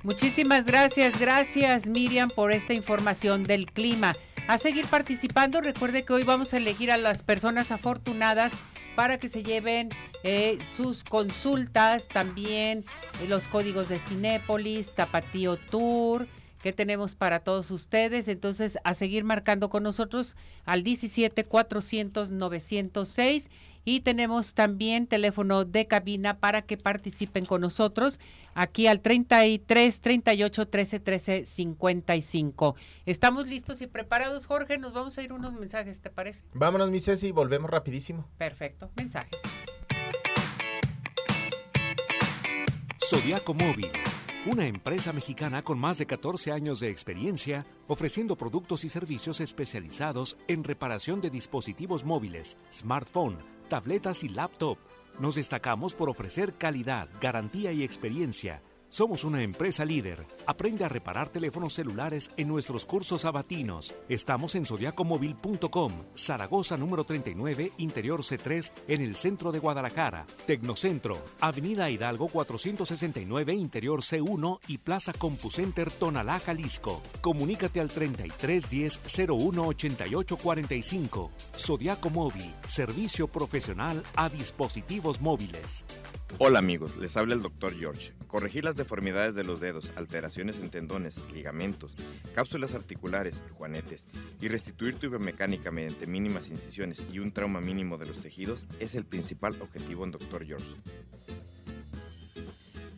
Muchísimas 0.03 0.67
gracias, 0.67 1.21
gracias 1.21 1.87
Miriam 1.87 2.29
por 2.29 2.51
esta 2.51 2.75
información 2.75 3.45
del 3.45 3.67
clima 3.67 4.15
a 4.49 4.59
seguir 4.59 4.85
participando. 4.87 5.61
Recuerde 5.61 6.05
que 6.05 6.13
hoy 6.13 6.25
vamos 6.25 6.53
a 6.53 6.57
elegir 6.57 6.91
a 6.91 6.97
las 6.97 7.23
personas 7.23 7.71
afortunadas 7.71 8.53
para 8.97 9.19
que 9.19 9.29
se 9.29 9.45
lleven 9.45 9.91
eh, 10.25 10.59
sus 10.77 11.05
consultas, 11.05 12.09
también 12.09 12.85
eh, 13.23 13.29
los 13.29 13.43
códigos 13.45 13.89
de 13.89 14.01
Cinépolis, 14.01 14.93
Tapatío 14.93 15.57
Tour, 15.57 16.27
que 16.63 16.73
tenemos 16.73 17.15
para 17.15 17.41
todos 17.41 17.71
ustedes. 17.71 18.27
Entonces, 18.27 18.79
a 18.83 18.95
seguir 18.95 19.23
marcando 19.23 19.71
con 19.71 19.85
nosotros 19.85 20.37
al 20.65 20.83
17 20.83 21.45
400 21.45 22.33
906 22.33 23.49
y 23.85 24.01
tenemos 24.01 24.55
también 24.55 25.07
teléfono 25.07 25.65
de 25.65 25.87
cabina 25.87 26.39
para 26.39 26.63
que 26.63 26.77
participen 26.77 27.45
con 27.45 27.61
nosotros 27.61 28.19
aquí 28.55 28.87
al 28.87 29.01
33 29.01 30.01
38 30.01 30.69
13 30.69 31.01
13 31.01 31.45
55. 31.45 32.77
Estamos 33.07 33.47
listos 33.47 33.81
y 33.81 33.87
preparados, 33.87 34.47
Jorge. 34.47 34.79
Nos 34.79 34.93
vamos 34.93 35.19
a 35.19 35.23
ir 35.23 35.33
unos 35.33 35.53
mensajes, 35.55 36.01
¿te 36.01 36.11
parece? 36.11 36.45
Vámonos, 36.55 36.91
mi 36.91 37.01
Ceci, 37.01 37.33
volvemos 37.33 37.71
rapidísimo. 37.71 38.29
Perfecto, 38.39 38.91
mensajes. 38.97 39.41
Zodiaco 43.13 43.53
Móvil, 43.53 43.91
una 44.47 44.67
empresa 44.67 45.13
mexicana 45.13 45.63
con 45.63 45.79
más 45.79 45.99
de 45.99 46.07
14 46.07 46.51
años 46.51 46.81
de 46.81 46.89
experiencia 46.89 47.67
ofreciendo 47.89 48.37
productos 48.37 48.85
y 48.85 48.89
servicios 48.89 49.41
especializados 49.41 50.39
en 50.49 50.65
reparación 50.65 51.21
de 51.21 51.29
dispositivos 51.29 52.07
móviles, 52.07 52.57
smartphone, 52.73 53.37
tabletas 53.73 54.23
y 54.23 54.29
laptop. 54.29 54.77
Nos 55.19 55.37
destacamos 55.37 55.95
por 55.95 56.11
ofrecer 56.11 56.59
calidad, 56.59 57.09
garantía 57.23 57.73
y 57.73 57.83
experiencia 57.83 58.61
Somos 58.93 59.25
una 59.25 59.43
empresa 59.43 59.87
líder. 59.87 60.27
Aprende 60.45 60.85
a 60.85 60.89
reparar 60.91 61.31
teléfonos 61.31 61.73
celulares 61.73 62.31
en 62.37 62.47
nuestros 62.47 62.85
cursos 62.85 63.23
sabatinos. 63.23 63.95
Estamos 64.11 64.55
en 64.55 64.67
zodiacomóvil.com, 64.67 65.93
Zaragoza 66.15 66.77
número 66.77 67.05
39, 67.05 67.73
Interior 67.79 68.21
C3, 68.21 68.71
en 68.89 69.01
el 69.01 69.17
centro 69.17 69.51
de 69.51 69.61
Guadalajara. 69.61 70.27
Tecnocentro, 70.47 71.17
Avenida 71.41 71.89
Hidalgo 71.89 72.29
469, 72.29 73.55
Interior 73.55 74.03
C1 74.03 74.61
y 74.69 74.77
Plaza 74.77 75.15
CompuCenter 75.15 75.91
Tonalá, 75.91 76.39
Jalisco. 76.39 77.03
Comunícate 77.23 77.81
al 77.81 77.89
3310 77.89 79.01
01 79.27 79.69
88 79.69 80.37
45. 80.37 81.31
Zodiaco 81.57 82.11
Móvil, 82.11 82.53
servicio 82.69 83.27
profesional 83.27 84.03
a 84.17 84.29
dispositivos 84.29 85.23
móviles. 85.23 85.83
Hola 86.37 86.59
amigos, 86.59 86.95
les 86.99 87.17
habla 87.17 87.33
el 87.33 87.41
Dr. 87.41 87.75
George. 87.79 88.13
Corregir 88.33 88.65
las 88.65 88.75
deformidades 88.77 89.35
de 89.35 89.45
los 89.45 89.61
dedos, 89.61 89.93
alteraciones 89.95 90.59
en 90.59 90.71
tendones, 90.71 91.21
ligamentos, 91.35 91.95
cápsulas 92.35 92.75
articulares, 92.75 93.43
juanetes 93.59 94.07
y 94.41 94.49
restituir 94.49 94.97
tu 94.97 95.11
biomecánica 95.11 95.71
mediante 95.71 96.07
mínimas 96.07 96.49
incisiones 96.49 97.05
y 97.13 97.19
un 97.19 97.33
trauma 97.33 97.61
mínimo 97.61 97.99
de 97.99 98.07
los 98.07 98.23
tejidos 98.23 98.67
es 98.81 98.95
el 98.95 99.05
principal 99.05 99.61
objetivo 99.61 100.05
en 100.05 100.13
Dr. 100.13 100.47
George. 100.47 100.77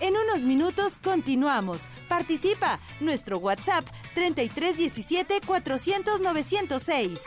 En 0.00 0.14
unos 0.16 0.40
minutos 0.44 0.98
continuamos. 0.98 1.88
Participa. 2.08 2.80
Nuestro 3.00 3.38
WhatsApp 3.38 3.84
3317 4.14 5.40
400 5.46 6.20
906. 6.20 7.20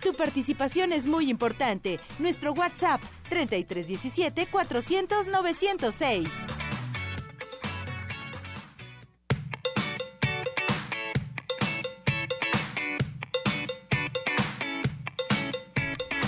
Tu 0.00 0.14
participación 0.14 0.92
es 0.92 1.06
muy 1.06 1.28
importante. 1.28 2.00
Nuestro 2.18 2.52
WhatsApp 2.52 3.00
3317 3.28 4.46
400 4.46 5.28
906. 5.28 6.28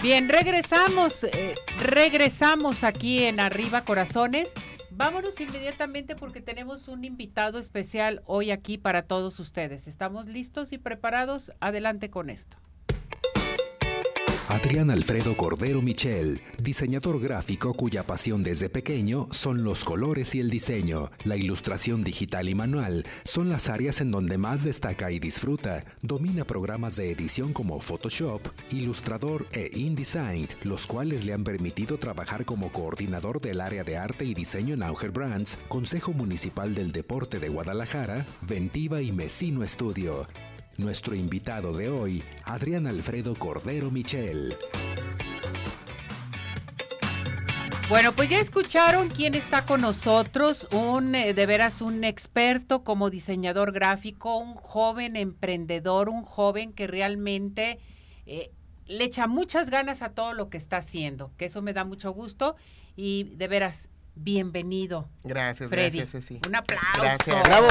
Bien, 0.02 0.28
regresamos, 0.28 1.22
eh, 1.22 1.54
regresamos 1.80 2.82
aquí 2.82 3.22
en 3.22 3.38
Arriba 3.38 3.82
Corazones. 3.82 4.52
Vámonos 4.90 5.40
inmediatamente 5.40 6.16
porque 6.16 6.40
tenemos 6.40 6.88
un 6.88 7.04
invitado 7.04 7.60
especial 7.60 8.20
hoy 8.26 8.50
aquí 8.50 8.78
para 8.78 9.02
todos 9.02 9.38
ustedes. 9.38 9.86
¿Estamos 9.86 10.26
listos 10.26 10.72
y 10.72 10.78
preparados? 10.78 11.52
Adelante 11.60 12.10
con 12.10 12.30
esto. 12.30 12.56
Adrián 14.48 14.90
Alfredo 14.90 15.37
Cordero 15.37 15.81
Michel, 15.81 16.40
diseñador 16.59 17.20
gráfico 17.20 17.72
cuya 17.74 18.02
pasión 18.02 18.42
desde 18.42 18.68
pequeño 18.68 19.28
son 19.31 19.62
los 19.62 19.85
colores 19.85 20.35
y 20.35 20.40
el 20.40 20.50
diseño. 20.50 21.11
La 21.24 21.37
ilustración 21.37 22.02
digital 22.02 22.48
y 22.48 22.55
manual 22.55 23.07
son 23.24 23.48
las 23.48 23.68
áreas 23.68 24.00
en 24.00 24.11
donde 24.11 24.38
más 24.38 24.64
destaca 24.64 25.12
y 25.12 25.20
disfruta. 25.20 25.85
Domina 26.02 26.44
programas 26.44 26.96
de 26.96 27.12
edición 27.12 27.52
como 27.52 27.81
Photoshop, 27.81 28.42
Ilustrador 28.70 29.46
e 29.52 29.70
InDesign, 29.74 30.48
los 30.64 30.88
cuales 30.88 31.24
le 31.24 31.33
han 31.33 31.44
permitido 31.44 31.98
trabajar 31.98 32.44
como 32.44 32.72
coordinador 32.72 33.40
del 33.40 33.61
área 33.61 33.85
de 33.85 33.96
arte 33.96 34.24
y 34.24 34.35
diseño 34.35 34.74
en 34.74 34.83
Auger 34.83 35.12
Brands, 35.12 35.57
Consejo 35.68 36.12
Municipal 36.12 36.74
del 36.74 36.90
Deporte 36.90 37.38
de 37.38 37.48
Guadalajara, 37.48 38.26
Ventiva 38.42 39.00
y 39.00 39.12
Mesino 39.12 39.62
Estudio. 39.62 40.26
Nuestro 40.78 41.14
invitado 41.14 41.72
de 41.72 41.88
hoy, 41.88 42.22
Adrián 42.44 42.87
Alfredo 42.87 43.35
Cordero 43.35 43.90
Michel. 43.90 44.54
Bueno, 47.88 48.12
pues 48.12 48.30
ya 48.30 48.38
escucharon 48.38 49.11
quién 49.11 49.35
está 49.35 49.66
con 49.66 49.82
nosotros, 49.82 50.66
un 50.72 51.14
eh, 51.14 51.35
de 51.35 51.44
veras 51.46 51.82
un 51.82 52.04
experto 52.04 52.85
como 52.85 53.11
diseñador 53.11 53.72
gráfico, 53.72 54.38
un 54.38 54.54
joven 54.54 55.14
emprendedor, 55.14 56.08
un 56.08 56.22
joven 56.22 56.72
que 56.72 56.87
realmente 56.87 57.78
eh, 58.24 58.50
le 58.87 59.04
echa 59.04 59.26
muchas 59.26 59.68
ganas 59.68 60.00
a 60.00 60.11
todo 60.11 60.32
lo 60.32 60.48
que 60.48 60.56
está 60.56 60.78
haciendo, 60.78 61.32
que 61.37 61.44
eso 61.44 61.61
me 61.61 61.74
da 61.74 61.85
mucho 61.85 62.12
gusto 62.12 62.56
y 62.96 63.24
de 63.24 63.46
veras 63.46 63.90
bienvenido. 64.14 65.08
Gracias, 65.22 65.68
Freddy. 65.68 65.98
gracias, 65.98 66.26
Ceci. 66.28 66.40
Un 66.48 66.56
aplauso. 66.56 67.02
Gracias. 67.02 67.42
Bravo. 67.42 67.68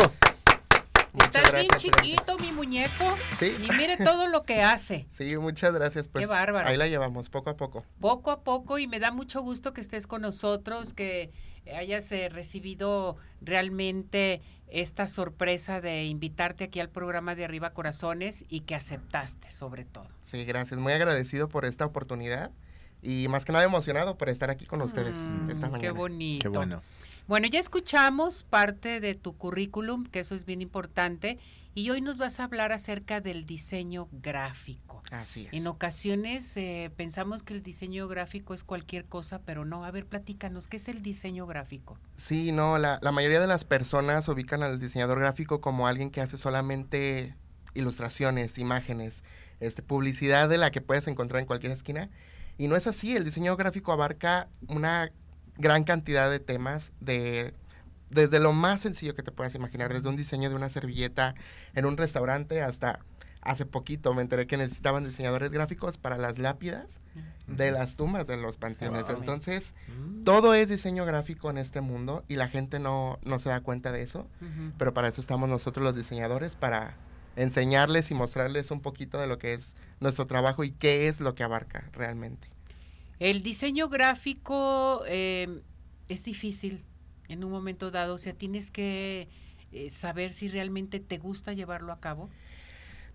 Muchas 1.13 1.51
bien 1.51 1.67
gracias, 1.67 1.81
chiquito, 1.81 2.37
mi 2.39 2.51
muñeco. 2.51 3.15
Sí. 3.37 3.53
Y 3.57 3.71
mire 3.77 3.97
todo 3.97 4.27
lo 4.27 4.43
que 4.43 4.61
hace. 4.61 5.05
Sí, 5.09 5.35
muchas 5.37 5.73
gracias. 5.73 6.07
Pues 6.07 6.27
Qué 6.27 6.33
bárbaro. 6.33 6.67
ahí 6.67 6.77
la 6.77 6.87
llevamos, 6.87 7.29
poco 7.29 7.49
a 7.49 7.55
poco. 7.57 7.85
Poco 7.99 8.31
a 8.31 8.43
poco 8.43 8.79
y 8.79 8.87
me 8.87 8.99
da 8.99 9.11
mucho 9.11 9.41
gusto 9.41 9.73
que 9.73 9.81
estés 9.81 10.07
con 10.07 10.21
nosotros, 10.21 10.93
que 10.93 11.31
hayas 11.75 12.11
eh, 12.11 12.29
recibido 12.29 13.17
realmente 13.41 14.41
esta 14.67 15.07
sorpresa 15.07 15.81
de 15.81 16.05
invitarte 16.05 16.63
aquí 16.65 16.79
al 16.79 16.89
programa 16.89 17.35
de 17.35 17.43
Arriba 17.45 17.71
Corazones 17.73 18.45
y 18.47 18.61
que 18.61 18.73
aceptaste 18.75 19.51
sobre 19.51 19.83
todo. 19.85 20.07
Sí, 20.21 20.43
gracias. 20.45 20.79
Muy 20.79 20.93
agradecido 20.93 21.49
por 21.49 21.65
esta 21.65 21.85
oportunidad 21.85 22.51
y 23.01 23.27
más 23.27 23.43
que 23.45 23.51
nada 23.51 23.65
emocionado 23.65 24.17
por 24.17 24.29
estar 24.29 24.49
aquí 24.49 24.65
con 24.65 24.81
ustedes 24.81 25.17
Mm, 25.17 25.49
esta 25.51 25.67
mañana. 25.69 25.81
Qué 25.81 25.91
bonito. 25.91 26.43
Qué 26.43 26.57
bueno. 26.57 26.81
Bueno, 27.31 27.47
ya 27.47 27.61
escuchamos 27.61 28.43
parte 28.43 28.99
de 28.99 29.15
tu 29.15 29.37
currículum, 29.37 30.05
que 30.05 30.19
eso 30.19 30.35
es 30.35 30.43
bien 30.43 30.61
importante, 30.61 31.39
y 31.73 31.89
hoy 31.89 32.01
nos 32.01 32.17
vas 32.17 32.41
a 32.41 32.43
hablar 32.43 32.73
acerca 32.73 33.21
del 33.21 33.45
diseño 33.45 34.09
gráfico. 34.11 35.01
Así 35.11 35.47
es. 35.49 35.53
En 35.53 35.65
ocasiones 35.67 36.57
eh, 36.57 36.91
pensamos 36.97 37.41
que 37.41 37.53
el 37.53 37.63
diseño 37.63 38.09
gráfico 38.09 38.53
es 38.53 38.65
cualquier 38.65 39.05
cosa, 39.05 39.39
pero 39.45 39.63
no. 39.63 39.85
A 39.85 39.91
ver, 39.91 40.07
platícanos, 40.07 40.67
¿qué 40.67 40.75
es 40.75 40.89
el 40.89 41.01
diseño 41.01 41.47
gráfico? 41.47 41.97
Sí, 42.17 42.51
no, 42.51 42.77
la, 42.77 42.99
la 43.01 43.13
mayoría 43.13 43.39
de 43.39 43.47
las 43.47 43.63
personas 43.63 44.27
ubican 44.27 44.61
al 44.61 44.77
diseñador 44.77 45.17
gráfico 45.17 45.61
como 45.61 45.87
alguien 45.87 46.11
que 46.11 46.19
hace 46.19 46.35
solamente 46.35 47.37
ilustraciones, 47.73 48.57
imágenes, 48.57 49.23
este, 49.61 49.81
publicidad 49.81 50.49
de 50.49 50.57
la 50.57 50.71
que 50.71 50.81
puedes 50.81 51.07
encontrar 51.07 51.39
en 51.39 51.45
cualquier 51.45 51.71
esquina. 51.71 52.09
Y 52.57 52.67
no 52.67 52.75
es 52.75 52.87
así, 52.87 53.15
el 53.15 53.23
diseño 53.23 53.55
gráfico 53.55 53.93
abarca 53.93 54.49
una 54.67 55.13
gran 55.57 55.83
cantidad 55.83 56.29
de 56.29 56.39
temas 56.39 56.91
de 56.99 57.53
desde 58.09 58.39
lo 58.39 58.51
más 58.51 58.81
sencillo 58.81 59.15
que 59.15 59.23
te 59.23 59.31
puedas 59.31 59.55
imaginar, 59.55 59.93
desde 59.93 60.09
un 60.09 60.17
diseño 60.17 60.49
de 60.49 60.55
una 60.55 60.69
servilleta 60.69 61.33
en 61.73 61.85
un 61.85 61.95
restaurante 61.95 62.61
hasta 62.61 62.99
hace 63.41 63.65
poquito 63.65 64.13
me 64.13 64.21
enteré 64.21 64.47
que 64.47 64.57
necesitaban 64.57 65.03
diseñadores 65.03 65.51
gráficos 65.51 65.97
para 65.97 66.17
las 66.17 66.37
lápidas 66.37 66.99
de 67.47 67.71
las 67.71 67.95
tumbas 67.95 68.27
de 68.27 68.37
los 68.37 68.57
panteones. 68.57 69.09
Entonces, 69.09 69.73
todo 70.23 70.53
es 70.53 70.69
diseño 70.69 71.05
gráfico 71.05 71.49
en 71.49 71.57
este 71.57 71.81
mundo 71.81 72.23
y 72.27 72.35
la 72.35 72.47
gente 72.47 72.79
no, 72.79 73.17
no 73.23 73.39
se 73.39 73.49
da 73.49 73.61
cuenta 73.61 73.91
de 73.91 74.03
eso, 74.03 74.27
pero 74.77 74.93
para 74.93 75.07
eso 75.07 75.21
estamos 75.21 75.49
nosotros 75.49 75.83
los 75.83 75.95
diseñadores, 75.95 76.55
para 76.55 76.95
enseñarles 77.35 78.11
y 78.11 78.13
mostrarles 78.13 78.71
un 78.71 78.81
poquito 78.81 79.19
de 79.19 79.27
lo 79.27 79.37
que 79.37 79.53
es 79.53 79.75
nuestro 79.99 80.27
trabajo 80.27 80.63
y 80.63 80.71
qué 80.71 81.07
es 81.07 81.19
lo 81.19 81.33
que 81.33 81.43
abarca 81.43 81.89
realmente. 81.93 82.50
El 83.21 83.43
diseño 83.43 83.87
gráfico 83.87 85.03
eh, 85.07 85.61
es 86.07 86.25
difícil 86.25 86.83
en 87.29 87.43
un 87.43 87.51
momento 87.51 87.91
dado, 87.91 88.15
o 88.15 88.17
sea, 88.17 88.33
tienes 88.33 88.71
que 88.71 89.29
eh, 89.71 89.91
saber 89.91 90.33
si 90.33 90.47
realmente 90.47 90.99
te 90.99 91.19
gusta 91.19 91.53
llevarlo 91.53 91.93
a 91.93 91.99
cabo. 91.99 92.31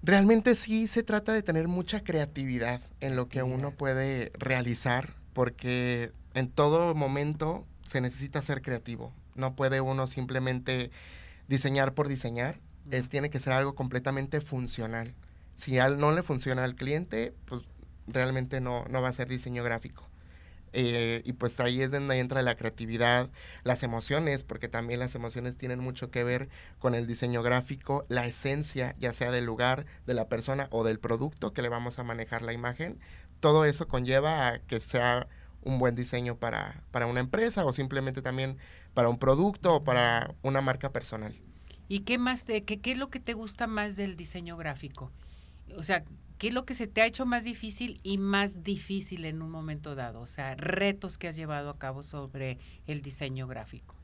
Realmente 0.04 0.54
sí 0.54 0.86
se 0.86 1.02
trata 1.02 1.32
de 1.32 1.42
tener 1.42 1.66
mucha 1.66 2.04
creatividad 2.04 2.82
en 3.00 3.16
lo 3.16 3.28
que 3.28 3.42
uno 3.42 3.72
puede 3.72 4.30
realizar, 4.38 5.16
porque 5.32 6.12
en 6.34 6.52
todo 6.52 6.94
momento 6.94 7.66
se 7.84 8.00
necesita 8.00 8.40
ser 8.42 8.62
creativo. 8.62 9.12
No 9.34 9.56
puede 9.56 9.80
uno 9.80 10.06
simplemente 10.06 10.92
diseñar 11.48 11.94
por 11.94 12.06
diseñar, 12.06 12.60
es, 12.92 13.08
tiene 13.08 13.28
que 13.28 13.40
ser 13.40 13.54
algo 13.54 13.74
completamente 13.74 14.40
funcional. 14.40 15.14
Si 15.56 15.80
al, 15.80 15.98
no 15.98 16.12
le 16.12 16.22
funciona 16.22 16.62
al 16.62 16.76
cliente, 16.76 17.34
pues 17.46 17.62
realmente 18.06 18.60
no, 18.60 18.84
no 18.88 19.02
va 19.02 19.08
a 19.08 19.12
ser 19.12 19.28
diseño 19.28 19.62
gráfico. 19.62 20.08
Eh, 20.78 21.22
y 21.24 21.32
pues 21.32 21.58
ahí 21.60 21.80
es 21.80 21.90
donde 21.90 22.18
entra 22.18 22.42
la 22.42 22.56
creatividad, 22.56 23.30
las 23.64 23.82
emociones, 23.82 24.44
porque 24.44 24.68
también 24.68 25.00
las 25.00 25.14
emociones 25.14 25.56
tienen 25.56 25.78
mucho 25.78 26.10
que 26.10 26.22
ver 26.22 26.50
con 26.78 26.94
el 26.94 27.06
diseño 27.06 27.42
gráfico, 27.42 28.04
la 28.08 28.26
esencia, 28.26 28.94
ya 28.98 29.14
sea 29.14 29.30
del 29.30 29.46
lugar, 29.46 29.86
de 30.06 30.12
la 30.12 30.28
persona 30.28 30.68
o 30.70 30.84
del 30.84 30.98
producto 30.98 31.54
que 31.54 31.62
le 31.62 31.70
vamos 31.70 31.98
a 31.98 32.02
manejar 32.02 32.42
la 32.42 32.52
imagen. 32.52 32.98
Todo 33.40 33.64
eso 33.64 33.88
conlleva 33.88 34.48
a 34.48 34.58
que 34.58 34.80
sea 34.80 35.28
un 35.62 35.78
buen 35.78 35.96
diseño 35.96 36.36
para, 36.36 36.82
para 36.90 37.06
una 37.06 37.20
empresa 37.20 37.64
o 37.64 37.72
simplemente 37.72 38.20
también 38.20 38.58
para 38.92 39.08
un 39.08 39.18
producto 39.18 39.76
o 39.76 39.84
para 39.84 40.34
una 40.42 40.60
marca 40.60 40.92
personal. 40.92 41.34
¿Y 41.88 42.00
qué 42.00 42.18
más, 42.18 42.44
qué, 42.44 42.62
qué 42.62 42.92
es 42.92 42.98
lo 42.98 43.08
que 43.08 43.20
te 43.20 43.32
gusta 43.32 43.66
más 43.66 43.96
del 43.96 44.16
diseño 44.16 44.56
gráfico? 44.56 45.10
O 45.76 45.82
sea, 45.82 46.04
¿qué 46.38 46.48
es 46.48 46.54
lo 46.54 46.64
que 46.64 46.74
se 46.74 46.86
te 46.86 47.02
ha 47.02 47.06
hecho 47.06 47.26
más 47.26 47.44
difícil 47.44 48.00
y 48.02 48.18
más 48.18 48.62
difícil 48.62 49.24
en 49.24 49.42
un 49.42 49.50
momento 49.50 49.94
dado? 49.94 50.20
O 50.20 50.26
sea, 50.26 50.54
retos 50.54 51.18
que 51.18 51.28
has 51.28 51.36
llevado 51.36 51.70
a 51.70 51.78
cabo 51.78 52.02
sobre 52.02 52.58
el 52.86 53.02
diseño 53.02 53.46
gráfico. 53.46 53.94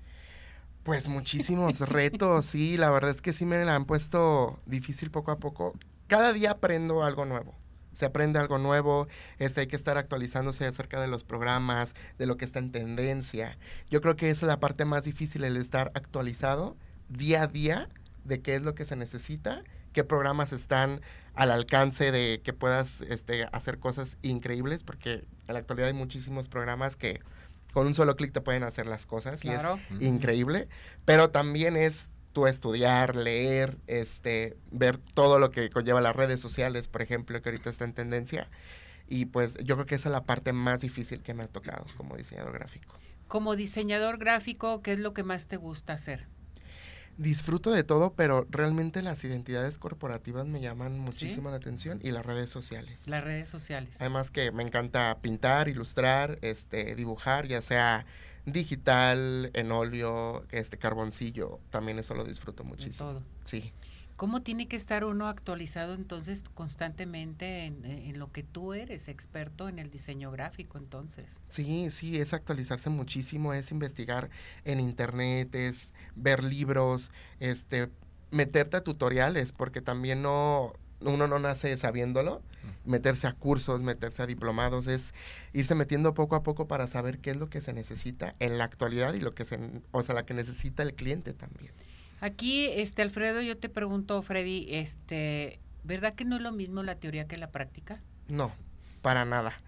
Pues 0.83 1.09
muchísimos 1.09 1.81
retos, 1.88 2.47
sí, 2.47 2.77
la 2.77 2.90
verdad 2.90 3.11
es 3.11 3.23
que 3.23 3.33
sí 3.33 3.45
me 3.45 3.64
la 3.64 3.75
han 3.75 3.85
puesto 3.85 4.59
difícil 4.66 5.11
poco 5.11 5.31
a 5.31 5.38
poco. 5.38 5.75
Cada 6.07 6.33
día 6.33 6.53
aprendo 6.53 7.05
algo 7.05 7.25
nuevo. 7.25 7.55
Se 7.92 8.07
aprende 8.07 8.38
algo 8.38 8.57
nuevo, 8.57 9.07
este, 9.38 9.61
hay 9.61 9.66
que 9.66 9.77
estar 9.77 9.99
actualizándose 9.99 10.64
acerca 10.64 10.99
de 10.99 11.09
los 11.09 11.25
programas, 11.25 11.95
de 12.18 12.25
lo 12.25 12.38
que 12.38 12.47
está 12.47 12.59
en 12.59 12.73
tendencia. 12.73 13.59
Yo 13.90 14.01
creo 14.01 14.16
que 14.16 14.31
esa 14.31 14.47
es 14.47 14.49
la 14.49 14.61
parte 14.61 14.87
más 14.87 15.05
difícil, 15.05 15.45
el 15.45 15.59
estar 15.59 15.92
actualizado 15.95 16.75
día 17.11 17.42
a 17.42 17.47
día 17.49 17.90
de 18.25 18.40
qué 18.40 18.55
es 18.55 18.62
lo 18.62 18.75
que 18.75 18.87
se 18.87 18.97
necesita, 18.97 19.62
qué 19.92 20.05
programas 20.05 20.53
están 20.53 21.03
al 21.35 21.51
alcance 21.51 22.12
de 22.12 22.40
que 22.42 22.53
puedas 22.53 23.01
este, 23.03 23.47
hacer 23.53 23.79
cosas 23.79 24.18
increíbles, 24.23 24.83
porque 24.83 25.25
en 25.49 25.55
la 25.55 25.59
actualidad 25.59 25.88
hay 25.88 25.95
muchísimos 25.95 26.49
programas 26.49 26.97
que 26.97 27.21
con 27.73 27.87
un 27.87 27.95
solo 27.95 28.16
clic 28.16 28.33
te 28.33 28.40
pueden 28.40 28.64
hacer 28.64 28.87
las 28.87 29.07
cosas 29.07 29.45
y 29.45 29.49
es 29.49 29.62
increíble, 30.01 30.68
pero 31.05 31.31
también 31.31 31.77
es 31.77 32.11
tú 32.33 32.47
estudiar, 32.47 33.16
leer, 33.16 33.79
este, 33.87 34.57
ver 34.71 34.99
todo 34.99 35.38
lo 35.38 35.51
que 35.51 35.71
conlleva 35.71 36.01
las 36.01 36.16
redes 36.16 36.40
sociales, 36.40 36.88
por 36.88 37.03
ejemplo, 37.03 37.40
que 37.40 37.49
ahorita 37.49 37.71
está 37.71 37.85
en 37.85 37.95
tendencia. 37.95 38.49
Y 39.09 39.27
pues 39.27 39.57
yo 39.62 39.77
creo 39.77 39.87
que 39.87 39.95
esa 39.95 40.09
es 40.09 40.12
la 40.12 40.25
parte 40.25 40.53
más 40.53 40.81
difícil 40.81 41.23
que 41.23 41.35
me 41.35 41.42
ha 41.42 41.49
tocado 41.49 41.87
como 41.97 42.16
diseñador 42.16 42.53
gráfico. 42.55 42.97
Como 43.29 43.57
diseñador 43.57 44.18
gráfico, 44.18 44.83
¿qué 44.83 44.92
es 44.92 44.99
lo 44.99 45.12
que 45.12 45.23
más 45.23 45.47
te 45.47 45.57
gusta 45.57 45.95
hacer? 45.95 46.27
Disfruto 47.18 47.70
de 47.70 47.85
todo, 47.85 48.14
pero 48.14 48.46
realmente 48.51 49.03
las 49.03 49.22
identidades 49.25 49.79
corporativas 49.79 50.46
me 50.46 50.61
llaman 50.61 50.98
muchísimo 50.98 51.51
la 51.51 51.57
atención 51.57 52.01
y 52.03 52.11
las 52.11 52.25
redes 52.25 52.51
sociales. 52.51 53.09
Las 53.09 53.22
redes 53.25 53.48
sociales. 53.48 54.01
Además 54.01 54.31
que 54.31 54.51
me 54.51 54.62
encanta 54.62 55.18
pintar, 55.20 55.68
ilustrar, 55.68 56.38
este, 56.42 56.94
dibujar, 56.94 57.46
ya 57.46 57.62
sea 57.62 58.07
digital, 58.44 59.51
en 59.55 59.70
óleo, 59.70 60.44
este 60.51 60.77
carboncillo, 60.79 61.61
también 61.70 61.98
eso 61.98 62.14
lo 62.14 62.25
disfruto 62.25 62.64
muchísimo. 62.64 63.11
todo. 63.11 63.22
Sí. 63.44 63.72
¿Cómo 64.23 64.41
tiene 64.41 64.69
que 64.69 64.77
estar 64.77 65.05
uno 65.05 65.27
actualizado 65.27 65.95
entonces 65.95 66.45
constantemente 66.55 67.65
en, 67.65 68.21
lo 68.21 68.31
que 68.31 68.45
tú 68.45 68.73
eres, 68.73 69.09
experto 69.09 69.69
en 69.69 69.81
el 69.81 69.91
diseño 69.91 70.31
gráfico 70.31 70.79
entonces? 70.79 71.27
Sí, 71.49 71.91
sí, 71.91 72.21
es 72.21 72.33
actualizarse 72.33 72.89
muchísimo, 72.89 73.53
es 73.53 73.73
investigar 73.73 74.31
en 74.65 74.79
internet, 74.79 75.53
es 75.57 75.93
ver 76.15 76.45
libros, 76.45 77.11
este, 77.41 77.91
meterte 78.31 78.77
a 78.77 78.85
tutoriales, 78.85 79.53
porque 79.53 79.81
también 79.81 80.23
no, 80.23 80.73
uno 81.01 81.27
no 81.27 81.41
nace 81.41 81.77
sabiéndolo, 81.77 82.43
meterse 82.85 83.27
a 83.27 83.33
cursos, 83.33 83.83
meterse 83.83 84.23
a 84.23 84.27
diplomados, 84.27 84.87
es 84.87 85.15
irse 85.53 85.75
metiendo 85.75 86.15
poco 86.15 86.37
a 86.37 86.45
poco 86.45 86.69
para 86.69 86.87
saber 86.87 87.19
qué 87.19 87.31
es 87.31 87.39
lo 87.39 87.51
que 87.51 87.61
se 87.61 87.73
necesita 87.73 88.37
en 88.39 88.57
la 88.57 88.63
actualidad 88.63 89.15
y 89.15 89.19
lo 89.21 89.35
que 89.35 89.45
se, 89.45 89.59
o 89.91 90.01
sea, 90.05 90.15
la 90.15 90.25
que 90.25 90.35
necesita 90.35 90.85
el 90.85 90.95
cliente 90.95 91.33
también. 91.33 91.73
Aquí, 92.23 92.67
este 92.69 93.03
Alfredo, 93.03 93.41
yo 93.41 93.59
te 93.59 93.69
pregunto, 93.69 94.23
Freddy, 94.23 94.67
este, 94.69 95.59
¿verdad 95.83 96.15
que 96.15 96.25
no 96.25 96.37
es 96.37 96.43
lo 96.43 96.53
mismo 96.53 96.85
la 96.85 96.95
teoría 96.95 97.27
que 97.27 97.37
la 97.37 97.51
práctica? 97.51 98.01
No, 98.29 98.53
para 99.03 99.25
nada, 99.25 99.61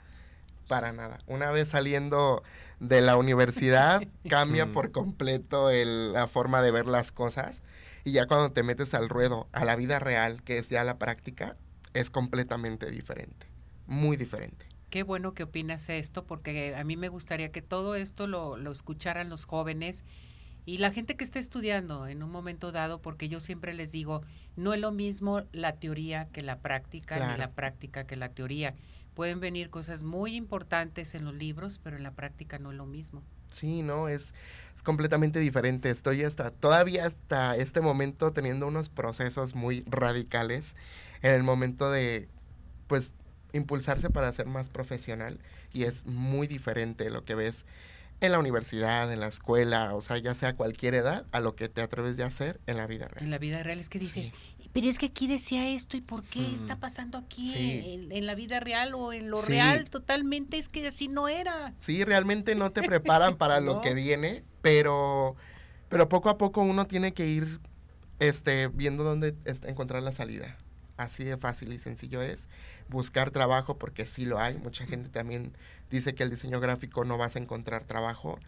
para 0.68 0.92
nada. 0.92 1.18
Una 1.26 1.50
vez 1.50 1.70
saliendo 1.70 2.44
de 2.78 3.00
la 3.00 3.16
universidad, 3.16 4.04
cambia 4.28 4.70
por 4.70 4.92
completo 4.92 5.68
la 5.72 6.28
forma 6.28 6.62
de 6.62 6.70
ver 6.70 6.86
las 6.86 7.10
cosas 7.10 7.64
y 8.04 8.12
ya 8.12 8.28
cuando 8.28 8.52
te 8.52 8.62
metes 8.62 8.94
al 8.94 9.08
ruedo, 9.08 9.48
a 9.50 9.64
la 9.64 9.74
vida 9.74 9.98
real, 9.98 10.40
que 10.44 10.58
es 10.58 10.68
ya 10.68 10.84
la 10.84 10.96
práctica, 10.96 11.56
es 11.92 12.08
completamente 12.08 12.88
diferente, 12.88 13.48
muy 13.88 14.16
diferente. 14.16 14.64
Qué 14.90 15.02
bueno 15.02 15.34
que 15.34 15.42
opinas 15.42 15.88
esto, 15.88 16.24
porque 16.24 16.76
a 16.76 16.84
mí 16.84 16.96
me 16.96 17.08
gustaría 17.08 17.50
que 17.50 17.62
todo 17.62 17.96
esto 17.96 18.28
lo, 18.28 18.56
lo 18.56 18.70
escucharan 18.70 19.28
los 19.28 19.44
jóvenes 19.44 20.04
y 20.66 20.78
la 20.78 20.90
gente 20.90 21.16
que 21.16 21.24
está 21.24 21.38
estudiando 21.38 22.06
en 22.06 22.22
un 22.22 22.30
momento 22.30 22.72
dado, 22.72 23.00
porque 23.00 23.28
yo 23.28 23.40
siempre 23.40 23.74
les 23.74 23.92
digo, 23.92 24.22
no 24.56 24.72
es 24.72 24.80
lo 24.80 24.92
mismo 24.92 25.42
la 25.52 25.72
teoría 25.76 26.28
que 26.32 26.42
la 26.42 26.58
práctica, 26.60 27.32
ni 27.32 27.38
la 27.38 27.50
práctica 27.50 28.06
que 28.06 28.16
la 28.16 28.30
teoría. 28.30 28.74
Pueden 29.14 29.40
venir 29.40 29.70
cosas 29.70 30.02
muy 30.02 30.34
importantes 30.34 31.14
en 31.14 31.24
los 31.24 31.34
libros, 31.34 31.78
pero 31.82 31.96
en 31.96 32.02
la 32.02 32.12
práctica 32.12 32.58
no 32.58 32.72
es 32.72 32.76
lo 32.76 32.86
mismo. 32.86 33.22
Sí, 33.50 33.82
no, 33.82 34.08
es, 34.08 34.34
es 34.74 34.82
completamente 34.82 35.38
diferente. 35.38 35.90
Estoy 35.90 36.24
hasta, 36.24 36.50
todavía 36.50 37.04
hasta 37.04 37.56
este 37.56 37.80
momento 37.80 38.32
teniendo 38.32 38.66
unos 38.66 38.88
procesos 38.88 39.54
muy 39.54 39.84
radicales 39.86 40.74
en 41.22 41.32
el 41.32 41.42
momento 41.42 41.90
de, 41.90 42.28
pues, 42.88 43.14
impulsarse 43.52 44.10
para 44.10 44.32
ser 44.32 44.46
más 44.46 44.68
profesional 44.68 45.38
y 45.72 45.84
es 45.84 46.06
muy 46.06 46.46
diferente 46.46 47.08
lo 47.10 47.24
que 47.24 47.34
ves 47.34 47.64
en 48.20 48.32
la 48.32 48.38
universidad, 48.38 49.12
en 49.12 49.20
la 49.20 49.26
escuela, 49.26 49.94
o 49.94 50.00
sea, 50.00 50.18
ya 50.18 50.34
sea 50.34 50.54
cualquier 50.54 50.94
edad, 50.94 51.26
a 51.32 51.40
lo 51.40 51.54
que 51.54 51.68
te 51.68 51.82
atreves 51.82 52.16
de 52.16 52.24
hacer 52.24 52.60
en 52.66 52.76
la 52.76 52.86
vida 52.86 53.08
real. 53.08 53.24
En 53.24 53.30
la 53.30 53.38
vida 53.38 53.62
real 53.62 53.80
es 53.80 53.88
que 53.88 53.98
dices, 53.98 54.32
pero 54.72 54.88
es 54.88 54.98
que 54.98 55.06
aquí 55.06 55.26
decía 55.26 55.68
esto 55.68 55.96
y 55.96 56.00
por 56.00 56.24
qué 56.24 56.52
está 56.52 56.80
pasando 56.80 57.16
aquí 57.16 57.52
en, 58.10 58.26
la 58.26 58.34
vida 58.34 58.58
real 58.58 58.94
o 58.94 59.12
en 59.12 59.30
lo 59.30 59.40
real 59.40 59.88
totalmente 59.88 60.58
es 60.58 60.68
que 60.68 60.86
así 60.86 61.06
no 61.06 61.28
era. 61.28 61.74
Sí, 61.78 62.04
realmente 62.04 62.54
no 62.56 62.72
te 62.72 62.82
preparan 62.86 63.36
para 63.36 63.60
lo 63.60 63.80
que 63.80 63.94
viene, 63.94 64.42
pero, 64.62 65.36
pero 65.88 66.08
poco 66.08 66.28
a 66.28 66.38
poco 66.38 66.62
uno 66.62 66.86
tiene 66.86 67.14
que 67.14 67.26
ir 67.28 67.60
este, 68.18 68.68
viendo 68.68 69.04
dónde 69.04 69.36
encontrar 69.64 70.02
la 70.02 70.12
salida. 70.12 70.56
Así 70.96 71.24
de 71.24 71.36
fácil 71.36 71.72
y 71.72 71.78
sencillo 71.78 72.22
es 72.22 72.48
buscar 72.88 73.30
trabajo 73.30 73.78
porque 73.78 74.06
sí 74.06 74.24
lo 74.24 74.38
hay. 74.38 74.58
Mucha 74.58 74.86
gente 74.86 75.08
también 75.08 75.52
dice 75.90 76.14
que 76.14 76.22
el 76.22 76.30
diseño 76.30 76.60
gráfico 76.60 77.04
no 77.04 77.18
vas 77.18 77.36
a 77.36 77.40
encontrar 77.40 77.84
trabajo. 77.84 78.38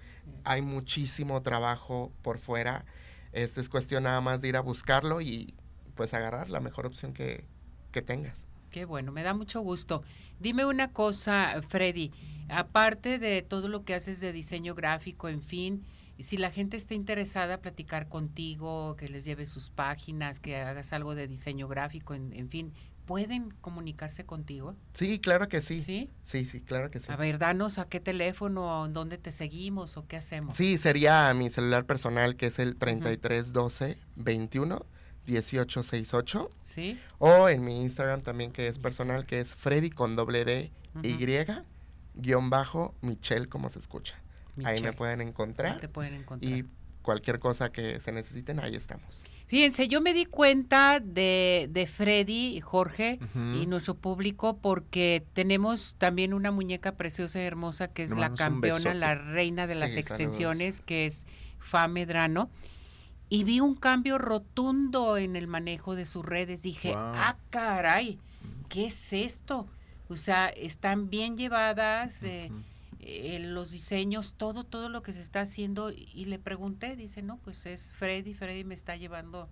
Hay 0.44 0.62
muchísimo 0.62 1.42
trabajo 1.42 2.12
por 2.22 2.38
fuera. 2.38 2.84
Este 3.32 3.60
es 3.60 3.68
cuestión 3.68 4.04
nada 4.04 4.20
más 4.20 4.42
de 4.42 4.48
ir 4.48 4.56
a 4.56 4.60
buscarlo 4.60 5.20
y 5.20 5.54
pues 5.96 6.14
agarrar 6.14 6.48
la 6.50 6.60
mejor 6.60 6.86
opción 6.86 7.12
que, 7.12 7.44
que 7.90 8.02
tengas. 8.02 8.46
Qué 8.70 8.84
bueno, 8.84 9.10
me 9.10 9.22
da 9.22 9.34
mucho 9.34 9.60
gusto. 9.60 10.04
Dime 10.38 10.66
una 10.66 10.92
cosa, 10.92 11.60
Freddy, 11.68 12.12
aparte 12.48 13.18
de 13.18 13.42
todo 13.42 13.68
lo 13.68 13.84
que 13.84 13.94
haces 13.94 14.20
de 14.20 14.32
diseño 14.32 14.74
gráfico, 14.74 15.28
en 15.28 15.42
fin, 15.42 15.84
si 16.22 16.36
la 16.36 16.50
gente 16.50 16.76
está 16.76 16.94
interesada, 16.94 17.60
platicar 17.60 18.08
contigo, 18.08 18.96
que 18.96 19.08
les 19.08 19.24
lleves 19.24 19.48
sus 19.48 19.70
páginas, 19.70 20.40
que 20.40 20.56
hagas 20.56 20.92
algo 20.92 21.14
de 21.14 21.28
diseño 21.28 21.68
gráfico, 21.68 22.14
en, 22.14 22.32
en 22.32 22.48
fin, 22.48 22.72
¿pueden 23.06 23.50
comunicarse 23.60 24.26
contigo? 24.26 24.74
Sí, 24.92 25.18
claro 25.18 25.48
que 25.48 25.62
sí. 25.62 25.80
¿Sí? 25.80 26.10
Sí, 26.22 26.44
sí, 26.44 26.60
claro 26.60 26.90
que 26.90 27.00
sí. 27.00 27.10
A 27.10 27.16
ver, 27.16 27.38
danos 27.38 27.78
a 27.78 27.88
qué 27.88 28.00
teléfono, 28.00 28.88
dónde 28.88 29.16
te 29.16 29.32
seguimos 29.32 29.96
o 29.96 30.06
qué 30.06 30.16
hacemos. 30.16 30.54
Sí, 30.54 30.76
sería 30.76 31.32
mi 31.34 31.48
celular 31.48 31.86
personal 31.86 32.36
que 32.36 32.46
es 32.46 32.58
el 32.58 32.76
3312 32.76 33.98
21 34.16 34.86
1868. 35.26 36.50
Sí. 36.60 36.98
O 37.18 37.48
en 37.48 37.64
mi 37.64 37.80
Instagram 37.82 38.20
también, 38.20 38.52
que 38.52 38.68
es 38.68 38.78
personal, 38.78 39.26
que 39.26 39.40
es 39.40 39.54
Freddy 39.54 39.90
con 39.90 40.16
doble 40.16 40.44
D 40.44 40.72
Y, 41.02 41.16
guion 42.14 42.48
bajo, 42.48 42.94
Michelle, 43.02 43.48
como 43.48 43.68
se 43.68 43.78
escucha. 43.78 44.18
Ahí 44.64 44.82
me 44.82 44.92
pueden 44.92 45.20
encontrar. 45.20 45.80
te 45.80 45.88
pueden 45.88 46.14
encontrar. 46.14 46.50
Y 46.52 46.64
cualquier 47.02 47.38
cosa 47.38 47.70
que 47.70 48.00
se 48.00 48.12
necesiten, 48.12 48.60
ahí 48.60 48.74
estamos. 48.74 49.22
Fíjense, 49.46 49.86
yo 49.86 50.00
me 50.00 50.12
di 50.12 50.24
cuenta 50.24 50.98
de, 50.98 51.68
de 51.70 51.86
Freddy, 51.86 52.60
Jorge 52.60 53.20
y 53.54 53.66
nuestro 53.66 53.94
público 53.94 54.58
porque 54.60 55.24
tenemos 55.34 55.94
también 55.98 56.34
una 56.34 56.50
muñeca 56.50 56.96
preciosa 56.96 57.40
y 57.40 57.44
hermosa 57.44 57.86
que 57.86 58.02
es 58.02 58.10
la 58.10 58.34
campeona, 58.34 58.92
la 58.92 59.14
reina 59.14 59.68
de 59.68 59.76
las 59.76 59.94
extensiones, 59.94 60.80
que 60.80 61.06
es 61.06 61.26
Fa 61.60 61.86
Medrano. 61.86 62.50
Y 63.28 63.44
vi 63.44 63.60
un 63.60 63.76
cambio 63.76 64.18
rotundo 64.18 65.16
en 65.16 65.36
el 65.36 65.46
manejo 65.46 65.94
de 65.94 66.06
sus 66.06 66.24
redes. 66.24 66.62
Dije, 66.62 66.92
ah, 66.96 67.36
caray, 67.50 68.18
¿qué 68.68 68.86
es 68.86 69.12
esto? 69.12 69.68
O 70.08 70.16
sea, 70.16 70.48
están 70.48 71.08
bien 71.08 71.36
llevadas. 71.36 72.22
Eh, 72.24 72.50
eh, 73.08 73.38
los 73.38 73.70
diseños, 73.70 74.34
todo, 74.36 74.64
todo 74.64 74.88
lo 74.88 75.00
que 75.00 75.12
se 75.12 75.20
está 75.20 75.42
haciendo. 75.42 75.92
Y 75.92 76.24
le 76.24 76.40
pregunté, 76.40 76.96
dice, 76.96 77.22
no, 77.22 77.38
pues 77.38 77.64
es 77.64 77.92
Freddy, 77.92 78.34
Freddy 78.34 78.64
me 78.64 78.74
está 78.74 78.96
llevando 78.96 79.48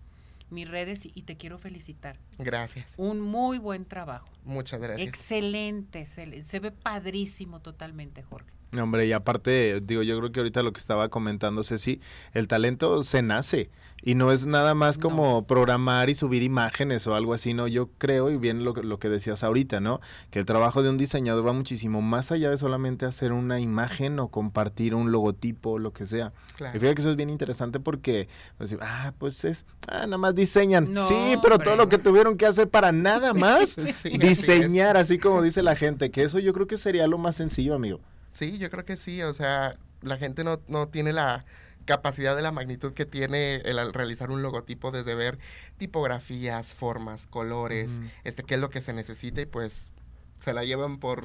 mis 0.50 0.68
redes 0.68 1.06
y, 1.06 1.22
te 1.22 1.36
quiero 1.36 1.56
felicitar. 1.58 2.18
Gracias. 2.38 2.94
Un 2.96 3.20
muy 3.20 3.58
buen 3.58 3.84
trabajo. 3.84 4.28
Muchas 4.42 4.80
gracias. 4.80 5.06
Excelente, 5.06 6.04
se, 6.04 6.42
se 6.42 6.58
ve 6.58 6.72
padrísimo 6.72 7.60
totalmente, 7.60 8.24
Jorge. 8.24 8.50
Hombre, 8.80 9.06
y 9.06 9.12
aparte, 9.12 9.80
digo, 9.82 10.02
yo 10.02 10.18
creo 10.18 10.32
que 10.32 10.40
ahorita 10.40 10.62
lo 10.62 10.72
que 10.72 10.80
estaba 10.80 11.08
comentando 11.08 11.64
Ceci, 11.64 12.00
el 12.32 12.48
talento 12.48 13.02
se 13.02 13.22
nace 13.22 13.70
y 14.06 14.16
no 14.16 14.32
es 14.32 14.44
nada 14.44 14.74
más 14.74 14.98
como 14.98 15.46
programar 15.46 16.10
y 16.10 16.14
subir 16.14 16.42
imágenes 16.42 17.06
o 17.06 17.14
algo 17.14 17.32
así, 17.32 17.54
¿no? 17.54 17.66
Yo 17.66 17.88
creo, 17.96 18.30
y 18.30 18.36
bien 18.36 18.62
lo, 18.62 18.74
lo 18.74 18.98
que 18.98 19.08
decías 19.08 19.42
ahorita, 19.42 19.80
¿no? 19.80 20.00
Que 20.30 20.40
el 20.40 20.44
trabajo 20.44 20.82
de 20.82 20.90
un 20.90 20.98
diseñador 20.98 21.46
va 21.46 21.54
muchísimo 21.54 22.02
más 22.02 22.30
allá 22.30 22.50
de 22.50 22.58
solamente 22.58 23.06
hacer 23.06 23.32
una 23.32 23.60
imagen 23.60 24.18
o 24.18 24.28
compartir 24.28 24.94
un 24.94 25.10
logotipo 25.10 25.70
o 25.70 25.78
lo 25.78 25.94
que 25.94 26.06
sea. 26.06 26.34
Y 26.58 26.78
fíjate 26.78 26.94
que 26.96 27.00
eso 27.00 27.10
es 27.10 27.16
bien 27.16 27.30
interesante 27.30 27.80
porque, 27.80 28.28
pues, 28.58 28.76
ah, 28.82 29.14
pues 29.18 29.42
es, 29.46 29.64
ah, 29.88 30.04
nada 30.04 30.18
más 30.18 30.34
diseñan. 30.34 30.94
sí, 31.08 31.36
pero 31.42 31.58
todo 31.58 31.76
lo 31.76 31.88
que 31.88 31.96
tuvieron 31.96 32.36
que 32.36 32.44
hacer 32.44 32.68
para 32.68 32.92
nada 32.92 33.32
más 33.34 33.76
diseñar, 34.04 34.98
así 34.98 35.18
como 35.18 35.40
dice 35.40 35.62
la 35.62 35.76
gente, 35.76 36.10
que 36.10 36.24
eso 36.24 36.38
yo 36.40 36.52
creo 36.52 36.66
que 36.66 36.76
sería 36.76 37.06
lo 37.06 37.16
más 37.16 37.36
sencillo, 37.36 37.74
amigo. 37.74 38.00
Sí, 38.34 38.58
yo 38.58 38.68
creo 38.68 38.84
que 38.84 38.96
sí, 38.96 39.22
o 39.22 39.32
sea, 39.32 39.78
la 40.02 40.18
gente 40.18 40.44
no, 40.44 40.60
no 40.68 40.88
tiene 40.88 41.12
la 41.12 41.46
capacidad 41.84 42.34
de 42.34 42.42
la 42.42 42.50
magnitud 42.50 42.92
que 42.92 43.06
tiene 43.06 43.56
el 43.56 43.92
realizar 43.92 44.30
un 44.30 44.42
logotipo 44.42 44.90
desde 44.90 45.14
ver 45.14 45.38
tipografías, 45.76 46.74
formas, 46.74 47.26
colores, 47.26 48.00
este 48.24 48.42
qué 48.42 48.54
es 48.54 48.60
lo 48.60 48.70
que 48.70 48.80
se 48.80 48.92
necesita 48.92 49.40
y 49.40 49.46
pues 49.46 49.90
se 50.38 50.52
la 50.52 50.64
llevan 50.64 50.98
por 50.98 51.24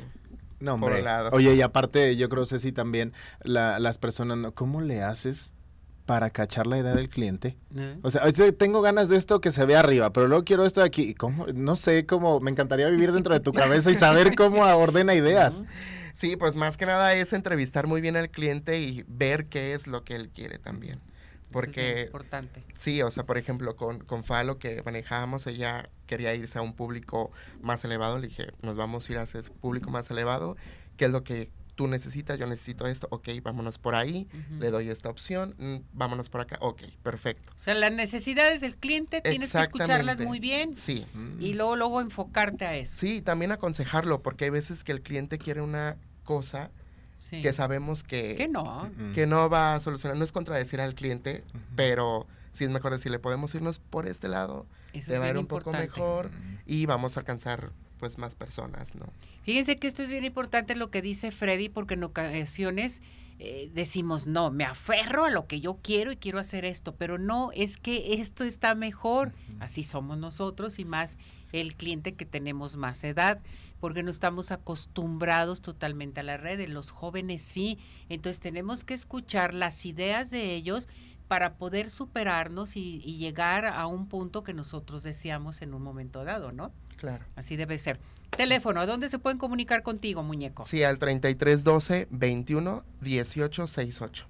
no, 0.60 0.76
hombre. 0.76 1.02
lado. 1.02 1.32
Oye, 1.34 1.56
y 1.56 1.62
aparte 1.62 2.16
yo 2.16 2.30
creo 2.30 2.46
Ceci 2.46 2.72
también 2.72 3.14
la, 3.42 3.80
las 3.80 3.98
personas, 3.98 4.54
¿cómo 4.54 4.82
le 4.82 5.02
haces 5.02 5.54
para 6.10 6.32
cachar 6.32 6.66
la 6.66 6.80
idea 6.80 6.96
del 6.96 7.08
cliente. 7.08 7.56
Eh. 7.76 8.00
O 8.02 8.10
sea, 8.10 8.24
tengo 8.58 8.82
ganas 8.82 9.10
de 9.10 9.16
esto 9.16 9.42
que 9.42 9.52
se 9.52 9.64
ve 9.66 9.76
arriba, 9.76 10.12
pero 10.12 10.28
luego 10.28 10.44
quiero 10.44 10.66
esto 10.66 10.80
de 10.80 10.88
aquí. 10.88 11.14
¿Cómo? 11.14 11.46
No 11.54 11.76
sé 11.76 12.08
cómo, 12.08 12.40
me 12.40 12.50
encantaría 12.50 12.90
vivir 12.90 13.12
dentro 13.12 13.36
de 13.36 13.40
tu 13.40 13.54
cabeza 13.54 13.92
y 13.92 13.94
saber 13.94 14.34
cómo 14.34 14.64
ordena 14.64 15.14
ideas. 15.14 15.64
Sí, 16.20 16.36
pues 16.36 16.58
más 16.58 16.76
que 16.76 16.86
nada 16.86 17.14
es 17.14 17.32
entrevistar 17.32 17.88
muy 17.88 18.02
bien 18.02 18.18
al 18.18 18.30
cliente 18.30 18.78
y 18.78 19.06
ver 19.08 19.46
qué 19.46 19.72
es 19.72 19.88
lo 19.88 20.04
que 20.04 20.16
él 20.16 20.30
quiere 20.30 20.60
también. 20.60 21.00
Porque... 21.50 22.02
es 22.02 22.06
importante. 22.08 22.62
Sí, 22.74 23.02
o 23.02 23.10
sea, 23.10 23.26
por 23.26 23.38
ejemplo, 23.38 23.78
con, 23.78 24.00
con 24.00 24.26
Falo 24.26 24.60
que 24.60 24.84
manejábamos, 24.84 25.48
ella 25.48 25.90
quería 26.08 26.36
irse 26.36 26.60
a 26.60 26.62
un 26.62 26.74
público 26.74 27.32
más 27.62 27.86
elevado. 27.86 28.20
Le 28.20 28.28
dije, 28.28 28.52
nos 28.62 28.76
vamos 28.76 29.08
a 29.08 29.14
ir 29.14 29.18
a 29.18 29.24
ese 29.24 29.42
público 29.62 29.92
más 29.92 30.12
elevado. 30.12 30.58
¿Qué 30.98 31.06
es 31.06 31.12
lo 31.12 31.24
que 31.24 31.52
tú 31.76 31.88
necesitas? 31.88 32.38
Yo 32.38 32.48
necesito 32.48 32.86
esto. 32.86 33.08
Ok, 33.12 33.30
vámonos 33.42 33.78
por 33.78 33.96
ahí. 33.96 34.28
Le 34.60 34.72
doy 34.72 34.90
esta 34.90 35.10
opción. 35.10 35.56
Mm, 35.58 35.78
vámonos 35.94 36.28
por 36.28 36.42
acá. 36.42 36.58
Ok, 36.60 36.82
perfecto. 37.02 37.54
O 37.56 37.60
sea, 37.60 37.76
las 37.76 37.94
necesidades 37.94 38.60
del 38.60 38.76
cliente 38.76 39.22
tienes 39.22 39.54
que 39.54 39.62
escucharlas 39.62 40.20
muy 40.20 40.42
bien. 40.42 40.74
Sí. 40.74 41.06
Y 41.40 41.54
luego, 41.54 41.78
luego 41.78 42.02
enfocarte 42.02 42.66
a 42.66 42.76
eso. 42.76 42.98
Sí, 42.98 43.22
también 43.22 43.54
aconsejarlo, 43.54 44.22
porque 44.22 44.44
hay 44.44 44.52
veces 44.52 44.84
que 44.84 44.92
el 44.92 45.02
cliente 45.02 45.38
quiere 45.38 45.62
una 45.62 45.96
cosa 46.30 46.70
que 47.32 47.54
sabemos 47.54 48.04
que, 48.04 48.36
que 48.36 48.48
no. 48.48 48.88
que 49.16 49.26
no 49.26 49.50
va 49.50 49.74
a 49.74 49.80
solucionar. 49.80 50.16
No 50.16 50.24
es 50.24 50.32
contradecir 50.32 50.80
al 50.80 50.94
cliente, 50.94 51.44
pero 51.76 52.28
sí 52.52 52.66
es 52.66 52.70
mejor 52.70 52.92
decirle, 52.92 53.18
podemos 53.18 53.54
irnos 53.56 53.80
por 53.80 54.08
este 54.08 54.28
lado, 54.28 54.68
te 54.92 55.18
va 55.18 55.26
a 55.26 55.30
ir 55.32 55.38
un 55.40 55.48
poco 55.48 55.72
mejor 55.72 56.30
y 56.68 56.86
vamos 56.86 57.18
a 57.18 57.22
alcanzar 57.22 57.72
pues 58.00 58.20
más 58.20 58.36
personas, 58.36 58.94
¿no? 58.94 59.08
Fíjense 59.42 59.80
que 59.80 59.88
esto 59.88 60.04
es 60.04 60.10
bien 60.10 60.24
importante 60.24 60.76
lo 60.76 60.92
que 60.92 61.02
dice 61.02 61.32
Freddy, 61.32 61.68
porque 61.68 61.96
en 61.96 62.04
ocasiones 62.04 63.02
eh, 63.40 63.72
decimos, 63.74 64.28
no, 64.28 64.52
me 64.52 64.64
aferro 64.64 65.26
a 65.26 65.32
lo 65.32 65.48
que 65.48 65.62
yo 65.62 65.80
quiero 65.82 66.12
y 66.12 66.18
quiero 66.18 66.38
hacer 66.38 66.64
esto, 66.64 66.94
pero 66.96 67.18
no, 67.18 67.52
es 67.54 67.78
que 67.78 68.14
esto 68.22 68.44
está 68.44 68.76
mejor, 68.76 69.34
así 69.60 69.84
somos 69.84 70.18
nosotros 70.18 70.78
y 70.78 70.86
más 70.86 71.18
el 71.52 71.76
cliente 71.76 72.14
que 72.14 72.26
tenemos 72.26 72.76
más 72.76 73.04
edad 73.04 73.40
porque 73.80 74.04
no 74.04 74.12
estamos 74.12 74.52
acostumbrados 74.52 75.62
totalmente 75.62 76.20
a 76.20 76.24
las 76.24 76.40
redes. 76.40 76.70
Los 76.70 76.92
jóvenes 76.92 77.42
sí. 77.42 77.80
Entonces 78.10 78.40
tenemos 78.40 78.84
que 78.84 78.94
escuchar 78.94 79.54
las 79.54 79.86
ideas 79.86 80.30
de 80.30 80.54
ellos 80.54 80.88
para 81.28 81.54
poder 81.54 81.90
superarnos 81.92 82.76
y, 82.76 83.00
llegar 83.00 83.66
a 83.66 83.86
un 83.86 84.08
punto 84.08 84.44
que 84.44 84.54
nosotros 84.54 85.04
deseamos 85.04 85.62
en 85.62 85.74
un 85.74 85.84
momento 85.84 86.24
dado, 86.24 86.52
¿no? 86.52 86.72
Claro. 86.98 87.24
Así 87.36 87.56
debe 87.56 87.78
ser. 87.78 88.00
Teléfono, 88.32 88.82
¿a 88.82 88.86
dónde 88.86 89.10
se 89.10 89.20
pueden 89.20 89.38
comunicar 89.38 89.84
contigo, 89.84 90.24
muñeco? 90.24 90.66
Sí, 90.66 90.84
al 90.84 90.98
3312 90.98 92.08
21 92.10 92.84
18 93.02 93.68
68. 93.68 94.28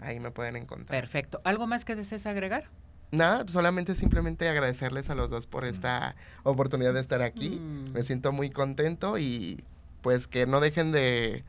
Ahí 0.00 0.20
me 0.20 0.30
pueden 0.30 0.56
encontrar. 0.56 1.00
Perfecto. 1.00 1.40
¿Algo 1.44 1.66
más 1.66 1.84
que 1.84 1.96
desees 1.96 2.26
agregar? 2.26 2.70
Nada, 3.10 3.44
solamente 3.48 3.94
simplemente 3.94 4.48
agradecerles 4.48 5.10
a 5.10 5.14
los 5.14 5.30
dos 5.30 5.46
por 5.46 5.64
esta 5.64 6.16
oportunidad 6.42 6.94
de 6.94 7.00
estar 7.00 7.22
aquí. 7.22 7.60
Mm. 7.60 7.92
Me 7.92 8.02
siento 8.02 8.32
muy 8.32 8.50
contento 8.50 9.18
y 9.18 9.64
pues 10.02 10.28
que 10.28 10.46
no 10.46 10.60
dejen 10.60 10.92
de, 10.92 11.44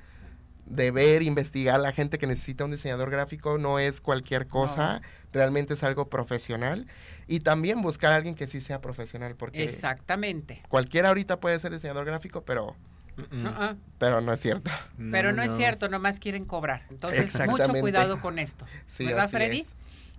de 0.65 0.91
ver, 0.91 1.21
investigar 1.21 1.79
la 1.79 1.91
gente 1.93 2.17
que 2.17 2.27
necesita 2.27 2.65
un 2.65 2.71
diseñador 2.71 3.09
gráfico. 3.09 3.57
No 3.57 3.79
es 3.79 4.01
cualquier 4.01 4.47
cosa, 4.47 5.01
realmente 5.31 5.73
es 5.73 5.83
algo 5.83 6.09
profesional. 6.09 6.87
Y 7.27 7.41
también 7.41 7.81
buscar 7.81 8.13
a 8.13 8.15
alguien 8.15 8.35
que 8.35 8.47
sí 8.47 8.61
sea 8.61 8.79
profesional, 8.79 9.35
porque... 9.35 9.63
Exactamente. 9.63 10.63
Cualquiera 10.69 11.09
ahorita 11.09 11.39
puede 11.39 11.59
ser 11.59 11.73
diseñador 11.73 12.05
gráfico, 12.05 12.41
pero... 12.41 12.75
Uh-uh. 13.17 13.75
Pero 13.97 14.21
no 14.21 14.31
es 14.31 14.39
cierto. 14.39 14.69
pero 15.11 15.31
no, 15.31 15.41
es 15.41 15.55
cierto, 15.55 15.89
nomás 15.89 16.19
quieren 16.19 16.45
cobrar. 16.45 16.85
Entonces, 16.91 17.35
mucho 17.47 17.73
cuidado 17.73 18.21
con 18.21 18.37
esto. 18.37 18.65
¿Verdad, 18.99 19.29
Freddy? 19.29 19.65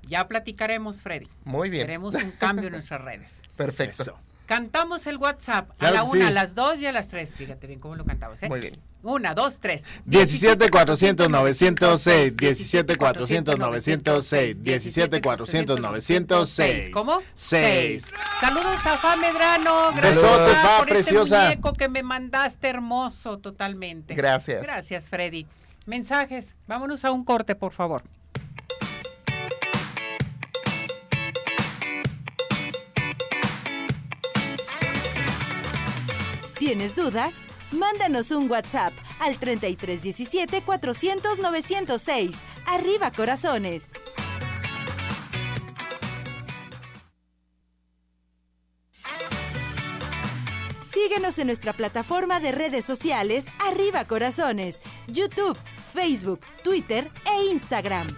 Ya 0.08 0.26
platicaremos, 0.26 1.02
Freddy. 1.02 1.28
Muy 1.44 1.70
bien. 1.70 1.86
Queremos 1.86 2.14
un 2.14 2.30
cambio 2.32 2.66
en 2.66 2.72
nuestras 2.72 3.00
redes. 3.02 3.42
Perfecto. 3.56 4.18
Cantamos 4.46 5.06
el 5.06 5.18
WhatsApp 5.18 5.70
a 5.78 5.90
la 5.90 6.04
una, 6.04 6.28
a 6.28 6.30
las 6.30 6.54
dos 6.54 6.80
y 6.80 6.86
a 6.86 6.92
las 6.92 7.08
tres. 7.08 7.34
Fíjate 7.34 7.66
bien 7.66 7.80
cómo 7.80 7.96
lo 7.96 8.06
cantamos, 8.06 8.42
¿eh? 8.42 8.48
Muy 8.48 8.60
bien. 8.60 8.78
Una, 9.02 9.34
dos, 9.34 9.60
tres. 9.60 9.84
17 10.06 10.70
400 10.70 11.28
906, 11.28 12.34
17 12.34 12.96
400 12.96 13.58
906, 13.58 14.62
17 14.62 15.20
400 15.20 15.80
906. 15.80 16.90
¿Cómo? 16.94 17.20
6. 17.34 18.06
Saludos 18.40 18.86
a 18.86 18.96
Fa 18.96 19.16
Medrano. 19.16 19.92
Gracias 19.94 20.24
por 20.24 20.54
Fa, 20.54 20.78
este 20.78 20.92
preciosa. 20.94 21.42
muñeco 21.44 21.74
que 21.74 21.88
me 21.90 22.02
mandaste 22.02 22.70
hermoso 22.70 23.36
totalmente. 23.40 24.14
Gracias. 24.14 24.62
Gracias, 24.62 25.10
Freddy. 25.10 25.46
Mensajes. 25.84 26.54
Vámonos 26.66 27.04
a 27.04 27.10
un 27.10 27.22
corte, 27.22 27.54
por 27.54 27.72
favor. 27.72 28.02
¿Tienes 36.68 36.94
dudas? 36.94 37.44
Mándanos 37.72 38.30
un 38.30 38.50
WhatsApp 38.50 38.92
al 39.20 39.38
3317 39.38 40.60
400 40.60 41.38
906. 41.38 42.36
Arriba 42.66 43.10
corazones. 43.10 43.90
Síguenos 50.82 51.38
en 51.38 51.46
nuestra 51.46 51.72
plataforma 51.72 52.38
de 52.38 52.52
redes 52.52 52.84
sociales 52.84 53.46
Arriba 53.60 54.04
Corazones, 54.04 54.82
YouTube, 55.06 55.56
Facebook, 55.94 56.40
Twitter 56.62 57.10
e 57.24 57.50
Instagram. 57.50 58.08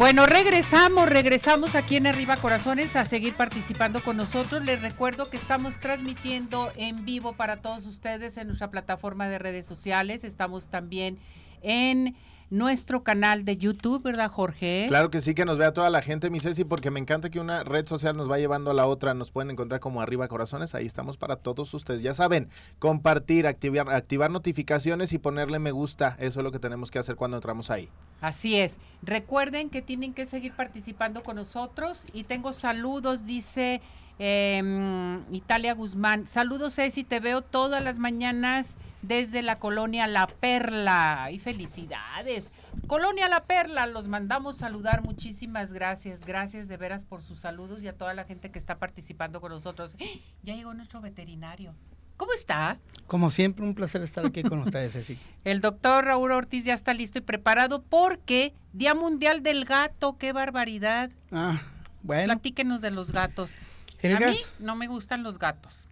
Bueno, 0.00 0.24
regresamos, 0.24 1.10
regresamos 1.10 1.74
aquí 1.74 1.96
en 1.96 2.06
Arriba 2.06 2.34
Corazones 2.38 2.96
a 2.96 3.04
seguir 3.04 3.34
participando 3.34 4.02
con 4.02 4.16
nosotros. 4.16 4.64
Les 4.64 4.80
recuerdo 4.80 5.28
que 5.28 5.36
estamos 5.36 5.78
transmitiendo 5.78 6.72
en 6.76 7.04
vivo 7.04 7.34
para 7.34 7.58
todos 7.58 7.84
ustedes 7.84 8.38
en 8.38 8.46
nuestra 8.46 8.70
plataforma 8.70 9.28
de 9.28 9.38
redes 9.38 9.66
sociales. 9.66 10.24
Estamos 10.24 10.68
también 10.68 11.18
en 11.60 12.16
nuestro 12.50 13.04
canal 13.04 13.44
de 13.44 13.56
YouTube, 13.56 14.02
¿verdad, 14.02 14.30
Jorge? 14.30 14.86
Claro 14.88 15.10
que 15.10 15.20
sí, 15.20 15.34
que 15.34 15.44
nos 15.44 15.56
vea 15.56 15.72
toda 15.72 15.88
la 15.88 16.02
gente, 16.02 16.30
mi 16.30 16.40
Ceci, 16.40 16.64
porque 16.64 16.90
me 16.90 16.98
encanta 17.00 17.30
que 17.30 17.40
una 17.40 17.62
red 17.62 17.86
social 17.86 18.16
nos 18.16 18.30
va 18.30 18.38
llevando 18.38 18.72
a 18.72 18.74
la 18.74 18.86
otra. 18.86 19.14
Nos 19.14 19.30
pueden 19.30 19.50
encontrar 19.50 19.80
como 19.80 20.00
Arriba 20.00 20.28
Corazones. 20.28 20.74
Ahí 20.74 20.86
estamos 20.86 21.16
para 21.16 21.36
todos 21.36 21.72
ustedes. 21.72 22.02
Ya 22.02 22.12
saben, 22.12 22.48
compartir, 22.78 23.46
activar, 23.46 23.88
activar 23.90 24.30
notificaciones 24.30 25.12
y 25.12 25.18
ponerle 25.18 25.60
me 25.60 25.70
gusta. 25.70 26.16
Eso 26.18 26.40
es 26.40 26.44
lo 26.44 26.52
que 26.52 26.58
tenemos 26.58 26.90
que 26.90 26.98
hacer 26.98 27.16
cuando 27.16 27.36
entramos 27.36 27.70
ahí. 27.70 27.88
Así 28.20 28.56
es. 28.56 28.78
Recuerden 29.02 29.70
que 29.70 29.80
tienen 29.80 30.12
que 30.12 30.26
seguir 30.26 30.52
participando 30.52 31.22
con 31.22 31.36
nosotros. 31.36 32.04
Y 32.12 32.24
tengo 32.24 32.52
saludos, 32.52 33.24
dice 33.24 33.80
eh, 34.18 35.20
Italia 35.30 35.72
Guzmán. 35.74 36.26
Saludos, 36.26 36.74
Ceci, 36.74 37.04
te 37.04 37.20
veo 37.20 37.42
todas 37.42 37.82
las 37.82 37.98
mañanas 37.98 38.76
desde 39.02 39.42
la 39.42 39.58
colonia 39.58 40.06
La 40.06 40.26
Perla. 40.26 41.28
Y 41.30 41.38
felicidades. 41.38 42.50
Colonia 42.86 43.28
La 43.28 43.44
Perla, 43.44 43.86
los 43.86 44.08
mandamos 44.08 44.56
saludar. 44.58 45.02
Muchísimas 45.02 45.72
gracias. 45.72 46.20
Gracias 46.20 46.68
de 46.68 46.76
veras 46.76 47.04
por 47.04 47.22
sus 47.22 47.38
saludos 47.40 47.82
y 47.82 47.88
a 47.88 47.96
toda 47.96 48.14
la 48.14 48.24
gente 48.24 48.50
que 48.50 48.58
está 48.58 48.78
participando 48.78 49.40
con 49.40 49.52
nosotros. 49.52 49.96
Ya 50.42 50.54
llegó 50.54 50.72
nuestro 50.74 51.00
veterinario. 51.00 51.74
¿Cómo 52.16 52.32
está? 52.34 52.78
Como 53.06 53.30
siempre, 53.30 53.64
un 53.64 53.74
placer 53.74 54.02
estar 54.02 54.26
aquí 54.26 54.42
con 54.42 54.58
ustedes, 54.60 54.92
Ceci. 54.92 55.18
El 55.44 55.60
doctor 55.62 56.04
Raúl 56.04 56.32
Ortiz 56.32 56.64
ya 56.64 56.74
está 56.74 56.92
listo 56.94 57.18
y 57.18 57.22
preparado 57.22 57.82
porque 57.82 58.52
Día 58.74 58.94
Mundial 58.94 59.42
del 59.42 59.64
Gato, 59.64 60.18
qué 60.18 60.32
barbaridad. 60.32 61.10
Ah, 61.32 61.62
bueno. 62.02 62.24
Platíquenos 62.34 62.80
de 62.82 62.90
los 62.90 63.12
gatos. 63.12 63.54
El 64.02 64.16
a 64.16 64.20
gato- 64.20 64.32
mí 64.32 64.38
no 64.58 64.76
me 64.76 64.86
gustan 64.86 65.22
los 65.22 65.38
gatos. 65.38 65.88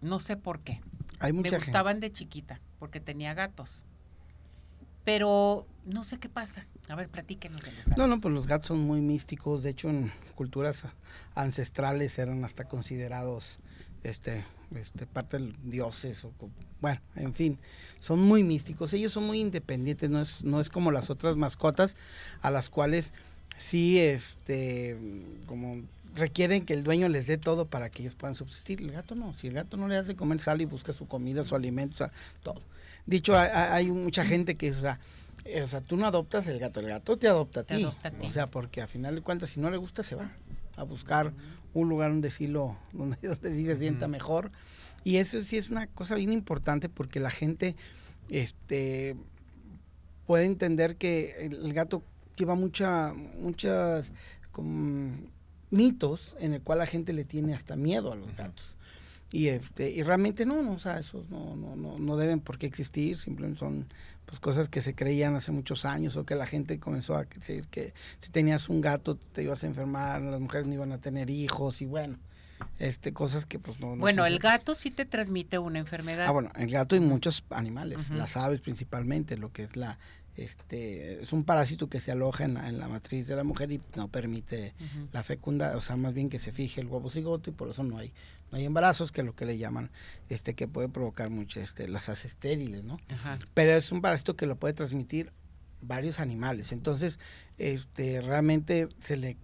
No 0.00 0.20
sé 0.20 0.36
por 0.36 0.60
qué. 0.60 0.80
Hay 1.20 1.32
me 1.32 1.42
gente. 1.42 1.58
gustaban 1.58 2.00
de 2.00 2.12
chiquita 2.12 2.60
porque 2.78 3.00
tenía 3.00 3.34
gatos. 3.34 3.84
Pero 5.04 5.66
no 5.86 6.04
sé 6.04 6.18
qué 6.18 6.28
pasa. 6.28 6.66
A 6.88 6.94
ver, 6.94 7.08
platíquenos 7.08 7.62
de 7.62 7.72
los 7.72 7.86
gatos. 7.86 7.96
No, 7.96 8.06
no, 8.06 8.20
pues 8.20 8.34
los 8.34 8.46
gatos 8.46 8.68
son 8.68 8.80
muy 8.80 9.00
místicos. 9.00 9.62
De 9.62 9.70
hecho, 9.70 9.88
en 9.88 10.12
culturas 10.34 10.86
ancestrales 11.34 12.18
eran 12.18 12.44
hasta 12.44 12.64
considerados 12.64 13.58
este, 14.02 14.44
este, 14.74 15.06
parte 15.06 15.38
de 15.38 15.54
dioses. 15.64 16.24
O, 16.24 16.32
bueno, 16.80 17.00
en 17.16 17.32
fin, 17.32 17.58
son 17.98 18.20
muy 18.20 18.42
místicos. 18.42 18.92
Ellos 18.92 19.12
son 19.12 19.26
muy 19.26 19.40
independientes. 19.40 20.10
No 20.10 20.20
es, 20.20 20.44
no 20.44 20.60
es 20.60 20.68
como 20.68 20.90
las 20.90 21.08
otras 21.08 21.36
mascotas 21.36 21.96
a 22.42 22.50
las 22.50 22.68
cuales 22.68 23.14
sí, 23.58 23.98
este, 23.98 24.96
como 25.46 25.82
requieren 26.14 26.64
que 26.64 26.74
el 26.74 26.84
dueño 26.84 27.08
les 27.08 27.26
dé 27.26 27.38
todo 27.38 27.66
para 27.66 27.90
que 27.90 28.02
ellos 28.02 28.14
puedan 28.14 28.34
subsistir. 28.34 28.80
El 28.80 28.92
gato 28.92 29.14
no. 29.14 29.34
Si 29.34 29.46
el 29.48 29.54
gato 29.54 29.76
no 29.76 29.88
le 29.88 29.96
hace 29.96 30.16
comer, 30.16 30.40
sale 30.40 30.64
y 30.64 30.66
busca 30.66 30.92
su 30.92 31.06
comida, 31.06 31.44
su 31.44 31.54
alimento, 31.54 31.94
o 31.94 31.98
sea, 31.98 32.12
todo. 32.42 32.62
Dicho, 33.06 33.36
hay, 33.36 33.90
mucha 33.90 34.24
gente 34.24 34.56
que, 34.56 34.70
o 34.70 34.80
sea, 34.80 34.98
eh, 35.44 35.62
o 35.62 35.66
sea, 35.66 35.80
tú 35.80 35.96
no 35.96 36.06
adoptas 36.06 36.46
el 36.46 36.58
gato, 36.58 36.80
el 36.80 36.88
gato 36.88 37.16
te 37.16 37.26
adopta 37.28 37.60
a 37.60 37.64
Te 37.64 37.76
ti. 37.76 37.82
adopta 37.82 38.08
a 38.08 38.10
ti. 38.10 38.26
O 38.26 38.30
sea, 38.30 38.48
porque 38.48 38.82
a 38.82 38.86
final 38.86 39.14
de 39.14 39.22
cuentas, 39.22 39.50
si 39.50 39.60
no 39.60 39.70
le 39.70 39.76
gusta, 39.78 40.02
se 40.02 40.14
va 40.14 40.30
a 40.76 40.82
buscar 40.82 41.32
un 41.72 41.88
lugar 41.88 42.10
donde 42.10 42.30
sí, 42.30 42.46
lo, 42.46 42.76
donde, 42.92 43.16
donde 43.22 43.54
sí 43.54 43.64
se 43.64 43.78
sienta 43.78 44.08
mejor. 44.08 44.50
Y 45.04 45.16
eso 45.16 45.42
sí 45.42 45.56
es 45.56 45.70
una 45.70 45.86
cosa 45.86 46.16
bien 46.16 46.32
importante 46.32 46.88
porque 46.88 47.20
la 47.20 47.30
gente 47.30 47.76
este, 48.28 49.16
puede 50.26 50.44
entender 50.44 50.96
que 50.96 51.48
el 51.50 51.72
gato 51.72 52.02
lleva 52.38 52.54
mucha, 52.54 53.12
muchas 53.38 54.12
como, 54.52 55.16
mitos 55.70 56.36
en 56.40 56.54
el 56.54 56.62
cual 56.62 56.78
la 56.78 56.86
gente 56.86 57.12
le 57.12 57.24
tiene 57.24 57.54
hasta 57.54 57.76
miedo 57.76 58.12
a 58.12 58.16
los 58.16 58.34
gatos. 58.36 58.76
Y, 59.30 59.48
este, 59.48 59.90
y 59.90 60.02
realmente 60.02 60.46
no, 60.46 60.62
no, 60.62 60.72
o 60.72 60.78
sea, 60.78 60.98
esos 60.98 61.28
no, 61.28 61.54
no, 61.54 61.76
no, 61.76 61.98
no 61.98 62.16
deben 62.16 62.40
por 62.40 62.58
qué 62.58 62.66
existir, 62.66 63.18
simplemente 63.18 63.58
son 63.58 63.86
pues 64.24 64.40
cosas 64.40 64.68
que 64.68 64.82
se 64.82 64.94
creían 64.94 65.36
hace 65.36 65.52
muchos 65.52 65.84
años 65.84 66.16
o 66.16 66.24
que 66.24 66.34
la 66.34 66.46
gente 66.46 66.78
comenzó 66.78 67.16
a 67.16 67.24
decir 67.24 67.66
que 67.68 67.94
si 68.18 68.30
tenías 68.30 68.68
un 68.68 68.80
gato 68.80 69.16
te 69.16 69.42
ibas 69.42 69.64
a 69.64 69.66
enfermar, 69.66 70.20
las 70.20 70.40
mujeres 70.40 70.66
no 70.66 70.74
iban 70.74 70.92
a 70.92 70.98
tener 70.98 71.30
hijos 71.30 71.80
y 71.80 71.86
bueno, 71.86 72.18
este 72.78 73.12
cosas 73.12 73.46
que 73.46 73.58
pues 73.58 73.80
no, 73.80 73.96
no 73.96 74.00
bueno, 74.00 74.26
el 74.26 74.38
gato 74.38 74.74
sí 74.74 74.90
te 74.90 75.06
transmite 75.06 75.58
una 75.58 75.78
enfermedad. 75.78 76.26
Ah, 76.26 76.30
bueno, 76.30 76.50
el 76.56 76.70
gato 76.70 76.94
y 76.94 77.00
muchos 77.00 77.44
animales, 77.50 78.10
las 78.10 78.36
aves 78.36 78.60
principalmente, 78.60 79.36
lo 79.36 79.52
que 79.52 79.62
es 79.62 79.76
la, 79.76 79.98
este, 80.38 81.20
es 81.20 81.32
un 81.32 81.42
parásito 81.42 81.88
que 81.88 82.00
se 82.00 82.12
aloja 82.12 82.44
en 82.44 82.54
la, 82.54 82.68
en 82.68 82.78
la 82.78 82.86
matriz 82.86 83.26
de 83.26 83.34
la 83.34 83.42
mujer 83.42 83.72
y 83.72 83.80
no 83.96 84.06
permite 84.06 84.72
la 85.12 85.24
fecunda, 85.24 85.76
o 85.76 85.80
sea, 85.80 85.96
más 85.96 86.14
bien 86.14 86.30
que 86.30 86.38
se 86.38 86.52
fije 86.52 86.80
el 86.80 86.86
huevo 86.86 87.10
cigoto 87.10 87.50
y 87.50 87.52
por 87.52 87.68
eso 87.68 87.82
no 87.82 87.98
hay, 87.98 88.12
no 88.52 88.58
hay 88.58 88.64
embarazos, 88.64 89.10
que 89.10 89.22
es 89.22 89.26
lo 89.26 89.34
que 89.34 89.46
le 89.46 89.58
llaman, 89.58 89.90
este, 90.28 90.54
que 90.54 90.68
puede 90.68 90.88
provocar 90.88 91.28
mucho, 91.28 91.60
este, 91.60 91.88
las 91.88 92.08
hace 92.08 92.28
estériles, 92.28 92.84
¿no? 92.84 92.98
Ajá. 93.08 93.38
Pero 93.52 93.72
es 93.72 93.90
un 93.90 94.00
parásito 94.00 94.36
que 94.36 94.46
lo 94.46 94.54
puede 94.54 94.74
transmitir 94.74 95.32
varios 95.80 96.20
animales, 96.20 96.70
entonces, 96.70 97.18
este, 97.58 98.20
realmente 98.20 98.88
se 99.00 99.16
le, 99.16 99.36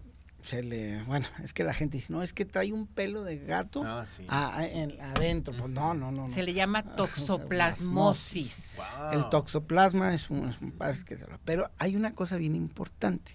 se 0.45 0.63
le, 0.63 1.03
bueno, 1.05 1.27
es 1.43 1.53
que 1.55 1.65
la 1.65 1.73
gente 1.73 1.97
dice, 1.97 2.13
no, 2.13 2.23
es 2.23 2.35
que 2.35 2.45
trae 2.45 2.71
un 2.73 2.87
pelo 2.87 3.25
de 3.25 3.39
gato 3.39 3.83
Ah, 3.83 4.05
sí. 4.07 4.27
a- 4.29 4.59
a- 4.59 4.67
en- 4.67 5.01
adentro, 5.01 5.55
pues 5.57 5.71
no, 5.71 5.95
no, 5.95 6.13
no, 6.13 6.25
no. 6.25 6.29
Se 6.29 6.43
le 6.43 6.53
llama 6.53 6.85
Ah, 6.87 6.97
toxoplasmosis. 6.97 8.79
El 9.13 9.29
toxoplasma 9.31 10.15
es 10.15 10.29
un, 10.31 10.49
es 10.49 10.61
un 10.61 10.73
que 11.05 11.17
se 11.17 11.27
lo- 11.27 11.39
Pero 11.45 11.71
hay 11.79 11.97
una 11.97 12.15
cosa 12.15 12.37
bien 12.37 12.55
importante, 12.55 13.33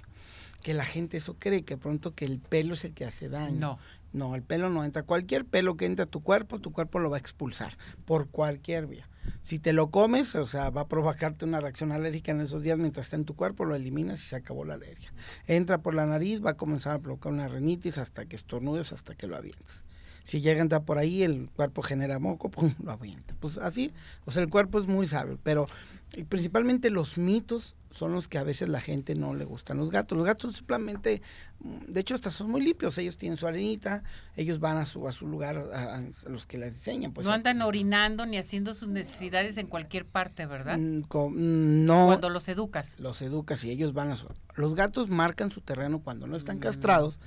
que 0.61 0.73
la 0.73 0.85
gente 0.85 1.17
eso 1.17 1.35
cree, 1.39 1.63
que 1.63 1.77
pronto 1.77 2.13
que 2.13 2.25
el 2.25 2.37
pelo 2.39 2.73
es 2.75 2.83
el 2.85 2.93
que 2.93 3.05
hace 3.05 3.29
daño. 3.29 3.59
No. 3.59 3.79
No, 4.11 4.35
el 4.35 4.43
pelo 4.43 4.69
no 4.69 4.83
entra. 4.83 5.03
Cualquier 5.03 5.45
pelo 5.45 5.77
que 5.77 5.85
entra 5.85 6.05
a 6.05 6.09
tu 6.09 6.21
cuerpo, 6.21 6.59
tu 6.59 6.71
cuerpo 6.71 6.99
lo 6.99 7.09
va 7.09 7.17
a 7.17 7.19
expulsar 7.19 7.77
por 8.05 8.29
cualquier 8.29 8.87
vía. 8.87 9.07
Si 9.43 9.59
te 9.59 9.73
lo 9.73 9.91
comes, 9.91 10.35
o 10.35 10.45
sea, 10.45 10.69
va 10.69 10.81
a 10.81 10.87
provocarte 10.87 11.45
una 11.45 11.59
reacción 11.59 11.91
alérgica 11.91 12.31
en 12.31 12.41
esos 12.41 12.63
días 12.63 12.77
mientras 12.77 13.07
está 13.07 13.15
en 13.15 13.25
tu 13.25 13.35
cuerpo, 13.35 13.65
lo 13.65 13.75
eliminas 13.75 14.23
y 14.23 14.27
se 14.27 14.35
acabó 14.35 14.65
la 14.65 14.75
alergia. 14.75 15.13
Entra 15.45 15.79
por 15.79 15.93
la 15.93 16.05
nariz, 16.05 16.43
va 16.43 16.51
a 16.51 16.57
comenzar 16.57 16.95
a 16.95 16.99
provocar 16.99 17.31
una 17.31 17.47
rinitis 17.47 17.97
hasta 17.97 18.25
que 18.25 18.35
estornudes, 18.35 18.91
hasta 18.91 19.15
que 19.15 19.27
lo 19.27 19.35
avientes. 19.35 19.83
Si 20.23 20.41
llega 20.41 20.59
a 20.59 20.63
entrar 20.63 20.83
por 20.83 20.97
ahí, 20.97 21.23
el 21.23 21.49
cuerpo 21.49 21.81
genera 21.81 22.19
moco, 22.19 22.49
pum, 22.51 22.73
lo 22.83 22.91
avienta. 22.91 23.35
Pues 23.39 23.57
así, 23.57 23.91
o 24.25 24.31
sea, 24.31 24.43
el 24.43 24.49
cuerpo 24.49 24.79
es 24.79 24.87
muy 24.87 25.07
sabio, 25.07 25.39
pero 25.43 25.67
eh, 26.13 26.25
principalmente 26.25 26.89
los 26.89 27.17
mitos 27.17 27.75
son 27.91 28.13
los 28.13 28.27
que 28.27 28.37
a 28.37 28.43
veces 28.43 28.69
la 28.69 28.81
gente 28.81 29.15
no 29.15 29.33
le 29.33 29.45
gustan. 29.45 29.77
Los 29.77 29.91
gatos, 29.91 30.17
los 30.17 30.25
gatos 30.25 30.55
simplemente, 30.55 31.21
mm, 31.59 31.91
de 31.91 31.99
hecho, 31.99 32.15
hasta 32.15 32.31
son 32.31 32.51
muy 32.51 32.61
limpios. 32.61 32.97
Ellos 32.97 33.17
tienen 33.17 33.37
su 33.37 33.47
arenita, 33.47 34.03
ellos 34.35 34.59
van 34.59 34.77
a 34.77 34.85
su, 34.85 35.07
a 35.07 35.11
su 35.11 35.27
lugar, 35.27 35.57
a, 35.73 35.95
a 35.95 36.29
los 36.29 36.45
que 36.45 36.57
les 36.57 36.75
enseñan. 36.75 37.11
Pues, 37.11 37.25
no 37.25 37.33
andan 37.33 37.61
orinando 37.61 38.25
ni 38.25 38.37
haciendo 38.37 38.73
sus 38.73 38.89
necesidades 38.89 39.57
en 39.57 39.67
cualquier 39.67 40.05
parte, 40.05 40.45
¿verdad? 40.45 40.77
Mm, 40.77 41.01
mm, 41.01 41.85
no. 41.85 42.07
Cuando 42.07 42.29
los 42.29 42.47
educas. 42.47 42.95
Los 42.99 43.21
educas 43.21 43.63
y 43.63 43.71
ellos 43.71 43.93
van 43.93 44.11
a 44.11 44.15
su... 44.15 44.27
Los 44.55 44.75
gatos 44.75 45.09
marcan 45.09 45.51
su 45.51 45.61
terreno 45.61 45.99
cuando 45.99 46.27
no 46.27 46.35
están 46.35 46.59
castrados 46.59 47.19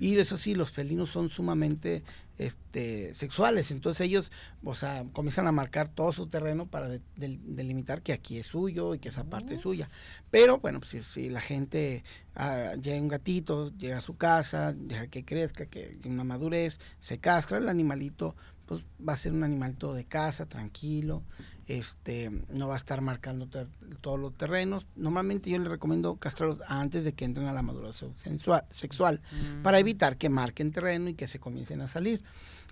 y 0.00 0.16
eso 0.18 0.36
sí, 0.36 0.54
los 0.54 0.70
felinos 0.70 1.10
son 1.10 1.28
sumamente 1.28 2.04
este, 2.38 3.12
sexuales, 3.14 3.70
entonces 3.70 4.00
ellos, 4.06 4.32
o 4.64 4.74
sea, 4.74 5.04
comienzan 5.12 5.46
a 5.48 5.52
marcar 5.52 5.88
todo 5.88 6.12
su 6.12 6.28
terreno 6.28 6.66
para 6.66 6.88
de- 6.88 7.00
del- 7.16 7.40
delimitar 7.56 8.00
que 8.02 8.12
aquí 8.12 8.38
es 8.38 8.46
suyo 8.46 8.94
y 8.94 8.98
que 9.00 9.08
esa 9.08 9.24
parte 9.24 9.56
es 9.56 9.60
suya. 9.60 9.90
Pero 10.30 10.58
bueno, 10.58 10.78
pues 10.80 10.90
si, 10.92 11.02
si 11.02 11.28
la 11.28 11.40
gente 11.40 12.04
ah, 12.34 12.74
llega 12.80 13.00
un 13.02 13.08
gatito, 13.08 13.72
llega 13.76 13.98
a 13.98 14.00
su 14.02 14.16
casa, 14.16 14.72
deja 14.72 15.08
que 15.08 15.24
crezca, 15.24 15.66
que 15.66 15.98
una 16.06 16.24
madurez, 16.24 16.78
se 17.00 17.18
castra, 17.18 17.58
el 17.58 17.68
animalito 17.68 18.36
pues 18.66 18.82
va 19.06 19.14
a 19.14 19.16
ser 19.16 19.32
un 19.32 19.44
animalito 19.44 19.94
de 19.94 20.04
casa, 20.04 20.44
tranquilo, 20.46 21.22
este, 21.68 22.30
no 22.50 22.66
va 22.68 22.74
a 22.74 22.76
estar 22.78 23.00
marcando 23.02 23.46
ter- 23.46 23.68
todos 24.00 24.18
los 24.18 24.34
terrenos. 24.34 24.86
Normalmente 24.96 25.50
yo 25.50 25.58
les 25.58 25.68
recomiendo 25.68 26.16
castrarlos 26.16 26.60
antes 26.66 27.04
de 27.04 27.12
que 27.12 27.24
entren 27.24 27.46
a 27.46 27.52
la 27.52 27.62
madurez 27.62 28.02
sensual- 28.22 28.64
sexual, 28.70 29.20
Mm. 29.30 29.62
para 29.62 29.78
evitar 29.78 30.16
que 30.16 30.28
marquen 30.30 30.72
terreno 30.72 31.08
y 31.10 31.14
que 31.14 31.26
se 31.28 31.38
comiencen 31.38 31.80
a 31.82 31.88
salir. 31.88 32.22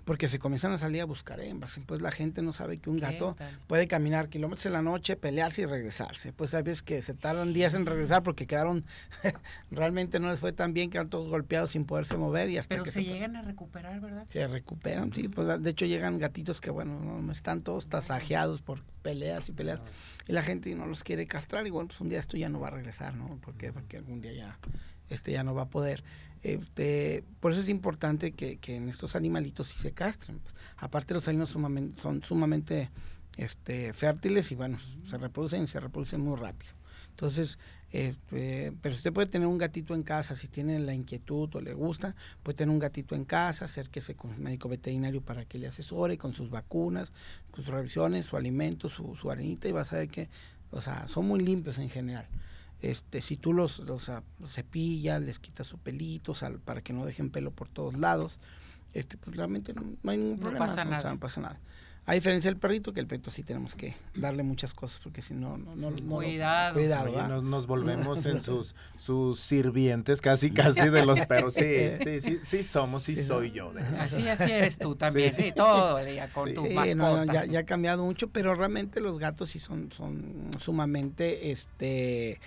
Porque 0.07 0.29
se 0.29 0.39
comienzan 0.39 0.71
a 0.71 0.77
salir 0.77 1.01
a 1.01 1.05
buscar 1.05 1.41
hembras. 1.41 1.77
Pues 1.85 2.01
la 2.01 2.11
gente 2.11 2.41
no 2.41 2.53
sabe 2.53 2.77
que 2.77 2.89
un 2.89 2.95
¿Qué 2.95 3.01
gato 3.01 3.35
puede 3.67 3.89
caminar 3.89 4.29
kilómetros 4.29 4.65
en 4.67 4.71
la 4.71 4.81
noche, 4.81 5.17
pelearse 5.17 5.63
y 5.63 5.65
regresarse. 5.65 6.31
Pues 6.31 6.51
sabes 6.51 6.81
que 6.81 7.01
se 7.01 7.13
tardan 7.13 7.51
días 7.51 7.73
en 7.73 7.85
regresar 7.85 8.23
porque 8.23 8.47
quedaron, 8.47 8.85
realmente 9.69 10.21
no 10.21 10.29
les 10.31 10.39
fue 10.39 10.53
tan 10.53 10.73
bien, 10.73 10.89
quedaron 10.89 11.09
todos 11.09 11.29
golpeados 11.29 11.71
sin 11.71 11.83
poderse 11.83 12.15
mover 12.15 12.49
y 12.49 12.57
hasta 12.57 12.69
Pero 12.69 12.85
que 12.85 12.91
se 12.91 13.01
se 13.01 13.03
llegan 13.03 13.35
a 13.35 13.41
recuperar, 13.41 13.99
¿verdad? 13.99 14.25
se 14.29 14.47
recuperan, 14.47 15.11
sí, 15.11 15.27
pues 15.27 15.61
de 15.61 15.69
hecho 15.69 15.85
llegan 15.85 16.19
gatitos 16.19 16.61
que 16.61 16.69
bueno, 16.71 17.01
no, 17.01 17.21
no 17.21 17.31
están 17.33 17.59
todos 17.59 17.87
tasajeados 17.87 18.61
por 18.61 18.83
peleas 19.01 19.49
y 19.49 19.51
peleas 19.51 19.81
y 20.25 20.31
la 20.31 20.41
gente 20.41 20.73
no 20.73 20.85
los 20.85 21.03
quiere 21.03 21.27
castrar 21.27 21.67
y 21.67 21.69
bueno, 21.69 21.89
pues 21.89 21.99
un 21.99 22.07
día 22.07 22.19
esto 22.19 22.37
ya 22.37 22.47
no 22.47 22.61
va 22.61 22.69
a 22.69 22.71
regresar, 22.71 23.13
¿no? 23.13 23.37
Porque 23.41 23.73
porque 23.73 23.97
algún 23.97 24.21
día 24.21 24.31
ya 24.31 24.57
este 25.09 25.33
ya 25.33 25.43
no 25.43 25.53
va 25.53 25.63
a 25.63 25.69
poder. 25.69 26.03
Este, 26.47 27.25
por 27.41 27.51
eso 27.51 27.59
es 27.59 27.67
importante 27.67 28.31
que, 28.31 28.57
en 28.67 28.87
estos 28.87 29.15
animalitos 29.15 29.67
sí 29.67 29.77
se 29.79 29.91
castren. 29.91 30.39
Aparte 30.77 31.13
los 31.13 31.25
felinos 31.25 31.49
sumamente, 31.49 32.01
son 32.01 32.23
sumamente 32.23 32.89
este, 33.35 33.91
fértiles 33.91 34.51
y 34.51 34.55
bueno, 34.55 34.77
se 35.09 35.17
reproducen 35.17 35.63
y 35.63 35.67
se 35.67 35.79
reproducen 35.79 36.21
muy 36.21 36.37
rápido. 36.37 36.71
Entonces, 37.09 37.59
Este, 37.91 38.73
pero 38.81 38.95
usted 38.95 39.13
puede 39.13 39.27
tener 39.27 39.47
un 39.47 39.57
gatito 39.57 39.95
en 39.95 40.03
casa, 40.03 40.35
si 40.35 40.49
tiene 40.49 40.77
la 40.79 40.93
inquietud 40.93 41.49
o 41.55 41.61
le 41.61 41.73
gusta, 41.73 42.15
puede 42.43 42.57
tener 42.57 42.73
un 42.73 42.79
gatito 42.79 43.15
en 43.15 43.23
casa, 43.23 43.65
acérquese 43.65 44.13
con 44.13 44.31
un 44.31 44.43
médico 44.43 44.67
veterinario 44.67 45.21
para 45.21 45.45
que 45.45 45.57
le 45.57 45.67
asesore 45.67 46.17
con 46.17 46.33
sus 46.33 46.49
vacunas, 46.49 47.13
con 47.51 47.63
sus 47.63 47.73
revisiones, 47.73 48.25
su 48.25 48.35
alimento, 48.35 48.89
su, 48.89 49.15
su 49.15 49.31
arenita 49.31 49.69
y 49.69 49.71
vas 49.71 49.93
a 49.93 49.97
ver 49.97 50.09
que, 50.09 50.27
o 50.71 50.81
sea, 50.81 51.07
son 51.07 51.27
muy 51.27 51.39
limpios 51.39 51.77
en 51.77 51.89
general. 51.89 52.27
Este, 52.81 53.21
si 53.21 53.37
tú 53.37 53.53
los, 53.53 53.79
los, 53.79 54.07
ah, 54.09 54.23
los 54.39 54.53
cepillas, 54.53 55.21
les 55.21 55.39
quitas 55.39 55.65
su 55.67 55.77
pelito, 55.79 56.35
sea, 56.35 56.51
para 56.63 56.81
que 56.81 56.93
no 56.93 57.05
dejen 57.05 57.29
pelo 57.31 57.51
por 57.51 57.69
todos 57.69 57.95
lados, 57.95 58.39
este, 58.93 59.17
pues 59.17 59.35
realmente 59.35 59.73
no, 59.73 59.81
no 60.03 60.11
hay 60.11 60.17
ningún 60.17 60.35
No 60.35 60.41
problema, 60.41 60.65
o 60.65 60.69
sea, 61.01 61.11
no 61.11 61.19
pasa 61.19 61.41
nada. 61.41 61.59
A 62.05 62.13
diferencia 62.13 62.49
del 62.49 62.57
perrito, 62.57 62.93
que 62.93 63.01
el 63.01 63.07
perrito 63.07 63.29
sí 63.29 63.43
tenemos 63.43 63.75
que 63.75 63.93
darle 64.15 64.41
muchas 64.41 64.73
cosas, 64.73 65.01
porque 65.03 65.21
si 65.21 65.33
no, 65.33 65.57
no, 65.57 65.75
no, 65.75 65.91
no- 65.91 66.15
Cuidado. 66.15 66.73
cuidado, 66.73 67.27
nos, 67.27 67.43
nos 67.43 67.67
volvemos 67.67 68.25
en 68.25 68.41
sus, 68.43 68.75
sus 68.95 69.41
sirvientes 69.41 70.21
casi 70.21 70.51
casi 70.51 70.89
de 70.89 71.05
los 71.05 71.19
perros. 71.25 71.55
Sí, 71.55 71.65
sí, 72.01 72.21
sí, 72.21 72.39
sí 72.43 72.63
somos, 72.63 73.03
sí, 73.03 73.13
Sí, 73.15 73.23
soy 73.23 73.49
no. 73.49 73.55
yo 73.55 73.73
de 73.73 73.81
eso. 73.81 74.03
Así, 74.03 74.25
así 74.29 74.49
eres 74.49 74.77
tú 74.77 74.95
también, 74.95 75.35
Sí. 75.35 75.41
sí, 75.47 75.51
todo 75.53 75.99
el 75.99 76.05
día 76.13 76.29
con 76.29 76.47
Sí. 76.47 76.53
tu 76.53 76.65
Sí, 76.65 76.73
mascota. 76.73 76.95
no, 76.95 77.25
no, 77.25 77.33
ya, 77.33 77.43
ya 77.45 77.59
ha 77.59 77.65
cambiado 77.65 78.05
mucho, 78.05 78.29
pero 78.29 78.55
realmente 78.55 79.01
los 79.01 79.19
gatos 79.19 79.49
sí 79.49 79.59
son, 79.59 79.91
son 79.91 80.49
sumamente 80.61 81.51
este, 81.51 82.39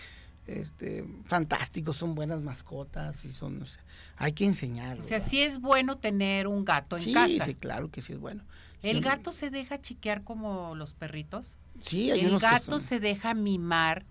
este, 0.51 1.05
fantásticos, 1.27 1.97
son 1.97 2.15
buenas 2.15 2.41
mascotas 2.41 3.25
y 3.25 3.33
son, 3.33 3.63
o 3.63 3.67
sea, 3.67 3.83
hay 4.17 4.33
que 4.33 4.45
enseñarlos. 4.45 5.05
O 5.07 5.09
sea, 5.09 5.19
¿va? 5.19 5.25
sí 5.25 5.41
es 5.41 5.61
bueno 5.61 5.99
tener 5.99 6.47
un 6.47 6.65
gato 6.65 6.97
en 6.97 7.03
sí, 7.03 7.13
casa. 7.15 7.45
sí, 7.47 7.55
claro 7.55 7.91
que 7.91 8.03
sí 8.03 8.13
es 8.15 8.19
bueno. 8.21 8.43
¿El 8.83 8.97
Sí, 8.99 9.03
gato 9.03 9.33
se 9.33 9.51
deja 9.51 9.81
chiquear 9.81 10.23
como 10.25 10.75
los 10.75 10.95
perritos? 10.95 11.57
Sí, 11.83 12.11
hay 12.11 12.21
¿El 12.21 12.29
unos 12.29 12.43
que 12.43 12.47
gato 12.49 12.73
son- 12.73 12.81
se 12.81 13.01
deja 13.01 13.35
mimar? 13.35 14.05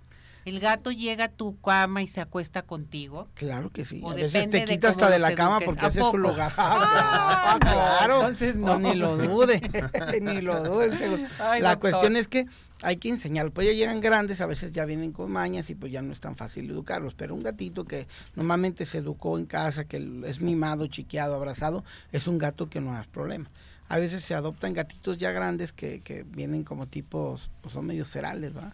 ¿El 0.46 0.60
gato 0.60 0.92
llega 0.92 1.26
a 1.26 1.30
tu 1.30 1.60
cama 1.62 2.02
y 2.02 2.08
se 2.08 2.22
acuesta 2.22 2.62
contigo? 2.64 3.28
Claro 3.36 3.70
que 3.72 3.86
sí. 3.86 4.02
O 4.04 4.12
A 4.12 4.16
veces 4.16 4.50
te 4.50 4.66
quita 4.66 4.90
hasta 4.90 5.10
de 5.10 5.20
la 5.20 5.36
cama 5.36 5.60
porque 5.64 5.86
¿A 5.86 5.90
ese 5.90 6.00
es 6.02 6.08
su 6.08 6.18
lugar. 6.18 6.52
Ah, 6.58 7.54
Ah, 7.54 7.58
claro. 7.60 8.16
entonces 8.22 8.56
No, 8.56 8.78
no. 8.80 8.90
ni 8.90 8.96
lo 8.96 9.18
dude. 9.18 9.62
ni 10.22 10.42
lo 10.42 10.64
dude. 10.64 11.28
Ay, 11.40 11.62
la 11.62 11.72
doctor. 11.72 11.80
cuestión 11.92 12.16
es 12.16 12.28
que 12.28 12.46
hay 12.82 12.98
que 12.98 13.10
enseñar. 13.10 13.52
Pues 13.52 13.68
ya 13.68 13.74
llegan 13.74 14.00
grandes, 14.00 14.42
a 14.42 14.46
veces 14.46 14.72
ya 14.72 14.86
vienen 14.86 15.12
con 15.12 15.32
mañas 15.32 15.70
y 15.70 15.76
pues 15.76 15.92
ya 15.92 16.02
no 16.02 16.14
es 16.14 16.20
tan 16.20 16.36
fácil 16.36 16.70
educarlos. 16.70 17.14
Pero 17.16 17.36
un 17.36 17.44
gatito 17.44 17.86
que 17.86 18.08
normalmente 18.36 18.86
se 18.86 19.00
educó 19.00 19.38
en 19.38 19.46
casa, 19.46 19.84
que 19.86 19.98
es 20.26 20.42
mimado, 20.42 20.88
chiqueado, 20.88 21.36
abrazado, 21.36 21.84
es 22.12 22.28
un 22.28 22.38
gato 22.38 22.70
que 22.70 22.80
no 22.82 22.96
hay 22.96 23.06
problema. 23.08 23.50
A 23.90 23.98
veces 23.98 24.24
se 24.24 24.36
adoptan 24.36 24.74
gatitos 24.74 25.18
ya 25.18 25.32
grandes 25.32 25.74
que, 25.74 26.02
que 26.02 26.24
vienen 26.24 26.64
como 26.64 26.88
tipos, 26.88 27.50
pues 27.62 27.74
son 27.74 27.88
medios 27.88 28.08
ferales, 28.08 28.56
¿va? 28.56 28.72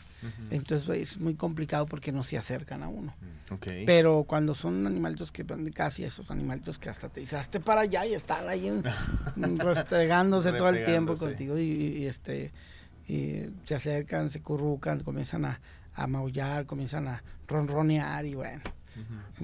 Entonces 0.51 0.89
es 0.89 1.19
muy 1.19 1.35
complicado 1.35 1.85
porque 1.85 2.11
no 2.11 2.23
se 2.23 2.37
acercan 2.37 2.83
a 2.83 2.89
uno. 2.89 3.15
Ok. 3.49 3.67
Pero 3.85 4.25
cuando 4.27 4.53
son 4.53 4.85
animalitos 4.85 5.31
que 5.31 5.45
y 5.97 6.03
esos 6.03 6.31
animalitos 6.31 6.77
que 6.77 6.89
hasta 6.89 7.07
te 7.07 7.21
dicen, 7.21 7.39
hazte 7.39 7.61
para 7.61 7.81
allá 7.81 8.05
y 8.05 8.13
están 8.13 8.49
ahí 8.49 8.69
restregándose 9.35 10.51
todo 10.51 10.69
el 10.69 10.83
tiempo 10.83 11.15
contigo 11.15 11.57
y, 11.57 11.63
y, 11.63 12.07
este 12.07 12.51
y 13.07 13.43
se 13.63 13.75
acercan, 13.75 14.29
se 14.31 14.41
currucan, 14.41 14.99
comienzan 14.99 15.45
a, 15.45 15.61
a 15.93 16.07
maullar, 16.07 16.65
comienzan 16.65 17.07
a 17.07 17.23
ronronear 17.47 18.25
y 18.25 18.35
bueno. 18.35 18.61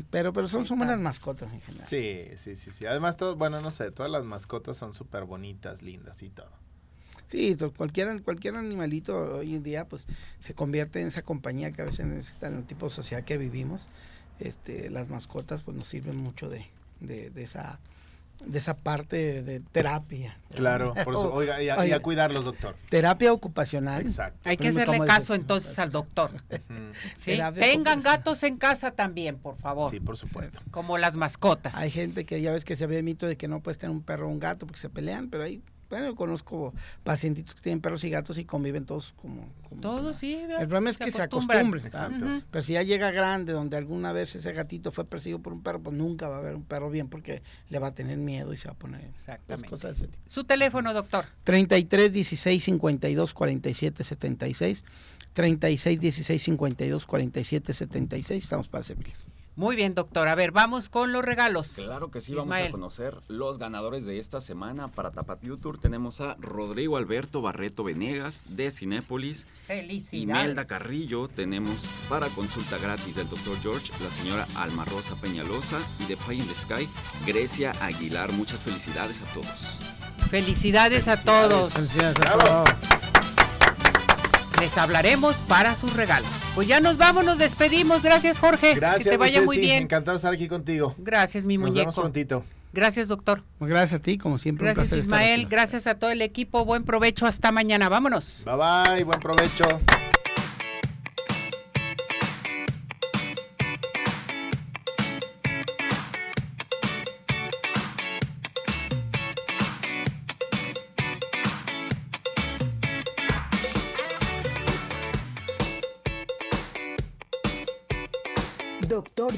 Pero 0.10 0.34
pero 0.34 0.48
son, 0.48 0.66
son 0.66 0.78
buenas 0.78 1.00
mascotas 1.00 1.52
en 1.54 1.62
general. 1.62 1.88
Sí, 1.88 2.28
sí, 2.36 2.56
sí, 2.56 2.72
sí. 2.72 2.86
Además, 2.86 3.18
todo, 3.18 3.36
bueno, 3.36 3.62
no 3.62 3.72
sé, 3.72 3.92
todas 3.92 4.12
las 4.12 4.24
mascotas 4.24 4.78
son 4.78 4.94
súper 4.94 5.26
bonitas, 5.26 5.82
lindas 5.82 6.24
y 6.24 6.30
todo. 6.30 6.50
Sí, 7.28 7.56
cualquier, 7.78 8.22
cualquier 8.24 8.56
animalito 8.56 9.38
hoy 9.38 9.56
en 9.56 9.64
día 9.64 9.88
pues 9.88 10.06
se 10.40 10.54
convierte 10.54 11.00
en 11.00 11.08
esa 11.08 11.22
compañía 11.22 11.72
que 11.72 11.82
a 11.82 11.86
veces 11.86 12.06
necesita 12.06 12.48
en 12.48 12.58
el 12.58 12.66
tipo 12.66 12.88
de 12.88 12.94
sociedad 12.94 13.24
que 13.24 13.38
vivimos. 13.38 13.84
Este, 14.40 14.90
las 14.90 15.08
mascotas 15.08 15.62
pues 15.64 15.78
nos 15.78 15.88
sirven 15.88 16.18
mucho 16.18 16.50
de, 16.50 16.66
de, 17.00 17.30
de 17.30 17.44
esa 17.44 17.80
de 18.46 18.60
esa 18.60 18.76
parte 18.76 19.44
de 19.44 19.60
terapia. 19.60 20.38
Claro, 20.54 20.94
por 21.04 21.14
eso, 21.14 21.34
oiga, 21.34 21.62
y 21.62 21.70
a, 21.70 21.76
y 21.76 21.80
a 21.80 21.80
Oiga, 21.80 22.00
cuidarlos, 22.00 22.46
doctor. 22.46 22.76
terapia 22.90 23.32
ocupacional. 23.32 24.02
Exacto. 24.02 24.50
Hay 24.50 24.58
que 24.58 24.70
hacerle 24.70 24.98
¿cómo 24.98 25.08
caso 25.08 25.34
entonces 25.34 25.78
al 25.80 25.92
doctor. 25.92 26.32
¿sí? 27.18 27.38
Tengan 27.56 28.02
gatos 28.02 28.44
en 28.44 28.58
casa 28.58 28.92
también, 28.92 29.38
por 29.38 29.58
favor. 29.58 29.92
Sí, 29.92 30.00
por 30.00 30.18
supuesto. 30.18 30.60
Como 30.72 30.98
las 30.98 31.16
mascotas. 31.16 31.76
Hay 31.76 31.92
gente 31.92 32.26
que 32.26 32.42
ya 32.42 32.52
ves 32.52 32.66
que 32.66 32.76
se 32.76 32.88
ve 32.88 32.98
el 32.98 33.04
mito 33.04 33.28
de 33.28 33.38
que 33.38 33.48
no 33.48 33.62
puedes 33.62 33.78
tener 33.78 33.96
un 33.96 34.02
perro 34.02 34.28
o 34.28 34.32
un 34.32 34.40
gato 34.40 34.66
porque 34.66 34.80
se 34.80 34.90
pelean, 34.90 35.30
pero 35.30 35.44
hay, 35.44 35.62
bueno, 35.92 36.08
yo 36.08 36.16
conozco 36.16 36.74
pacientitos 37.04 37.54
que 37.54 37.62
tienen 37.62 37.82
perros 37.82 38.04
y 38.06 38.10
gatos 38.10 38.38
y 38.38 38.46
conviven 38.46 38.86
todos 38.86 39.14
como... 39.22 39.46
Todos 39.82 40.18
sí. 40.18 40.36
El 40.36 40.68
problema 40.68 40.90
es 40.90 40.98
que 40.98 41.12
se 41.12 41.22
acostumbran. 41.22 41.70
¿verdad? 41.70 42.42
Pero 42.50 42.64
si 42.64 42.74
ya 42.74 42.82
llega 42.82 43.12
grande, 43.12 43.52
donde 43.52 43.76
alguna 43.76 44.14
vez 44.14 44.34
ese 44.36 44.54
gatito 44.54 44.92
fue 44.92 45.04
perseguido 45.06 45.40
por 45.40 45.52
un 45.52 45.62
perro, 45.62 45.82
pues 45.82 45.96
nunca 45.96 46.30
va 46.30 46.38
a 46.38 46.40
haber 46.40 46.56
un 46.56 46.64
perro 46.64 46.90
bien 46.90 47.10
porque 47.10 47.44
le 47.70 47.80
va 47.80 47.88
a 47.88 47.94
tener 47.94 48.18
miedo 48.18 48.54
y 48.54 48.58
se 48.58 48.70
va 48.70 48.74
a 48.74 48.78
poner 48.78 49.02
Exactamente. 49.04 49.70
cosas 49.70 50.00
de 50.00 50.06
ese 50.06 50.08
tipo. 50.14 50.24
Su 50.30 50.46
teléfono, 50.46 50.94
doctor. 50.94 51.26
33 51.44 52.12
16 52.14 52.64
52 52.64 53.34
47 53.34 54.04
76. 54.06 54.84
36 55.34 56.00
16 56.00 56.42
52 56.42 57.06
47 57.06 57.74
76. 57.74 58.44
Estamos 58.44 58.70
para 58.70 58.86
servirles. 58.86 59.20
Muy 59.56 59.76
bien, 59.76 59.94
doctor. 59.94 60.28
A 60.28 60.36
ver, 60.36 60.52
vamos 60.52 60.90
con 60.90 61.12
los 61.12 61.24
regalos. 61.24 61.74
Claro 61.76 62.10
que 62.10 62.22
sí, 62.22 62.34
vamos 62.34 62.56
a 62.56 62.72
conocer 62.72 63.18
los 63.28 63.58
ganadores 63.58 64.06
de 64.06 64.18
esta 64.18 64.40
semana. 64.40 64.88
Para 64.88 65.12
Tapatío 65.12 65.58
Tour 65.58 65.78
tenemos 65.78 66.22
a 66.22 66.36
Rodrigo 66.40 66.98
Alberto 66.98 67.42
Barreto 67.42 67.84
Venegas 67.84 68.56
de 68.56 68.72
Cinépolis. 68.72 69.48
Felicidades. 69.68 70.14
Imelda 70.14 70.66
Carrillo, 70.66 71.28
tenemos 71.28 71.86
para 72.08 72.28
consulta 72.30 72.78
gratis 72.78 73.16
del 73.16 73.30
Dr. 73.30 73.60
George, 73.62 73.92
la 74.02 74.10
señora 74.12 74.48
Alma 74.56 74.86
Rosa 74.86 75.16
Peñalosa 75.16 75.80
y 76.00 76.06
de 76.06 76.18
Pie 76.18 76.36
in 76.36 76.48
the 76.48 76.56
Sky, 76.56 76.88
Grecia 77.26 77.74
Aguilar. 77.82 78.32
Muchas 78.32 78.64
felicidades 78.64 79.22
a 79.22 79.34
todos. 79.34 79.80
Felicidades 80.30 81.08
a 81.10 81.22
todos. 81.22 81.74
Felicidades 81.74 82.20
a 82.22 82.38
todos. 82.38 83.01
Les 84.62 84.78
hablaremos 84.78 85.38
para 85.48 85.76
sus 85.76 85.96
regalos. 85.96 86.30
Pues 86.54 86.68
ya 86.68 86.80
nos 86.80 86.98
vamos, 86.98 87.26
nos 87.26 87.40
despedimos. 87.40 88.04
Gracias, 88.04 88.38
Jorge. 88.38 88.76
Gracias, 88.76 89.06
que 89.06 89.10
te 89.10 89.18
vaya 89.18 89.42
muy 89.42 89.56
sí, 89.56 89.62
bien. 89.64 89.84
Encantado 89.84 90.14
de 90.14 90.18
estar 90.18 90.32
aquí 90.32 90.48
contigo. 90.48 90.94
Gracias, 91.00 91.46
mi 91.46 91.58
Nos 91.58 91.74
vemos 91.74 91.78
muñeco. 91.86 92.02
prontito. 92.02 92.46
Gracias, 92.72 93.08
doctor. 93.08 93.42
Pues 93.58 93.70
Gracias 93.70 94.00
a 94.00 94.04
ti, 94.04 94.20
como 94.20 94.38
siempre. 94.38 94.72
Gracias, 94.72 94.94
Ismael. 94.94 95.48
Gracias 95.48 95.88
a 95.88 95.96
todo 95.96 96.12
el 96.12 96.22
equipo. 96.22 96.64
Buen 96.64 96.84
provecho. 96.84 97.26
Hasta 97.26 97.52
mañana. 97.52 97.90
Vámonos. 97.90 98.44
Bye 98.46 98.56
bye, 98.56 99.04
buen 99.04 99.20
provecho. 99.20 99.66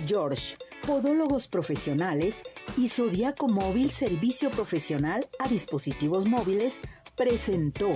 George, 0.07 0.57
Podólogos 0.85 1.47
Profesionales 1.47 2.43
y 2.77 2.87
Zodiaco 2.89 3.47
Móvil 3.47 3.91
Servicio 3.91 4.49
Profesional 4.51 5.27
a 5.39 5.47
Dispositivos 5.47 6.25
Móviles 6.25 6.79
presentó 7.15 7.95